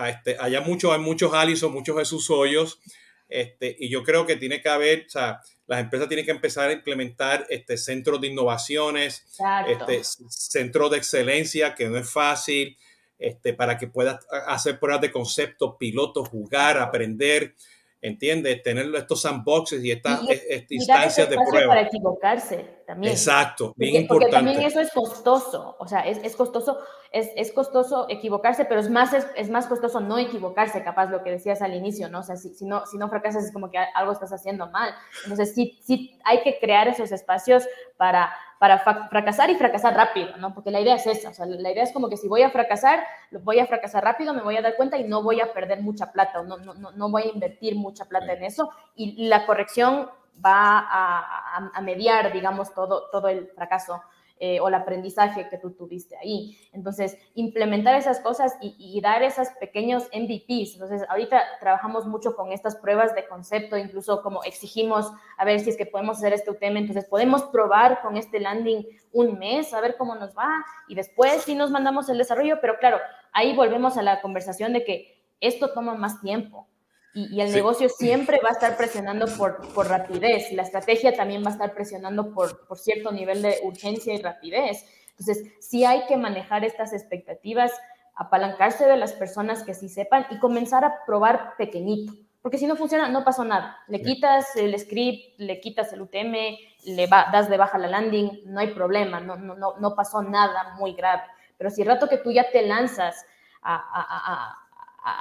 este, 0.08 0.38
haya 0.39 0.62
muchos, 0.62 0.91
hay 0.91 0.99
muchos 0.99 1.34
Alison, 1.34 1.71
muchos 1.71 1.97
Jesús 1.97 2.29
Hoyos, 2.29 2.79
este, 3.27 3.75
y 3.79 3.89
yo 3.89 4.03
creo 4.03 4.25
que 4.25 4.36
tiene 4.36 4.62
que 4.62 4.69
haber, 4.69 5.05
o 5.08 5.10
sea, 5.10 5.41
las 5.67 5.79
empresas 5.79 6.08
tienen 6.08 6.25
que 6.25 6.31
empezar 6.31 6.69
a 6.69 6.73
implementar 6.73 7.45
este, 7.49 7.77
centros 7.77 8.21
de 8.21 8.27
innovaciones, 8.27 9.25
este, 9.67 10.01
centros 10.29 10.91
de 10.91 10.97
excelencia, 10.97 11.73
que 11.73 11.89
no 11.89 11.97
es 11.97 12.10
fácil, 12.10 12.77
este, 13.17 13.53
para 13.53 13.77
que 13.77 13.88
puedas 13.88 14.25
hacer 14.47 14.79
pruebas 14.79 15.01
de 15.01 15.12
concepto, 15.12 15.77
pilotos, 15.77 16.29
jugar, 16.29 16.77
aprender. 16.77 17.55
¿entiendes? 18.01 18.62
Tener 18.62 18.93
estos 18.93 19.21
sandboxes 19.23 19.84
y 19.84 19.89
estas 19.89 20.21
instancias 20.69 21.27
de 21.27 21.38
prueba. 21.49 21.69
Para 21.69 21.88
equivocarse 21.88 22.63
también. 22.85 23.13
Exacto, 23.13 23.73
bien 23.75 24.01
importante. 24.01 24.25
Porque 24.25 24.31
también 24.31 24.67
eso 24.67 24.79
es 24.79 24.91
costoso, 24.91 25.75
o 25.79 25.87
sea, 25.87 26.01
es, 26.01 26.19
es 26.23 26.35
costoso, 26.35 26.79
es, 27.11 27.29
es, 27.35 27.51
costoso 27.51 28.05
equivocarse, 28.09 28.65
pero 28.65 28.79
es 28.79 28.89
más, 28.89 29.13
es, 29.13 29.27
es, 29.35 29.49
más 29.49 29.67
costoso 29.67 29.99
no 29.99 30.17
equivocarse, 30.17 30.83
capaz 30.83 31.07
lo 31.07 31.23
que 31.23 31.31
decías 31.31 31.61
al 31.61 31.73
inicio, 31.73 32.09
¿no? 32.09 32.19
O 32.19 32.23
sea, 32.23 32.35
si, 32.35 32.53
si, 32.53 32.65
no, 32.65 32.85
si 32.85 32.97
no 32.97 33.09
fracasas 33.09 33.45
es 33.45 33.53
como 33.53 33.69
que 33.71 33.77
algo 33.77 34.11
estás 34.11 34.31
haciendo 34.31 34.67
mal. 34.67 34.93
Entonces, 35.23 35.53
sí, 35.53 35.79
sí 35.83 36.19
hay 36.23 36.41
que 36.41 36.59
crear 36.59 36.87
esos 36.87 37.11
espacios 37.11 37.67
para 37.97 38.31
para 38.57 38.79
fracasar 39.09 39.49
y 39.49 39.55
fracasar 39.55 39.95
rápido, 39.95 40.37
¿no? 40.37 40.53
Porque 40.53 40.71
la 40.71 40.79
idea 40.79 40.95
es 40.95 41.05
esa, 41.05 41.29
o 41.29 41.33
sea, 41.33 41.45
la 41.45 41.71
idea 41.71 41.83
es 41.83 41.91
como 41.91 42.09
que 42.09 42.17
si 42.17 42.27
voy 42.27 42.41
a 42.41 42.49
fracasar, 42.49 43.05
voy 43.43 43.59
a 43.59 43.65
fracasar 43.65 44.03
rápido, 44.03 44.33
me 44.33 44.41
voy 44.41 44.55
a 44.55 44.61
dar 44.61 44.75
cuenta 44.75 44.97
y 44.97 45.03
no 45.03 45.23
voy 45.23 45.41
a 45.41 45.53
perder 45.53 45.81
mucha 45.81 46.11
plata, 46.11 46.39
o 46.39 46.43
no, 46.43 46.57
no, 46.57 46.73
no 46.73 47.09
voy 47.09 47.23
a 47.23 47.27
invertir 47.27 47.75
mucha 47.75 48.05
plata 48.05 48.33
en 48.33 48.43
eso, 48.43 48.69
y 48.95 49.27
la 49.27 49.45
corrección 49.45 50.09
va 50.43 50.87
a, 50.89 51.81
mediar, 51.81 52.31
digamos, 52.33 52.73
todo, 52.73 53.09
todo 53.11 53.27
el 53.27 53.47
fracaso 53.49 54.01
eh, 54.37 54.59
o 54.59 54.67
el 54.67 54.73
aprendizaje 54.73 55.47
que 55.47 55.57
tú 55.57 55.71
tuviste 55.71 56.17
ahí. 56.17 56.57
Entonces, 56.73 57.17
implementar 57.36 57.95
esas 57.95 58.19
cosas 58.19 58.57
y, 58.59 58.99
dar 58.99 59.23
esos 59.23 59.47
pequeños 59.61 60.09
MVPs. 60.13 60.73
Entonces, 60.73 61.03
ahorita 61.07 61.41
trabajamos 61.61 62.05
mucho 62.05 62.36
con 62.36 62.51
estas 62.51 62.75
pruebas 62.75 63.15
de 63.15 63.25
concepto, 63.29 63.77
incluso 63.77 64.21
como 64.21 64.43
exigimos 64.43 65.09
a 65.38 65.45
ver 65.45 65.61
si 65.61 65.69
es 65.69 65.77
que 65.77 65.86
podemos 65.86 66.17
hacer 66.17 66.33
este 66.33 66.51
UTM. 66.51 66.75
Entonces, 66.75 67.05
podemos 67.05 67.43
probar 67.43 68.01
con 68.01 68.17
este 68.17 68.41
landing 68.41 68.86
un 69.13 69.39
mes, 69.39 69.73
a 69.73 69.79
ver 69.79 69.95
cómo 69.95 70.15
nos 70.15 70.36
va 70.36 70.65
y 70.89 70.95
después 70.95 71.43
sí 71.43 71.55
nos 71.55 71.71
mandamos 71.71 72.09
el 72.09 72.17
desarrollo, 72.17 72.59
pero 72.59 72.77
claro, 72.77 72.97
ahí 73.31 73.55
volvemos 73.55 73.97
a 73.97 74.01
la 74.01 74.21
conversación 74.21 74.73
de 74.73 74.83
que 74.83 75.23
esto 75.39 75.71
toma 75.71 75.95
más 75.95 76.19
tiempo. 76.19 76.67
Y, 77.16 77.39
el 77.39 77.53
negocio 77.53 77.88
siempre 77.88 78.41
va 78.43 78.49
a 78.49 78.51
estar 78.51 78.76
presionando 78.76 79.26
por, 79.38 79.74
por, 79.74 79.88
rapidez. 79.88 80.51
La 80.51 80.63
estrategia 80.63 81.16
también 81.16 81.43
va 81.43 81.47
a 81.47 81.53
estar 81.53 81.74
presionando 81.74 82.34
por, 82.34 82.68
por 82.68 82.78
cierto 82.78 83.11
nivel 83.11 83.41
de 83.41 83.59
urgencia 83.63 84.13
y 84.13 84.22
rapidez. 84.22 84.86
Entonces, 85.11 85.53
sí 85.61 85.86
hay 85.86 86.05
que 86.07 86.18
manejar 86.18 86.66
estas 86.66 86.91
expectativas, 86.91 87.72
apalancarse 88.16 88.86
de 88.86 88.97
las 88.97 89.13
personas 89.13 89.63
que 89.63 89.74
sí 89.74 89.88
sepan 89.88 90.28
y 90.30 90.39
comenzar 90.39 90.84
a 90.84 91.05
probar 91.05 91.53
pequeñito. 91.57 92.13
Porque 92.41 92.57
si 92.57 92.68
no 92.68 92.76
funciona, 92.76 93.07
no 93.07 93.24
pasó 93.24 93.45
nada. 93.45 93.78
Le 93.88 94.01
quitas 94.01 94.55
el 94.57 94.78
script, 94.78 95.39
le 95.39 95.61
quitas 95.61 95.93
el 95.93 96.01
UTM, 96.01 96.36
le 96.84 97.07
das 97.07 97.49
de 97.49 97.57
baja 97.57 97.78
la 97.78 97.88
landing, 97.88 98.41
no 98.45 98.59
hay 98.59 98.68
problema, 98.68 99.22
no, 99.22 99.38
no, 99.38 99.55
no, 99.55 99.95
pasó 99.95 100.22
nada 100.22 100.76
muy 100.78 100.93
grave. 100.93 101.24
Pero 101.57 101.70
si 101.70 101.82
el 101.82 101.88
rato 101.88 102.09
que 102.09 102.18
tú 102.18 102.32
ya 102.32 102.51
te 102.51 102.61
lanzas 102.61 103.26
a 103.61 103.76
a, 103.78 104.64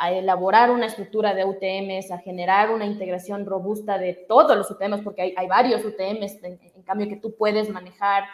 elaborar 0.07 0.71
una 0.71 0.87
estructura 0.87 1.35
de 1.35 1.45
UTMs, 1.45 2.11
a 2.11 2.19
generar 2.19 2.71
una 2.71 2.87
integración 2.87 3.45
robusta 3.45 3.99
de 3.99 4.15
todos 4.15 4.57
los 4.57 4.71
UTMs, 4.71 5.03
porque 5.03 5.23
hay, 5.23 5.35
hay 5.37 5.47
varios 5.47 5.85
UTMs 5.85 6.43
en, 6.43 6.83
cambio 6.85 7.09
que 7.09 7.17
tú 7.17 7.35
puedes 7.37 7.71
manejar, 7.71 8.25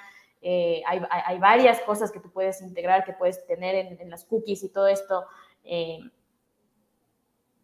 eh, 0.42 0.82
hay, 0.86 1.00
hay, 1.08 1.38
varias 1.38 1.80
cosas 1.80 2.10
que 2.10 2.18
tú 2.18 2.30
puedes 2.32 2.60
integrar, 2.62 3.04
que 3.04 3.12
puedes 3.12 3.46
tener 3.46 3.74
en, 4.00 4.10
las 4.10 4.24
cookies 4.24 4.64
y 4.64 4.68
todo 4.70 4.88
esto. 4.88 5.24
Eh, 5.64 6.00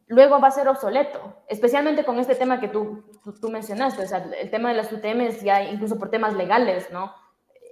luego 0.07 0.41
va 0.41 0.49
a 0.49 0.53
ser 0.53 0.69
obsoleto, 0.69 1.43
especialmente 1.49 2.05
con 2.05 2.19
este 2.19 2.35
tema 2.35 2.61
que 2.61 2.69
tú, 2.69 3.05
tú, 3.41 3.51
mencionaste, 3.51 4.05
o 4.05 4.07
sea, 4.07 4.19
el 4.41 4.51
tema 4.51 4.69
de 4.69 4.77
las 4.77 4.93
UTMs 4.93 5.43
ya 5.43 5.63
incluso 5.63 5.99
por 5.99 6.11
temas 6.11 6.35
legales, 6.35 6.91
¿no? 6.93 7.13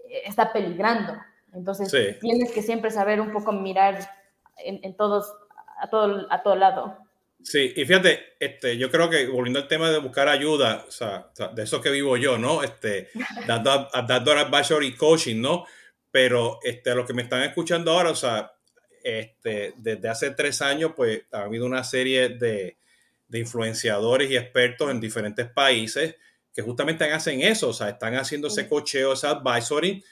Eh, 0.09 0.23
está 0.27 0.53
peligrando. 0.53 1.13
Entonces, 1.53 2.19
tienes 2.21 2.53
que 2.53 2.63
siempre 2.63 2.91
saber 2.91 3.21
un 3.21 3.33
poco 3.33 3.53
mirar 3.53 3.99
en, 4.59 4.81
en 4.83 4.97
todos 4.97 5.33
a 5.81 5.89
todo, 5.89 6.27
a 6.31 6.43
todo 6.43 6.57
lado. 6.57 6.99
Sí, 7.43 7.75
y 7.77 7.85
fíjate, 7.85 8.37
este, 8.41 8.79
yo 8.79 8.91
creo 8.91 9.11
que 9.11 9.27
volviendo 9.27 9.61
al 9.61 9.69
tema 9.69 9.91
de 9.91 9.99
buscar 9.99 10.29
ayuda, 10.29 10.85
o 10.89 10.91
sea, 10.91 11.31
de 11.55 11.63
eso 11.63 11.81
que 11.81 11.91
vivo 11.91 12.17
yo, 12.17 12.39
¿no? 12.39 12.63
Este, 12.63 13.11
dando, 13.47 13.89
dando 14.09 14.33
advisory 14.33 14.97
coaching, 14.97 15.41
¿no? 15.41 15.67
Pero 16.11 16.59
este, 16.63 16.91
a 16.91 16.95
los 16.95 17.07
que 17.07 17.13
me 17.13 17.23
están 17.23 17.43
escuchando 17.43 17.91
ahora, 17.93 18.11
o 18.11 18.15
sea, 18.15 18.53
este, 19.03 19.75
desde 19.77 20.09
hace 20.09 20.31
tres 20.31 20.63
años, 20.63 20.93
pues 20.97 21.25
ha 21.33 21.43
habido 21.43 21.67
una 21.67 21.85
serie 21.85 22.31
de, 22.31 22.79
de 23.29 23.39
influenciadores 23.39 24.31
y 24.31 24.37
expertos 24.37 24.91
en 24.91 25.01
diferentes 25.01 25.47
países 25.47 26.17
que 26.55 26.63
justamente 26.63 27.05
hacen 27.13 27.43
eso, 27.43 27.69
o 27.69 27.73
sea, 27.73 27.91
están 27.91 28.15
haciendo 28.15 28.49
ese 28.49 28.69
cocheo, 28.69 29.13
ese 29.13 29.27
advisory, 29.27 30.05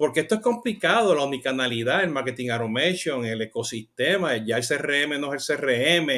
porque 0.00 0.20
esto 0.20 0.36
es 0.36 0.40
complicado, 0.40 1.14
la 1.14 1.24
omnicanalidad, 1.24 2.02
el 2.02 2.08
marketing 2.08 2.48
automation, 2.48 3.22
el 3.26 3.42
ecosistema, 3.42 4.34
ya 4.38 4.56
el 4.56 4.66
CRM 4.66 5.20
no 5.20 5.34
es 5.34 5.50
el 5.50 5.58
CRM. 5.58 6.10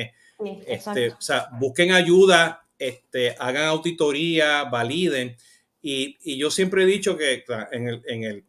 este, 0.69 1.09
o 1.11 1.21
sea, 1.21 1.49
busquen 1.59 1.91
ayuda, 1.91 2.65
este, 2.79 3.35
hagan 3.41 3.65
auditoría, 3.65 4.63
validen. 4.67 5.37
Y, 5.83 6.17
y 6.23 6.39
yo 6.39 6.49
siempre 6.53 6.85
he 6.85 6.87
dicho 6.87 7.17
que 7.17 7.45
en 7.73 7.89
el, 7.89 8.03
en, 8.07 8.23
el, 8.23 8.45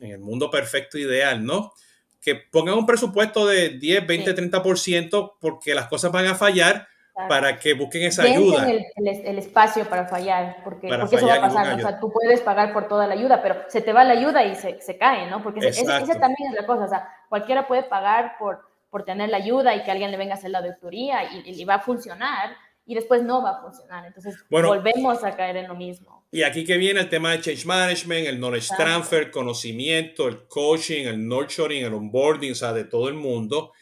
en 0.00 0.10
el 0.10 0.18
mundo 0.18 0.50
perfecto 0.50 0.98
ideal, 0.98 1.44
¿no? 1.44 1.72
Que 2.20 2.34
pongan 2.34 2.78
un 2.78 2.86
presupuesto 2.86 3.46
de 3.46 3.78
10, 3.78 4.08
20, 4.08 4.34
30% 4.34 5.34
porque 5.40 5.72
las 5.72 5.86
cosas 5.86 6.10
van 6.10 6.26
a 6.26 6.34
fallar 6.34 6.88
para 7.26 7.58
que 7.58 7.74
busquen 7.74 8.04
esa 8.04 8.22
ayuda. 8.22 8.70
El, 8.70 8.86
el, 8.96 9.38
espacio 9.38 9.84
para 9.88 10.06
fallar, 10.06 10.58
porque, 10.62 10.88
porque 10.88 11.16
eso 11.16 11.26
va 11.26 11.34
a 11.34 11.40
pasar. 11.40 11.74
O 11.74 11.80
sea, 11.80 11.98
tú 11.98 12.12
puedes 12.12 12.40
pagar 12.40 12.72
por 12.72 12.86
toda 12.86 13.06
la 13.06 13.14
ayuda, 13.14 13.42
pero 13.42 13.56
se 13.68 13.80
te 13.80 13.92
va 13.92 14.04
la 14.04 14.12
ayuda 14.12 14.44
y 14.44 14.54
se, 14.54 14.80
se 14.80 14.96
cae, 14.98 15.28
¿no? 15.28 15.42
Porque 15.42 15.66
esa 15.68 15.98
también 16.20 16.50
es 16.50 16.60
la 16.60 16.66
cosa. 16.66 16.84
O 16.84 16.88
sea, 16.88 17.08
cualquiera 17.28 17.66
puede 17.66 17.82
pagar 17.82 18.36
por, 18.38 18.60
por 18.90 19.04
tener 19.04 19.30
la 19.30 19.38
ayuda 19.38 19.74
y 19.74 19.82
que 19.82 19.90
alguien 19.90 20.10
le 20.10 20.16
venga 20.16 20.34
a 20.34 20.36
hacer 20.36 20.50
la 20.50 20.58
auditoría 20.58 21.24
y, 21.24 21.60
y 21.60 21.64
va 21.64 21.74
a 21.74 21.80
funcionar 21.80 22.56
y 22.88 22.94
después 22.94 23.22
no 23.22 23.42
va 23.42 23.50
a 23.50 23.60
funcionar. 23.60 24.06
Entonces, 24.06 24.34
volvemos 24.48 25.22
a 25.22 25.36
caer 25.36 25.58
en 25.58 25.68
lo 25.68 25.74
mismo. 25.74 26.26
Y 26.30 26.42
aquí 26.42 26.64
que 26.64 26.78
viene 26.78 27.00
el 27.00 27.08
tema 27.10 27.32
de 27.32 27.40
change 27.40 27.66
management, 27.66 28.26
el 28.26 28.38
knowledge 28.38 28.68
transfer, 28.76 29.30
conocimiento, 29.30 30.26
el 30.26 30.46
coaching, 30.46 31.06
el 31.06 31.28
nurturing, 31.28 31.84
el 31.84 31.92
onboarding, 31.92 32.52
o 32.52 32.54
sea, 32.54 32.72
de 32.72 32.84
todo 32.84 33.08
el 33.08 33.14
mundo, 33.14 33.72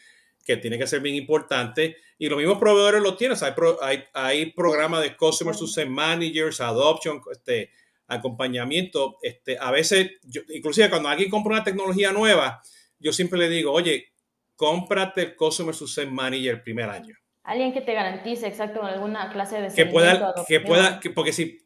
que 0.47 0.55
tiene 0.55 0.77
que 0.77 0.87
ser 0.87 1.01
bien 1.01 1.15
importante 1.15 1.97
y 2.17 2.29
los 2.29 2.37
mismos 2.37 2.57
proveedores 2.57 3.03
lo 3.03 3.17
tienen. 3.17 3.37
hay, 3.41 3.53
hay, 3.81 4.03
hay, 4.13 4.51
programas 4.53 5.03
de 5.03 5.17
Customer 5.17 5.53
Success 5.53 5.87
Managers, 5.87 6.61
Adoption, 6.61 7.21
este, 7.29 7.71
acompañamiento. 8.07 9.17
Este, 9.21 9.57
a 9.59 9.71
veces, 9.71 10.11
yo, 10.23 10.41
inclusive 10.47 10.89
cuando 10.89 11.09
alguien 11.09 11.29
compra 11.29 11.55
una 11.55 11.63
tecnología 11.65 12.13
nueva, 12.13 12.61
yo 12.97 13.11
siempre 13.11 13.37
le 13.37 13.49
digo, 13.49 13.73
oye, 13.73 14.13
cómprate 14.55 15.21
el 15.21 15.35
Customer 15.35 15.75
Success 15.75 16.09
Manager 16.09 16.55
el 16.55 16.61
primer 16.61 16.89
año. 16.89 17.13
Alguien 17.43 17.73
que 17.73 17.81
te 17.81 17.93
garantice, 17.93 18.47
exacto, 18.47 18.81
alguna 18.83 19.29
clase 19.29 19.61
de 19.61 19.73
que 19.73 19.85
pueda, 19.85 20.33
que 20.47 20.61
pueda, 20.61 20.99
que, 21.01 21.09
porque 21.09 21.33
si 21.33 21.59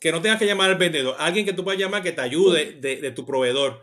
que 0.00 0.12
no 0.12 0.20
tengas 0.20 0.38
que 0.38 0.46
llamar 0.46 0.68
al 0.68 0.76
vendedor, 0.76 1.16
alguien 1.18 1.46
que 1.46 1.54
tú 1.54 1.64
puedas 1.64 1.80
llamar 1.80 2.02
que 2.02 2.12
te 2.12 2.20
ayude 2.20 2.72
de, 2.72 2.96
de 2.96 3.10
tu 3.10 3.24
proveedor 3.24 3.82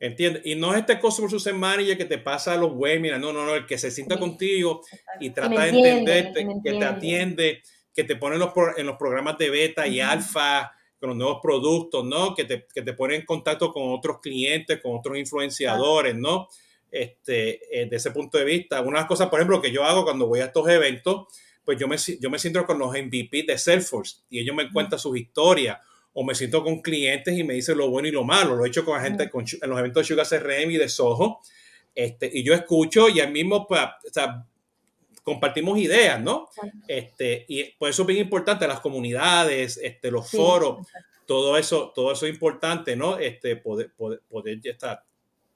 ¿Entiendes? 0.00 0.42
Y 0.44 0.54
no 0.56 0.72
es 0.74 0.80
este 0.80 0.98
Customer 0.98 1.30
Success 1.30 1.54
Manager 1.54 1.96
que 1.96 2.04
te 2.04 2.18
pasa 2.18 2.56
los 2.56 2.72
webinars, 2.74 3.20
no, 3.20 3.32
no, 3.32 3.46
no, 3.46 3.54
el 3.54 3.64
que 3.64 3.78
se 3.78 3.90
sienta 3.90 4.18
contigo 4.18 4.82
y 5.20 5.30
trata 5.30 5.62
de 5.62 5.68
entenderte, 5.68 6.46
que 6.62 6.72
te 6.72 6.84
atiende, 6.84 7.62
que 7.94 8.04
te 8.04 8.16
pone 8.16 8.34
en 8.34 8.40
los, 8.40 8.52
en 8.76 8.86
los 8.86 8.96
programas 8.96 9.38
de 9.38 9.50
beta 9.50 9.86
y 9.86 10.00
alfa 10.00 10.72
con 10.98 11.10
los 11.10 11.16
nuevos 11.16 11.38
productos, 11.42 12.04
¿no? 12.04 12.34
Que 12.34 12.44
te, 12.44 12.66
que 12.74 12.82
te 12.82 12.92
pone 12.92 13.14
en 13.14 13.24
contacto 13.24 13.72
con 13.72 13.92
otros 13.92 14.20
clientes, 14.20 14.80
con 14.82 14.96
otros 14.96 15.16
influenciadores, 15.16 16.14
¿no? 16.16 16.48
Este, 16.90 17.60
eh, 17.70 17.86
de 17.86 17.96
ese 17.96 18.10
punto 18.10 18.38
de 18.38 18.44
vista. 18.44 18.80
Una 18.80 18.98
de 18.98 19.02
las 19.02 19.06
cosas, 19.06 19.28
por 19.28 19.38
ejemplo, 19.38 19.62
que 19.62 19.70
yo 19.70 19.84
hago 19.84 20.04
cuando 20.04 20.26
voy 20.26 20.40
a 20.40 20.46
estos 20.46 20.68
eventos, 20.68 21.26
pues 21.64 21.78
yo 21.78 21.88
me, 21.88 21.96
yo 21.96 22.30
me 22.30 22.38
siento 22.38 22.64
con 22.66 22.78
los 22.78 22.90
MVP 22.90 23.44
de 23.46 23.58
Salesforce 23.58 24.18
y 24.28 24.40
ellos 24.40 24.54
me 24.54 24.70
cuentan 24.70 24.98
sus 24.98 25.16
historias 25.16 25.78
o 26.14 26.24
me 26.24 26.34
siento 26.34 26.62
con 26.62 26.80
clientes 26.80 27.36
y 27.36 27.44
me 27.44 27.54
dicen 27.54 27.76
lo 27.76 27.90
bueno 27.90 28.08
y 28.08 28.12
lo 28.12 28.24
malo. 28.24 28.54
Lo 28.54 28.64
he 28.64 28.68
hecho 28.68 28.84
con 28.84 29.00
gente 29.00 29.28
con, 29.28 29.44
en 29.60 29.68
los 29.68 29.78
eventos 29.78 30.02
de 30.02 30.14
Sugar 30.14 30.26
CRM 30.26 30.70
y 30.70 30.76
de 30.78 30.88
Soho. 30.88 31.40
Este, 31.94 32.30
y 32.32 32.42
yo 32.42 32.54
escucho 32.54 33.08
y 33.08 33.20
al 33.20 33.30
mismo, 33.30 33.66
pues, 33.66 33.80
o 33.80 34.12
sea, 34.12 34.46
compartimos 35.22 35.78
ideas, 35.78 36.20
¿no? 36.20 36.48
Este, 36.86 37.44
y 37.48 37.64
por 37.72 37.90
eso 37.90 38.02
es 38.02 38.08
bien 38.08 38.20
importante 38.20 38.66
las 38.66 38.80
comunidades, 38.80 39.78
este, 39.82 40.10
los 40.10 40.30
foros, 40.30 40.86
todo 41.26 41.56
eso, 41.56 41.92
todo 41.94 42.12
eso 42.12 42.26
es 42.26 42.32
importante, 42.32 42.94
¿no? 42.96 43.18
Este, 43.18 43.56
poder, 43.56 43.92
poder, 43.96 44.20
poder 44.28 44.60
estar, 44.64 45.02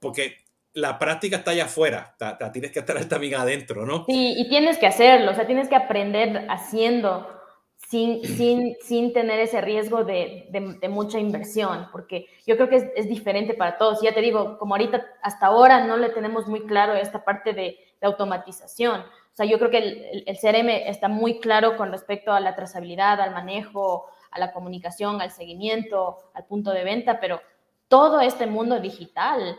porque 0.01 0.39
la 0.75 0.99
práctica 0.99 1.39
está 1.39 1.51
allá 1.51 1.65
afuera, 1.65 2.17
tienes 2.53 2.71
que 2.71 2.79
estar 2.79 3.05
también 3.07 3.35
adentro, 3.35 3.85
¿no? 3.85 4.05
Sí, 4.07 4.35
y 4.37 4.49
tienes 4.49 4.79
que 4.79 4.87
hacerlo, 4.87 5.33
o 5.33 5.35
sea, 5.35 5.47
tienes 5.47 5.69
que 5.69 5.77
aprender 5.77 6.47
haciendo 6.49 7.38
sin, 7.79 8.23
sin, 8.25 8.77
sin 8.83 9.13
tener 9.13 9.41
ese 9.41 9.61
riesgo 9.61 10.05
de, 10.05 10.49
de, 10.51 10.89
mucha 10.89 11.19
inversión, 11.19 11.89
porque 11.91 12.27
yo 12.47 12.57
creo 12.57 12.69
que 12.69 12.93
es, 12.95 13.09
diferente 13.09 13.55
para 13.55 13.79
todos. 13.79 14.03
Ya 14.03 14.13
te 14.13 14.21
digo, 14.21 14.59
como 14.59 14.75
ahorita 14.75 15.07
hasta 15.23 15.47
ahora 15.47 15.85
no 15.85 15.97
le 15.97 16.11
tenemos 16.11 16.49
muy 16.49 16.67
claro 16.67 16.95
esta 16.95 17.25
parte 17.25 17.53
de, 17.53 17.79
de 18.01 18.07
automatización. 18.07 19.01
O 19.01 19.35
sea, 19.39 19.47
yo 19.47 19.59
creo 19.59 19.71
que 19.71 19.79
el, 19.79 20.25
el, 20.27 20.39
CRM 20.39 20.69
está 20.69 21.09
muy 21.09 21.41
claro 21.41 21.77
con 21.77 21.91
respecto 21.91 22.33
a 22.33 22.41
la 22.41 22.57
trazabilidad, 22.57 23.21
al 23.21 23.33
manejo, 23.33 24.07
a 24.33 24.39
la 24.39 24.53
comunicación, 24.53 25.23
al 25.23 25.31
seguimiento, 25.31 26.19
al 26.35 26.45
punto 26.45 26.73
de 26.73 26.85
venta, 26.85 27.21
pero 27.21 27.41
todo 27.87 28.21
este 28.21 28.47
mundo 28.47 28.81
digital 28.81 29.57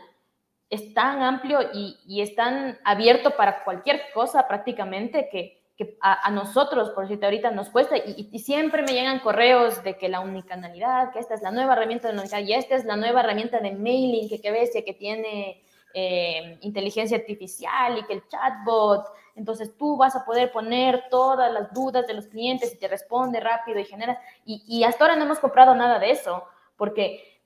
es 0.68 0.94
tan 0.94 1.22
amplio 1.22 1.58
y, 1.72 1.98
y 2.06 2.20
es 2.20 2.36
tan 2.36 2.78
abierto 2.84 3.32
para 3.36 3.64
cualquier 3.64 4.02
cosa 4.14 4.46
prácticamente 4.46 5.28
que 5.32 5.59
que 5.80 5.96
a, 6.02 6.30
nosotros, 6.30 6.90
por 6.90 7.04
decirte 7.04 7.24
ahorita, 7.24 7.50
nos 7.52 7.70
cuesta 7.70 7.96
y, 7.96 8.38
siempre 8.38 8.82
me 8.82 8.92
llegan 8.92 9.20
correos 9.20 9.82
de 9.82 9.96
que 9.96 10.10
la 10.10 10.20
unicanalidad, 10.20 11.10
que 11.10 11.18
esta 11.18 11.32
es 11.32 11.40
la 11.40 11.50
nueva 11.50 11.72
herramienta 11.72 12.08
de 12.08 12.18
unicanalidad 12.18 12.48
y 12.48 12.52
esta 12.52 12.76
es 12.76 12.84
la 12.84 12.96
nueva 12.96 13.20
herramienta 13.20 13.60
de 13.60 13.72
mailing 13.72 14.28
que 14.28 14.42
que 14.42 14.50
ves 14.50 14.72
que 14.74 14.92
tiene 14.92 15.62
eh, 15.94 16.58
inteligencia 16.60 17.16
artificial 17.16 17.96
y 17.96 18.02
que 18.04 18.12
el 18.12 18.28
chatbot, 18.28 19.06
entonces 19.36 19.74
tú 19.78 19.96
vas 19.96 20.14
a 20.14 20.26
poder 20.26 20.52
poner 20.52 21.04
todas 21.08 21.50
las 21.50 21.72
dudas 21.72 22.06
de 22.06 22.12
los 22.12 22.26
clientes 22.26 22.74
y 22.74 22.78
te 22.78 22.86
responde 22.86 23.40
rápido 23.40 23.78
y 23.80 23.86
generas, 23.86 24.18
y 24.44 24.84
hasta 24.84 25.04
ahora 25.04 25.16
no 25.16 25.24
hemos 25.24 25.38
comprado 25.38 25.74
nada 25.74 25.98
de 25.98 26.10
eso, 26.10 26.44
porque 26.76 27.40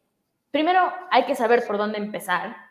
primero 0.51 0.93
hay 1.13 1.25
que 1.25 1.37
saber 1.37 1.65
por 1.65 1.79
dónde 1.79 1.99
empezar, 1.99 2.64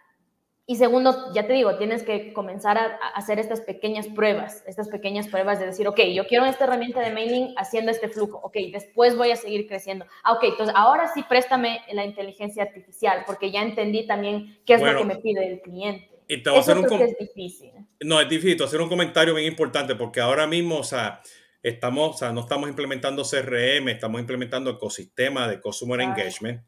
y 0.65 0.77
segundo, 0.77 1.33
ya 1.33 1.45
te 1.45 1.53
digo, 1.53 1.77
tienes 1.77 2.03
que 2.03 2.31
comenzar 2.31 2.77
a, 2.77 2.95
hacer 3.15 3.37
estas 3.37 3.59
pequeñas 3.59 4.07
pruebas, 4.07 4.63
estas 4.65 4.87
pequeñas 4.87 5.27
pruebas 5.27 5.59
de 5.59 5.65
decir, 5.65 5.87
ok, 5.89 5.99
yo 6.13 6.25
quiero 6.25 6.45
esta 6.45 6.63
herramienta 6.63 7.01
de 7.01 7.11
mailing 7.11 7.53
haciendo 7.57 7.91
este 7.91 8.07
flujo, 8.07 8.39
ok, 8.41 8.55
después 8.71 9.17
voy 9.17 9.31
a 9.31 9.35
seguir 9.35 9.67
creciendo. 9.67 10.05
Ah, 10.23 10.33
ok, 10.33 10.43
entonces 10.45 10.73
ahora 10.77 11.11
sí 11.13 11.23
préstame 11.27 11.81
la 11.91 12.05
inteligencia 12.05 12.63
artificial, 12.63 13.23
porque 13.25 13.51
ya 13.51 13.61
entendí 13.61 14.07
también 14.07 14.57
qué 14.65 14.75
es 14.75 14.81
lo 14.81 14.97
que 14.97 15.03
me 15.03 15.17
pide 15.17 15.45
el 15.45 15.61
cliente. 15.61 16.09
Y 16.29 16.41
te 16.41 16.49
voy 16.49 16.59
a 16.59 16.61
hacer 16.61 16.77
un 16.77 16.85
es 16.85 17.17
difícil. 17.17 17.71
No, 17.99 18.21
es 18.21 18.29
difícil, 18.29 18.63
hacer 18.63 18.79
un 18.79 18.87
comentario 18.87 19.35
bien 19.35 19.47
importante, 19.47 19.95
porque 19.95 20.21
ahora 20.21 20.47
mismo, 20.47 20.77
o 20.77 20.83
sea, 20.83 21.21
estamos, 21.63 22.15
o 22.15 22.17
sea, 22.17 22.33
no 22.33 22.41
estamos 22.41 22.67
implementando 22.67 23.23
CRM, 23.23 23.87
estamos 23.87 24.19
implementando 24.19 24.69
ecosistema 24.69 25.47
de 25.47 25.61
Customer 25.61 26.01
Engagement. 26.01 26.61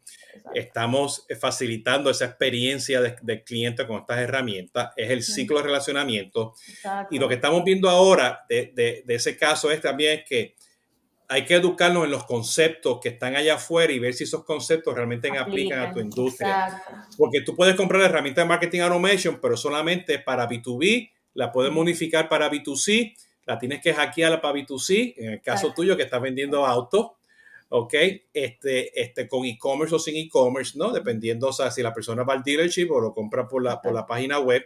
Estamos 0.54 1.28
facilitando 1.40 2.10
esa 2.10 2.26
experiencia 2.26 3.02
del 3.02 3.44
cliente 3.44 3.86
con 3.86 4.00
estas 4.00 4.20
herramientas. 4.20 4.94
Es 4.96 5.12
el 5.12 5.22
ciclo 5.22 5.58
de 5.58 5.64
relacionamiento. 5.64 6.54
Y 7.12 7.20
lo 7.20 7.28
que 7.28 7.36
estamos 7.36 7.64
viendo 7.66 7.90
ahora 7.90 8.46
de, 8.48 8.72
de, 8.74 9.04
de, 9.06 9.16
ese 9.16 9.38
caso 9.38 9.70
es 9.70 9.82
también 9.82 10.24
que 10.28 10.56
hay 11.28 11.44
que 11.44 11.56
educarnos 11.56 12.06
en 12.06 12.12
los 12.12 12.26
conceptos 12.26 13.00
que 13.02 13.10
están 13.10 13.36
allá 13.36 13.56
afuera 13.56 13.92
y 13.92 14.00
ver 14.00 14.14
si 14.14 14.24
esos 14.24 14.46
conceptos 14.46 14.94
realmente 14.94 15.30
aplican, 15.38 15.80
a 15.80 15.92
tu 15.92 16.00
industria. 16.00 16.82
Porque 17.18 17.42
tú 17.42 17.54
puedes 17.54 17.76
comprar 17.76 18.00
la 18.00 18.08
herramienta 18.08 18.42
de 18.42 18.48
marketing 18.48 18.80
automation, 18.80 19.40
pero 19.42 19.58
solamente 19.58 20.20
para 20.20 20.48
B2B, 20.48 21.12
la 21.34 21.52
puedes 21.52 21.74
modificar 21.74 22.30
para 22.30 22.50
B2C 22.50 23.14
la 23.46 23.60
tienes 23.60 23.82
que 23.82 23.94
hackear 23.94 24.42
para 24.42 24.54
B2C, 24.54 25.14
en 25.18 25.34
el 25.34 25.42
caso 25.42 25.74
tuyo 25.74 25.96
que 25.96 26.04
estás 26.04 26.22
vendiendo 26.22 26.66
autos, 26.66 27.12
¿ok? 27.70 27.94
Este, 28.34 29.00
este, 29.00 29.28
con 29.28 29.46
e-commerce 29.46 29.96
o 29.96 30.00
sin 30.00 30.16
e-commerce, 30.16 30.78
¿no? 30.78 30.92
Dependiendo, 30.92 31.50
o 31.50 31.54
sea, 31.54 31.72
si 31.72 31.82
la 31.82 31.94
persona 31.94 32.24
va 32.24 32.34
al 32.34 32.44
dealership 32.44 32.90
o 32.92 33.00
lo 33.00 33.14
compra 33.14 33.48
por 33.48 33.64
la, 33.64 33.82
por 33.82 33.94
la 33.94 34.06
página 34.06 34.40
web, 34.40 34.66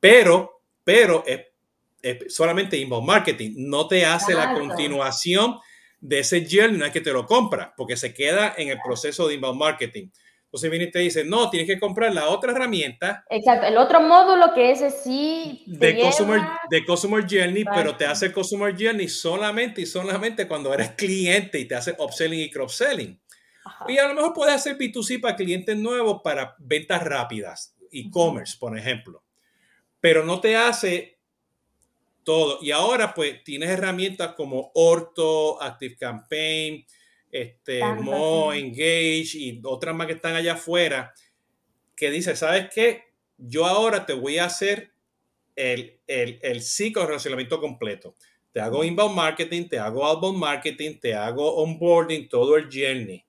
pero, 0.00 0.62
pero 0.84 1.24
es, 1.26 1.46
solamente 2.32 2.76
inbound 2.76 3.06
marketing, 3.06 3.54
no 3.56 3.88
te 3.88 4.04
hace 4.06 4.34
la 4.34 4.54
continuación 4.54 5.58
de 6.00 6.20
ese 6.20 6.46
journey, 6.48 6.78
no 6.78 6.86
es 6.86 6.92
que 6.92 7.00
te 7.00 7.12
lo 7.12 7.26
compra, 7.26 7.74
porque 7.76 7.96
se 7.96 8.14
queda 8.14 8.54
en 8.56 8.68
el 8.68 8.78
proceso 8.84 9.26
de 9.26 9.34
inbound 9.34 9.58
marketing. 9.58 10.08
Entonces 10.48 10.70
viene 10.70 10.86
y 10.86 10.90
te 10.90 11.00
dice, 11.00 11.24
no, 11.26 11.50
tienes 11.50 11.68
que 11.68 11.78
comprar 11.78 12.14
la 12.14 12.30
otra 12.30 12.52
herramienta. 12.52 13.22
Exacto, 13.28 13.66
el 13.66 13.76
otro 13.76 14.00
módulo 14.00 14.54
que 14.54 14.70
ese 14.70 14.90
sí. 14.90 15.62
De, 15.66 15.98
customer, 16.00 16.40
de 16.70 16.86
Customer 16.86 17.22
Journey, 17.22 17.64
pero 17.64 17.94
te 17.96 18.06
hace 18.06 18.32
Customer 18.32 18.74
Journey 18.74 19.08
solamente 19.08 19.82
y 19.82 19.86
solamente 19.86 20.48
cuando 20.48 20.72
eres 20.72 20.92
cliente 20.92 21.58
y 21.58 21.66
te 21.66 21.74
hace 21.74 21.94
upselling 21.98 22.40
y 22.40 22.50
cross-selling. 22.50 23.20
Y 23.88 23.98
a 23.98 24.08
lo 24.08 24.14
mejor 24.14 24.32
puedes 24.32 24.54
hacer 24.54 24.78
B2C 24.78 25.20
para 25.20 25.36
clientes 25.36 25.76
nuevos 25.76 26.22
para 26.24 26.56
ventas 26.58 27.04
rápidas, 27.04 27.76
e-commerce, 27.92 28.56
por 28.58 28.78
ejemplo. 28.78 29.22
Pero 30.00 30.24
no 30.24 30.40
te 30.40 30.56
hace 30.56 31.18
todo. 32.24 32.58
Y 32.62 32.70
ahora 32.70 33.12
pues 33.12 33.44
tienes 33.44 33.68
herramientas 33.68 34.32
como 34.34 34.70
Orto, 34.72 35.62
Active 35.62 35.94
Campaign, 35.96 36.86
este, 37.30 37.84
Mo, 37.84 38.52
Engage 38.52 39.30
y 39.34 39.60
otras 39.64 39.94
más 39.94 40.06
que 40.06 40.14
están 40.14 40.34
allá 40.34 40.54
afuera, 40.54 41.12
que 41.94 42.10
dice, 42.10 42.36
¿sabes 42.36 42.68
qué? 42.72 43.04
Yo 43.36 43.66
ahora 43.66 44.06
te 44.06 44.12
voy 44.12 44.38
a 44.38 44.46
hacer 44.46 44.92
el, 45.56 46.00
el, 46.06 46.38
el 46.42 46.62
ciclo 46.62 47.02
de 47.02 47.08
relacionamiento 47.08 47.60
completo. 47.60 48.14
Te 48.52 48.60
hago 48.60 48.82
inbound 48.82 49.14
marketing, 49.14 49.68
te 49.68 49.78
hago 49.78 50.04
outbound 50.04 50.38
marketing, 50.38 50.98
te 51.00 51.14
hago 51.14 51.56
onboarding, 51.56 52.28
todo 52.28 52.56
el 52.56 52.64
journey. 52.64 53.24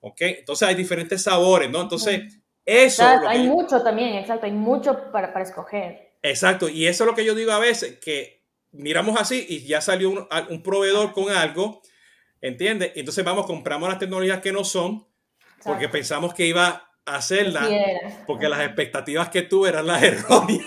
¿Ok? 0.00 0.20
Entonces 0.20 0.68
hay 0.68 0.74
diferentes 0.74 1.22
sabores, 1.22 1.70
¿no? 1.70 1.80
Entonces, 1.82 2.40
eso... 2.64 3.04
hay 3.04 3.46
mucho 3.46 3.82
también, 3.82 4.14
exacto, 4.14 4.46
hay 4.46 4.52
mucho 4.52 5.10
para, 5.12 5.32
para, 5.32 5.44
escoger. 5.44 6.14
Exacto, 6.22 6.68
y 6.68 6.86
eso 6.86 7.04
es 7.04 7.10
lo 7.10 7.14
que 7.14 7.24
yo 7.24 7.34
digo 7.34 7.52
a 7.52 7.58
veces, 7.58 7.98
que 7.98 8.42
miramos 8.72 9.20
así 9.20 9.44
y 9.48 9.66
ya 9.66 9.80
salió 9.80 10.10
un, 10.10 10.28
un 10.48 10.62
proveedor 10.62 11.12
con 11.12 11.30
algo 11.30 11.82
¿Entiendes? 12.40 12.92
Entonces 12.94 13.24
vamos, 13.24 13.46
compramos 13.46 13.88
las 13.88 13.98
tecnologías 13.98 14.40
que 14.40 14.52
no 14.52 14.64
son, 14.64 15.06
porque 15.62 15.88
pensamos 15.88 16.32
que 16.32 16.46
iba 16.46 16.90
a 17.04 17.16
hacerlas, 17.16 17.68
porque 18.26 18.48
las 18.48 18.60
expectativas 18.60 19.28
que 19.28 19.42
tuve 19.42 19.68
eran 19.68 19.86
las 19.86 20.02
erróneas. 20.02 20.66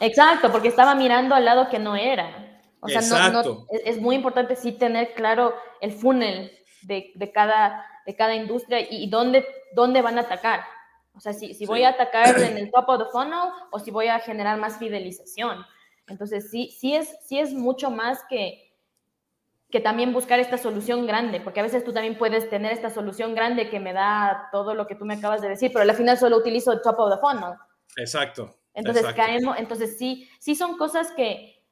Exacto, 0.00 0.50
porque 0.50 0.68
estaba 0.68 0.94
mirando 0.94 1.34
al 1.34 1.44
lado 1.44 1.68
que 1.68 1.78
no 1.78 1.96
era. 1.96 2.60
O 2.80 2.88
sea, 2.88 3.30
no, 3.30 3.66
es 3.84 4.00
muy 4.00 4.14
importante 4.14 4.54
sí 4.54 4.72
tener 4.72 5.14
claro 5.14 5.54
el 5.80 5.92
funnel 5.92 6.52
de, 6.82 7.12
de 7.14 7.32
cada, 7.32 7.84
de 8.04 8.14
cada 8.14 8.34
industria 8.34 8.80
y, 8.88 9.08
dónde, 9.08 9.46
dónde 9.74 10.02
van 10.02 10.18
a 10.18 10.22
atacar. 10.22 10.60
O 11.14 11.20
sea, 11.20 11.32
si, 11.32 11.54
si 11.54 11.64
voy 11.66 11.82
a 11.82 11.90
atacar 11.90 12.38
en 12.40 12.58
el 12.58 12.70
top 12.70 12.88
of 12.88 12.98
the 12.98 13.10
funnel 13.10 13.50
o 13.72 13.78
si 13.78 13.90
voy 13.90 14.08
a 14.08 14.20
generar 14.20 14.58
más 14.58 14.78
fidelización. 14.78 15.64
Entonces, 16.06 16.50
sí, 16.50 16.70
sí, 16.78 16.94
es, 16.94 17.16
sí 17.24 17.38
es 17.38 17.52
mucho 17.52 17.90
más 17.90 18.22
que, 18.28 18.65
que 19.70 19.80
también 19.80 20.12
buscar 20.12 20.38
esta 20.38 20.58
solución 20.58 21.06
grande, 21.06 21.40
porque 21.40 21.60
a 21.60 21.64
veces 21.64 21.84
tú 21.84 21.92
también 21.92 22.16
puedes 22.16 22.48
tener 22.48 22.72
esta 22.72 22.90
solución 22.90 23.34
grande 23.34 23.68
que 23.68 23.80
me 23.80 23.92
da 23.92 24.48
todo 24.52 24.74
lo 24.74 24.86
que 24.86 24.94
tú 24.94 25.04
me 25.04 25.14
acabas 25.14 25.42
de 25.42 25.48
decir, 25.48 25.70
pero 25.72 25.82
al 25.82 25.96
final 25.96 26.16
solo 26.18 26.36
utilizo 26.36 26.72
el 26.72 26.80
top 26.82 26.98
of 26.98 27.14
the 27.14 27.20
funnel. 27.20 27.54
Exacto. 27.96 28.56
Entonces 28.74 29.06
caemos, 29.14 29.58
entonces 29.58 29.98
sí, 29.98 30.28
sí 30.38 30.54
son 30.54 30.76
cosas 30.76 31.10
que, 31.12 31.64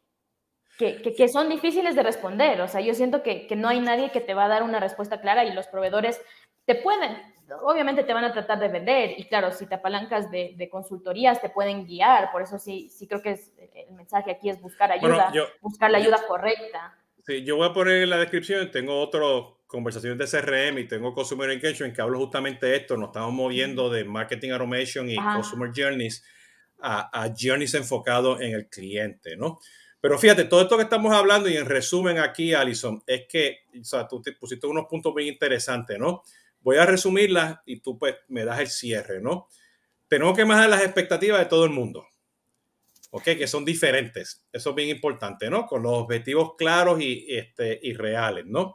que, 0.78 1.02
que, 1.02 1.28
son 1.28 1.50
difíciles 1.50 1.94
de 1.94 2.02
responder. 2.02 2.60
O 2.62 2.68
sea, 2.68 2.80
yo 2.80 2.94
siento 2.94 3.22
que, 3.22 3.46
que, 3.46 3.56
no 3.56 3.68
hay 3.68 3.78
nadie 3.80 4.10
que 4.10 4.22
te 4.22 4.34
va 4.34 4.46
a 4.46 4.48
dar 4.48 4.62
una 4.62 4.80
respuesta 4.80 5.20
clara 5.20 5.44
y 5.44 5.52
los 5.52 5.66
proveedores 5.68 6.20
te 6.64 6.74
pueden, 6.74 7.16
obviamente 7.62 8.04
te 8.04 8.14
van 8.14 8.24
a 8.24 8.32
tratar 8.32 8.58
de 8.58 8.68
vender 8.68 9.18
y 9.18 9.28
claro, 9.28 9.52
si 9.52 9.66
te 9.66 9.74
apalancas 9.74 10.30
de, 10.30 10.54
de 10.56 10.70
consultorías 10.70 11.42
te 11.42 11.50
pueden 11.50 11.86
guiar. 11.86 12.32
Por 12.32 12.40
eso 12.40 12.58
sí, 12.58 12.88
sí 12.88 13.06
creo 13.06 13.20
que 13.20 13.32
es, 13.32 13.52
el 13.74 13.92
mensaje 13.92 14.30
aquí 14.30 14.48
es 14.48 14.60
buscar 14.60 14.90
ayuda, 14.90 15.30
buscar 15.60 15.90
la 15.90 15.98
ayuda 15.98 16.26
correcta. 16.26 16.98
Sí, 17.26 17.42
yo 17.42 17.56
voy 17.56 17.66
a 17.66 17.72
poner 17.72 18.02
en 18.02 18.10
la 18.10 18.18
descripción, 18.18 18.70
tengo 18.70 19.00
otro 19.00 19.62
conversaciones 19.66 20.30
de 20.30 20.40
CRM 20.40 20.78
y 20.78 20.86
tengo 20.86 21.14
Consumer 21.14 21.50
Engagement 21.50 21.94
que 21.96 22.02
hablo 22.02 22.18
justamente 22.18 22.66
de 22.66 22.76
esto, 22.76 22.98
nos 22.98 23.08
estamos 23.08 23.32
moviendo 23.32 23.88
de 23.88 24.04
Marketing 24.04 24.50
Automation 24.50 25.08
y 25.08 25.16
Consumer 25.16 25.70
Journeys 25.74 26.22
a, 26.80 27.24
a, 27.24 27.34
Journeys 27.36 27.72
enfocados 27.74 28.42
en 28.42 28.52
el 28.52 28.68
cliente, 28.68 29.36
¿no? 29.36 29.58
Pero 30.02 30.18
fíjate, 30.18 30.44
todo 30.44 30.60
esto 30.60 30.76
que 30.76 30.82
estamos 30.82 31.14
hablando 31.14 31.48
y 31.48 31.56
en 31.56 31.64
resumen 31.64 32.18
aquí, 32.18 32.52
Alison, 32.52 33.02
es 33.06 33.22
que, 33.26 33.60
o 33.80 33.84
sea, 33.84 34.06
tú 34.06 34.20
te 34.20 34.32
pusiste 34.32 34.66
unos 34.66 34.84
puntos 34.84 35.14
muy 35.14 35.26
interesantes, 35.26 35.98
¿no? 35.98 36.22
Voy 36.60 36.76
a 36.76 36.84
resumirlas 36.84 37.58
y 37.64 37.80
tú 37.80 37.98
pues 37.98 38.16
me 38.28 38.44
das 38.44 38.60
el 38.60 38.68
cierre, 38.68 39.22
¿no? 39.22 39.48
Tenemos 40.08 40.36
que 40.36 40.44
mejorar 40.44 40.68
las 40.68 40.82
expectativas 40.82 41.40
de 41.40 41.46
todo 41.46 41.64
el 41.64 41.70
mundo. 41.70 42.06
¿Ok? 43.16 43.22
Que 43.22 43.46
son 43.46 43.64
diferentes. 43.64 44.44
Eso 44.52 44.70
es 44.70 44.76
bien 44.76 44.88
importante, 44.88 45.48
¿no? 45.48 45.66
Con 45.66 45.84
los 45.84 45.92
objetivos 45.92 46.56
claros 46.58 47.00
y, 47.00 47.26
este, 47.28 47.78
y 47.80 47.92
reales, 47.92 48.44
¿no? 48.44 48.74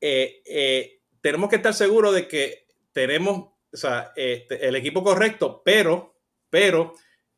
Eh, 0.00 0.40
eh, 0.46 1.00
tenemos 1.20 1.50
que 1.50 1.56
estar 1.56 1.74
seguros 1.74 2.14
de 2.14 2.28
que 2.28 2.68
tenemos 2.92 3.50
o 3.72 3.76
sea, 3.76 4.12
este, 4.14 4.68
el 4.68 4.76
equipo 4.76 5.02
correcto, 5.02 5.62
pero, 5.64 6.20
pero 6.48 6.94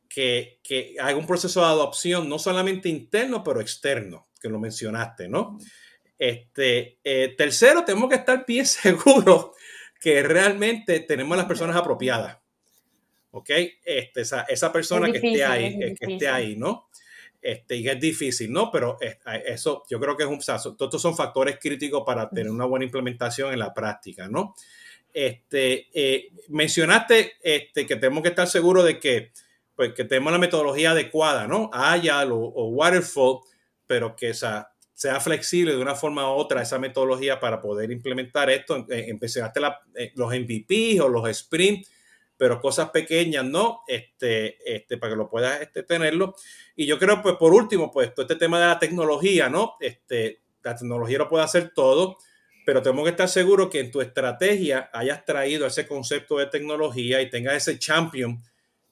que, 0.06 0.60
que 0.62 0.96
haga 1.00 1.16
un 1.16 1.26
proceso 1.26 1.60
de 1.60 1.66
adopción 1.66 2.28
no 2.28 2.38
solamente 2.38 2.90
interno, 2.90 3.42
pero 3.42 3.62
externo, 3.62 4.28
que 4.38 4.50
lo 4.50 4.58
mencionaste, 4.58 5.28
¿no? 5.28 5.58
Este, 6.18 6.98
eh, 7.02 7.34
tercero, 7.38 7.86
tenemos 7.86 8.10
que 8.10 8.16
estar 8.16 8.44
bien 8.46 8.66
seguros 8.66 9.52
que 9.98 10.22
realmente 10.22 11.00
tenemos 11.00 11.38
las 11.38 11.46
personas 11.46 11.74
apropiadas. 11.74 12.41
¿Ok? 13.32 13.50
Este, 13.84 14.20
esa, 14.22 14.42
esa 14.42 14.72
persona 14.72 15.10
que 15.10 15.18
esté 15.18 15.44
ahí, 15.44 15.94
que 15.94 16.12
esté 16.12 16.28
ahí, 16.28 16.56
¿no? 16.56 16.88
Este, 17.40 17.76
y 17.76 17.88
es 17.88 17.98
difícil, 17.98 18.52
¿no? 18.52 18.70
Pero 18.70 18.96
eso 19.44 19.84
yo 19.90 19.98
creo 19.98 20.16
que 20.16 20.22
es 20.22 20.28
un, 20.28 20.38
todos 20.38 20.74
estos 20.78 21.02
son 21.02 21.16
factores 21.16 21.58
críticos 21.58 22.04
para 22.06 22.28
tener 22.30 22.50
una 22.50 22.66
buena 22.66 22.84
implementación 22.84 23.52
en 23.52 23.58
la 23.58 23.74
práctica, 23.74 24.28
¿no? 24.28 24.54
Este, 25.12 25.88
eh, 25.92 26.30
mencionaste 26.48 27.34
este, 27.42 27.86
que 27.86 27.96
tenemos 27.96 28.22
que 28.22 28.30
estar 28.30 28.46
seguros 28.48 28.84
de 28.84 29.00
que, 29.00 29.32
pues, 29.74 29.92
que 29.92 30.04
tenemos 30.04 30.32
la 30.32 30.38
metodología 30.38 30.92
adecuada, 30.92 31.48
¿no? 31.48 31.68
Agile 31.72 32.30
o, 32.30 32.38
o 32.38 32.68
Waterfall, 32.68 33.40
pero 33.86 34.14
que 34.14 34.30
esa, 34.30 34.72
sea 34.94 35.18
flexible 35.18 35.72
de 35.72 35.82
una 35.82 35.96
forma 35.96 36.32
u 36.32 36.36
otra 36.36 36.62
esa 36.62 36.78
metodología 36.78 37.40
para 37.40 37.60
poder 37.60 37.90
implementar 37.90 38.48
esto. 38.50 38.86
Mencionaste 38.88 39.60
eh, 39.96 40.12
los 40.14 40.32
MVP 40.32 41.00
o 41.00 41.08
los 41.08 41.36
sprints 41.36 41.90
pero 42.42 42.60
cosas 42.60 42.90
pequeñas, 42.90 43.44
¿no? 43.44 43.84
Este, 43.86 44.56
este, 44.74 44.98
para 44.98 45.12
que 45.12 45.16
lo 45.16 45.30
puedas 45.30 45.62
este, 45.62 45.84
tenerlo. 45.84 46.34
Y 46.74 46.86
yo 46.86 46.98
creo, 46.98 47.22
pues, 47.22 47.36
por 47.36 47.54
último, 47.54 47.92
pues, 47.92 48.12
todo 48.12 48.24
este 48.24 48.34
tema 48.34 48.58
de 48.58 48.66
la 48.66 48.80
tecnología, 48.80 49.48
¿no? 49.48 49.76
Este, 49.78 50.42
la 50.60 50.74
tecnología 50.74 51.18
lo 51.18 51.28
puede 51.28 51.44
hacer 51.44 51.70
todo, 51.72 52.18
pero 52.66 52.82
tenemos 52.82 53.04
que 53.04 53.10
estar 53.10 53.28
seguros 53.28 53.70
que 53.70 53.78
en 53.78 53.92
tu 53.92 54.00
estrategia 54.00 54.90
hayas 54.92 55.24
traído 55.24 55.68
ese 55.68 55.86
concepto 55.86 56.36
de 56.38 56.46
tecnología 56.46 57.22
y 57.22 57.30
tengas 57.30 57.54
ese 57.54 57.78
champion 57.78 58.42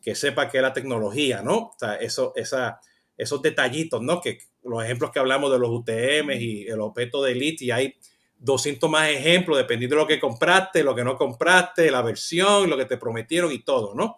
que 0.00 0.14
sepa 0.14 0.48
que 0.48 0.58
es 0.58 0.62
la 0.62 0.72
tecnología, 0.72 1.42
¿no? 1.42 1.56
O 1.56 1.76
sea, 1.76 1.96
eso, 1.96 2.32
esos 2.36 3.42
detallitos, 3.42 4.00
¿no? 4.00 4.20
Que 4.20 4.38
los 4.62 4.84
ejemplos 4.84 5.10
que 5.10 5.18
hablamos 5.18 5.50
de 5.50 5.58
los 5.58 5.70
UTM 5.70 6.30
y 6.38 6.68
el 6.68 6.80
objeto 6.80 7.20
de 7.24 7.32
Elite, 7.32 7.64
y 7.64 7.72
hay 7.72 7.96
200 8.40 8.90
más 8.90 9.08
ejemplos, 9.08 9.58
dependiendo 9.58 9.96
de 9.96 10.02
lo 10.02 10.08
que 10.08 10.18
compraste, 10.18 10.82
lo 10.82 10.94
que 10.94 11.04
no 11.04 11.16
compraste, 11.16 11.90
la 11.90 12.02
versión, 12.02 12.68
lo 12.68 12.76
que 12.76 12.86
te 12.86 12.96
prometieron 12.96 13.52
y 13.52 13.60
todo, 13.60 13.94
¿no? 13.94 14.16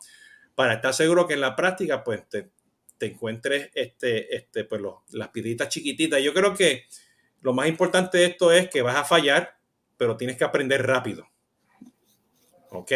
Para 0.54 0.74
estar 0.74 0.94
seguro 0.94 1.26
que 1.26 1.34
en 1.34 1.40
la 1.40 1.56
práctica, 1.56 2.02
pues, 2.04 2.28
te, 2.28 2.50
encuentres 3.00 3.70
este, 3.74 4.36
este, 4.36 4.62
pues, 4.62 4.80
las 5.10 5.28
piedritas 5.30 5.68
chiquititas. 5.68 6.22
Yo 6.22 6.32
creo 6.32 6.54
que 6.54 6.84
lo 7.40 7.52
más 7.52 7.66
importante 7.66 8.18
de 8.18 8.26
esto 8.26 8.52
es 8.52 8.70
que 8.70 8.80
vas 8.80 8.94
a 8.94 9.04
fallar, 9.04 9.58
pero 9.96 10.16
tienes 10.16 10.36
que 10.36 10.44
aprender 10.44 10.86
rápido. 10.86 11.26
¿Ok? 12.70 12.92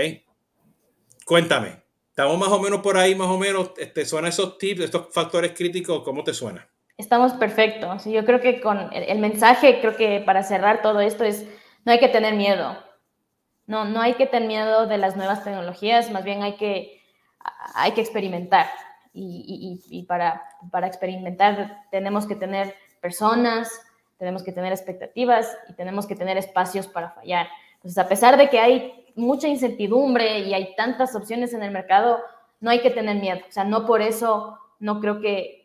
Cuéntame, 1.24 1.82
estamos 2.08 2.38
más 2.38 2.50
o 2.50 2.60
menos 2.60 2.82
por 2.82 2.96
ahí, 2.96 3.16
más 3.16 3.28
o 3.28 3.36
menos, 3.36 3.72
este, 3.78 4.06
¿suenan 4.06 4.28
esos 4.28 4.58
tips, 4.58 4.82
estos 4.82 5.12
factores 5.12 5.52
críticos? 5.52 6.04
¿Cómo 6.04 6.22
te 6.22 6.32
suena? 6.32 6.70
Estamos 6.99 7.34
perfectos. 7.34 8.05
Yo 8.07 8.24
creo 8.24 8.40
que 8.40 8.61
con 8.61 8.90
el, 8.92 9.18
mensaje, 9.18 9.80
creo 9.80 9.97
que 9.97 10.20
para 10.20 10.42
cerrar 10.42 10.80
todo 10.80 11.01
esto 11.01 11.24
es, 11.24 11.47
no 11.84 11.92
hay 11.92 12.01
que 12.01 12.09
tener 12.09 12.34
miedo. 12.34 12.76
No, 13.66 13.84
no 13.84 14.01
hay 14.01 14.14
que 14.14 14.26
tener 14.26 14.49
miedo 14.49 14.86
de 14.86 14.97
las 14.97 15.16
nuevas 15.16 15.44
tecnologías, 15.44 16.11
más 16.11 16.24
bien 16.24 16.42
hay 16.42 16.57
que, 16.57 17.03
hay 17.74 17.92
que 17.92 18.01
experimentar. 18.01 18.66
Y, 19.12 19.80
y, 19.90 19.99
y 19.99 20.03
para, 20.05 20.42
para 20.70 20.86
experimentar 20.86 21.82
tenemos 21.90 22.26
que 22.26 22.36
tener 22.36 22.74
personas, 23.01 23.70
tenemos 24.18 24.42
que 24.42 24.53
tener 24.53 24.72
expectativas 24.72 25.57
y 25.68 25.74
tenemos 25.74 26.07
que 26.07 26.16
tener 26.16 26.38
espacios 26.38 26.86
para 26.86 27.11
fallar. 27.11 27.49
Entonces, 27.74 27.99
a 27.99 28.09
pesar 28.09 28.36
de 28.36 28.49
que 28.49 28.59
hay 28.59 29.07
mucha 29.16 29.49
incertidumbre 29.49 30.40
y 30.40 30.55
hay 30.55 30.74
tantas 30.76 31.14
opciones 31.14 31.53
en 31.53 31.62
el 31.62 31.70
mercado, 31.70 32.20
no 32.61 32.70
hay 32.70 32.80
que 32.80 32.90
tener 32.90 33.16
miedo. 33.16 33.40
O 33.49 33.53
sea, 33.53 33.64
no 33.64 33.84
por 33.86 34.01
eso 34.01 34.59
no 34.78 35.01
creo 35.01 35.20
que 35.20 35.55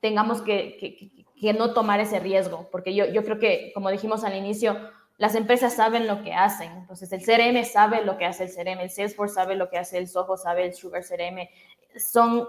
tengamos 0.00 0.42
que, 0.42 1.24
que, 1.40 1.52
no 1.52 1.72
tomar 1.72 2.00
ese 2.00 2.18
riesgo, 2.18 2.68
porque 2.70 2.94
yo, 2.94 3.06
yo 3.06 3.24
creo 3.24 3.38
que, 3.38 3.72
como 3.74 3.90
dijimos 3.90 4.24
al 4.24 4.36
inicio, 4.36 4.76
las 5.16 5.34
empresas 5.34 5.74
saben 5.74 6.06
lo 6.06 6.22
que 6.22 6.34
hacen. 6.34 6.70
Entonces, 6.72 7.12
el 7.12 7.24
CRM 7.24 7.64
sabe 7.64 8.04
lo 8.04 8.18
que 8.18 8.24
hace 8.24 8.44
el 8.44 8.54
CRM, 8.54 8.80
el 8.80 8.90
Salesforce 8.90 9.34
sabe 9.34 9.56
lo 9.56 9.68
que 9.68 9.78
hace 9.78 9.98
el 9.98 10.08
Soho, 10.08 10.36
sabe 10.36 10.64
el 10.64 10.74
Sugar 10.74 11.02
CRM. 11.02 11.48
Son 11.96 12.46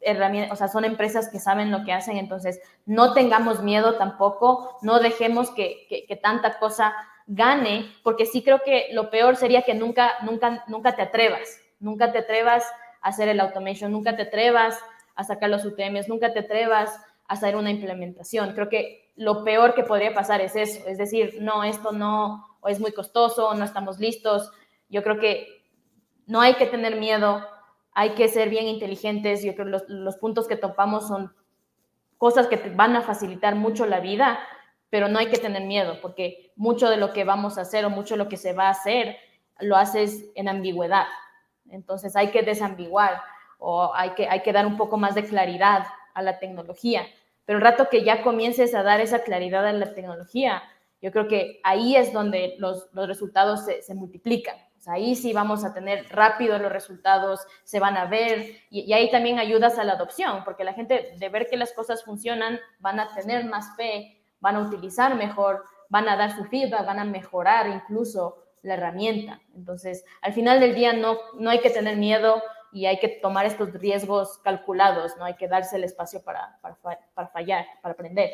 herramientas, 0.00 0.52
o 0.52 0.56
sea, 0.56 0.68
son 0.68 0.84
empresas 0.84 1.28
que 1.28 1.38
saben 1.38 1.70
lo 1.70 1.84
que 1.84 1.92
hacen. 1.92 2.16
Entonces, 2.16 2.60
no 2.86 3.12
tengamos 3.12 3.62
miedo 3.62 3.96
tampoco, 3.96 4.78
no 4.82 4.98
dejemos 4.98 5.50
que, 5.50 5.86
que 6.08 6.16
tanta 6.16 6.58
cosa 6.58 6.94
gane, 7.28 7.92
porque 8.02 8.26
sí 8.26 8.42
creo 8.42 8.62
que 8.64 8.88
lo 8.92 9.10
peor 9.10 9.36
sería 9.36 9.62
que 9.62 9.74
nunca, 9.74 10.14
nunca, 10.22 10.64
nunca 10.66 10.96
te 10.96 11.02
atrevas, 11.02 11.60
nunca 11.78 12.10
te 12.10 12.18
atrevas 12.18 12.64
a 13.02 13.10
hacer 13.10 13.28
el 13.28 13.38
automation, 13.38 13.92
nunca 13.92 14.16
te 14.16 14.22
atrevas 14.22 14.78
a 15.18 15.24
sacar 15.24 15.50
los 15.50 15.64
UTMs, 15.64 16.08
nunca 16.08 16.32
te 16.32 16.38
atrevas 16.38 16.96
a 17.26 17.34
hacer 17.34 17.56
una 17.56 17.72
implementación. 17.72 18.54
Creo 18.54 18.68
que 18.68 19.10
lo 19.16 19.42
peor 19.42 19.74
que 19.74 19.82
podría 19.82 20.14
pasar 20.14 20.40
es 20.40 20.54
eso, 20.54 20.86
es 20.86 20.96
decir, 20.96 21.38
no, 21.40 21.64
esto 21.64 21.90
no, 21.90 22.46
o 22.60 22.68
es 22.68 22.78
muy 22.78 22.92
costoso, 22.92 23.52
no 23.54 23.64
estamos 23.64 23.98
listos. 23.98 24.52
Yo 24.88 25.02
creo 25.02 25.18
que 25.18 25.64
no 26.26 26.40
hay 26.40 26.54
que 26.54 26.66
tener 26.66 27.00
miedo, 27.00 27.44
hay 27.90 28.10
que 28.10 28.28
ser 28.28 28.48
bien 28.48 28.68
inteligentes. 28.68 29.42
Yo 29.42 29.56
creo 29.56 29.66
que 29.66 29.72
los, 29.72 29.88
los 29.88 30.16
puntos 30.18 30.46
que 30.46 30.54
topamos 30.54 31.08
son 31.08 31.34
cosas 32.16 32.46
que 32.46 32.56
te 32.56 32.70
van 32.70 32.94
a 32.94 33.02
facilitar 33.02 33.56
mucho 33.56 33.86
la 33.86 33.98
vida, 33.98 34.38
pero 34.88 35.08
no 35.08 35.18
hay 35.18 35.26
que 35.26 35.38
tener 35.38 35.64
miedo, 35.64 35.98
porque 36.00 36.52
mucho 36.54 36.88
de 36.88 36.96
lo 36.96 37.12
que 37.12 37.24
vamos 37.24 37.58
a 37.58 37.62
hacer 37.62 37.84
o 37.84 37.90
mucho 37.90 38.14
de 38.14 38.18
lo 38.18 38.28
que 38.28 38.36
se 38.36 38.52
va 38.52 38.68
a 38.68 38.70
hacer 38.70 39.16
lo 39.58 39.76
haces 39.76 40.26
en 40.36 40.48
ambigüedad. 40.48 41.06
Entonces 41.70 42.14
hay 42.14 42.30
que 42.30 42.42
desambiguar 42.42 43.20
o 43.58 43.92
hay 43.94 44.10
que, 44.10 44.28
hay 44.28 44.42
que 44.42 44.52
dar 44.52 44.66
un 44.66 44.76
poco 44.76 44.96
más 44.96 45.14
de 45.14 45.24
claridad 45.24 45.86
a 46.14 46.22
la 46.22 46.38
tecnología. 46.38 47.06
Pero 47.44 47.58
el 47.58 47.64
rato 47.64 47.88
que 47.88 48.04
ya 48.04 48.22
comiences 48.22 48.74
a 48.74 48.82
dar 48.82 49.00
esa 49.00 49.22
claridad 49.22 49.66
a 49.66 49.72
la 49.72 49.94
tecnología, 49.94 50.62
yo 51.00 51.12
creo 51.12 51.28
que 51.28 51.60
ahí 51.62 51.96
es 51.96 52.12
donde 52.12 52.56
los, 52.58 52.88
los 52.92 53.06
resultados 53.06 53.64
se, 53.64 53.82
se 53.82 53.94
multiplican. 53.94 54.56
O 54.86 54.90
ahí 54.90 55.14
sí 55.14 55.32
vamos 55.32 55.64
a 55.64 55.74
tener 55.74 56.06
rápido 56.08 56.58
los 56.58 56.72
resultados, 56.72 57.46
se 57.64 57.78
van 57.78 57.96
a 57.96 58.06
ver 58.06 58.56
y, 58.70 58.80
y, 58.80 58.92
ahí 58.94 59.10
también 59.10 59.38
ayudas 59.38 59.78
a 59.78 59.84
la 59.84 59.92
adopción, 59.92 60.44
porque 60.44 60.64
la 60.64 60.72
gente 60.72 61.14
de 61.18 61.28
ver 61.28 61.46
que 61.48 61.58
las 61.58 61.72
cosas 61.72 62.04
funcionan 62.04 62.58
van 62.78 62.98
a 62.98 63.14
tener 63.14 63.44
más 63.44 63.76
fe, 63.76 64.22
van 64.40 64.56
a 64.56 64.60
utilizar 64.60 65.14
mejor, 65.14 65.64
van 65.90 66.08
a 66.08 66.16
dar 66.16 66.34
su 66.34 66.44
feedback, 66.44 66.86
van 66.86 67.00
a 67.00 67.04
mejorar 67.04 67.66
incluso 67.68 68.44
la 68.62 68.74
herramienta. 68.74 69.40
Entonces, 69.54 70.04
al 70.22 70.32
final 70.32 70.60
del 70.60 70.74
día 70.74 70.92
no, 70.92 71.18
no 71.38 71.50
hay 71.50 71.60
que 71.60 71.70
tener 71.70 71.96
miedo 71.96 72.42
y 72.72 72.86
hay 72.86 72.98
que 72.98 73.08
tomar 73.08 73.46
estos 73.46 73.72
riesgos 73.72 74.38
calculados, 74.38 75.16
no 75.18 75.24
hay 75.24 75.36
que 75.36 75.48
darse 75.48 75.76
el 75.76 75.84
espacio 75.84 76.22
para, 76.22 76.58
para, 76.60 76.76
para 77.14 77.28
fallar, 77.28 77.64
para 77.82 77.94
aprender. 77.94 78.30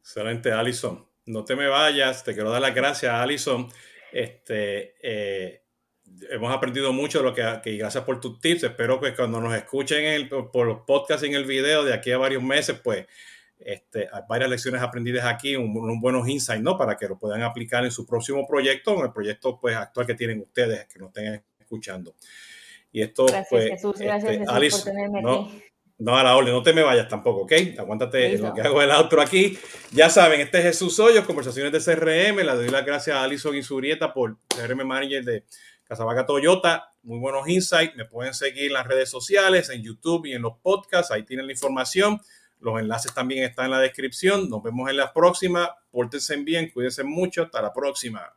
Excelente, 0.00 0.52
Alison. 0.52 1.06
No 1.26 1.44
te 1.44 1.56
me 1.56 1.66
vayas, 1.66 2.22
te 2.22 2.34
quiero 2.34 2.50
dar 2.50 2.60
las 2.60 2.74
gracias, 2.74 3.12
Alison. 3.12 3.68
Este, 4.12 4.94
eh, 5.02 5.62
hemos 6.30 6.54
aprendido 6.54 6.92
mucho 6.92 7.18
de 7.18 7.24
lo 7.24 7.34
que, 7.34 7.42
que, 7.62 7.76
gracias 7.76 8.04
por 8.04 8.20
tus 8.20 8.38
tips. 8.38 8.64
Espero 8.64 9.00
que 9.00 9.14
cuando 9.14 9.40
nos 9.40 9.54
escuchen 9.54 10.04
el, 10.04 10.28
por 10.28 10.66
los 10.66 10.80
podcasts 10.86 11.24
y 11.24 11.28
en 11.28 11.34
el 11.34 11.44
video 11.44 11.84
de 11.84 11.94
aquí 11.94 12.12
a 12.12 12.18
varios 12.18 12.42
meses, 12.42 12.78
pues 12.82 13.06
este, 13.58 14.08
hay 14.12 14.22
varias 14.28 14.50
lecciones 14.50 14.82
aprendidas 14.82 15.24
aquí, 15.24 15.56
un, 15.56 16.00
buenos 16.00 16.28
insights, 16.28 16.62
¿no? 16.62 16.76
Para 16.76 16.96
que 16.96 17.08
lo 17.08 17.18
puedan 17.18 17.42
aplicar 17.42 17.84
en 17.84 17.90
su 17.90 18.06
próximo 18.06 18.46
proyecto, 18.46 18.94
en 18.98 19.06
el 19.06 19.12
proyecto 19.12 19.58
pues, 19.58 19.74
actual 19.76 20.06
que 20.06 20.14
tienen 20.14 20.40
ustedes, 20.40 20.86
que 20.86 20.98
nos 20.98 21.08
estén 21.08 21.42
escuchando. 21.58 22.14
Y 22.94 23.02
esto, 23.02 23.26
gracias, 23.26 23.48
pues, 23.50 23.70
Jesús, 23.70 23.98
gracias, 23.98 24.30
este, 24.30 24.38
Jesús, 24.38 24.54
Alice, 24.54 24.76
por 24.76 24.84
tenerme 24.84 25.20
no, 25.20 25.46
aquí. 25.46 25.62
No, 25.98 26.16
a 26.16 26.22
la 26.22 26.36
orden, 26.36 26.52
no 26.52 26.62
te 26.62 26.72
me 26.72 26.84
vayas 26.84 27.08
tampoco, 27.08 27.40
¿ok? 27.40 27.52
Aguántate 27.76 28.38
lo 28.38 28.54
que 28.54 28.60
hago 28.60 28.80
el 28.80 28.92
outro 28.92 29.20
aquí. 29.20 29.58
Ya 29.90 30.08
saben, 30.08 30.40
este 30.40 30.58
es 30.58 30.64
Jesús 30.64 31.00
Hoyos, 31.00 31.24
conversaciones 31.24 31.72
de 31.72 31.80
CRM. 31.80 32.36
Le 32.44 32.54
doy 32.54 32.68
las 32.68 32.86
gracias 32.86 33.16
a 33.16 33.24
Alison 33.24 33.56
Insurieta 33.56 34.14
por 34.14 34.36
CRM 34.46 34.84
Manager 34.86 35.24
de 35.24 35.44
Casabaca 35.82 36.24
Toyota. 36.24 36.92
Muy 37.02 37.18
buenos 37.18 37.48
insights. 37.48 37.96
Me 37.96 38.04
pueden 38.04 38.32
seguir 38.32 38.66
en 38.66 38.74
las 38.74 38.86
redes 38.86 39.10
sociales, 39.10 39.70
en 39.70 39.82
YouTube 39.82 40.26
y 40.26 40.34
en 40.34 40.42
los 40.42 40.56
podcasts. 40.62 41.10
Ahí 41.10 41.24
tienen 41.24 41.46
la 41.46 41.52
información. 41.52 42.20
Los 42.60 42.78
enlaces 42.78 43.12
también 43.12 43.42
están 43.42 43.64
en 43.64 43.70
la 43.72 43.80
descripción. 43.80 44.48
Nos 44.48 44.62
vemos 44.62 44.88
en 44.88 44.98
la 44.98 45.12
próxima. 45.12 45.74
Pórtense 45.90 46.36
bien, 46.36 46.70
cuídense 46.70 47.02
mucho. 47.02 47.42
Hasta 47.42 47.60
la 47.60 47.72
próxima. 47.72 48.32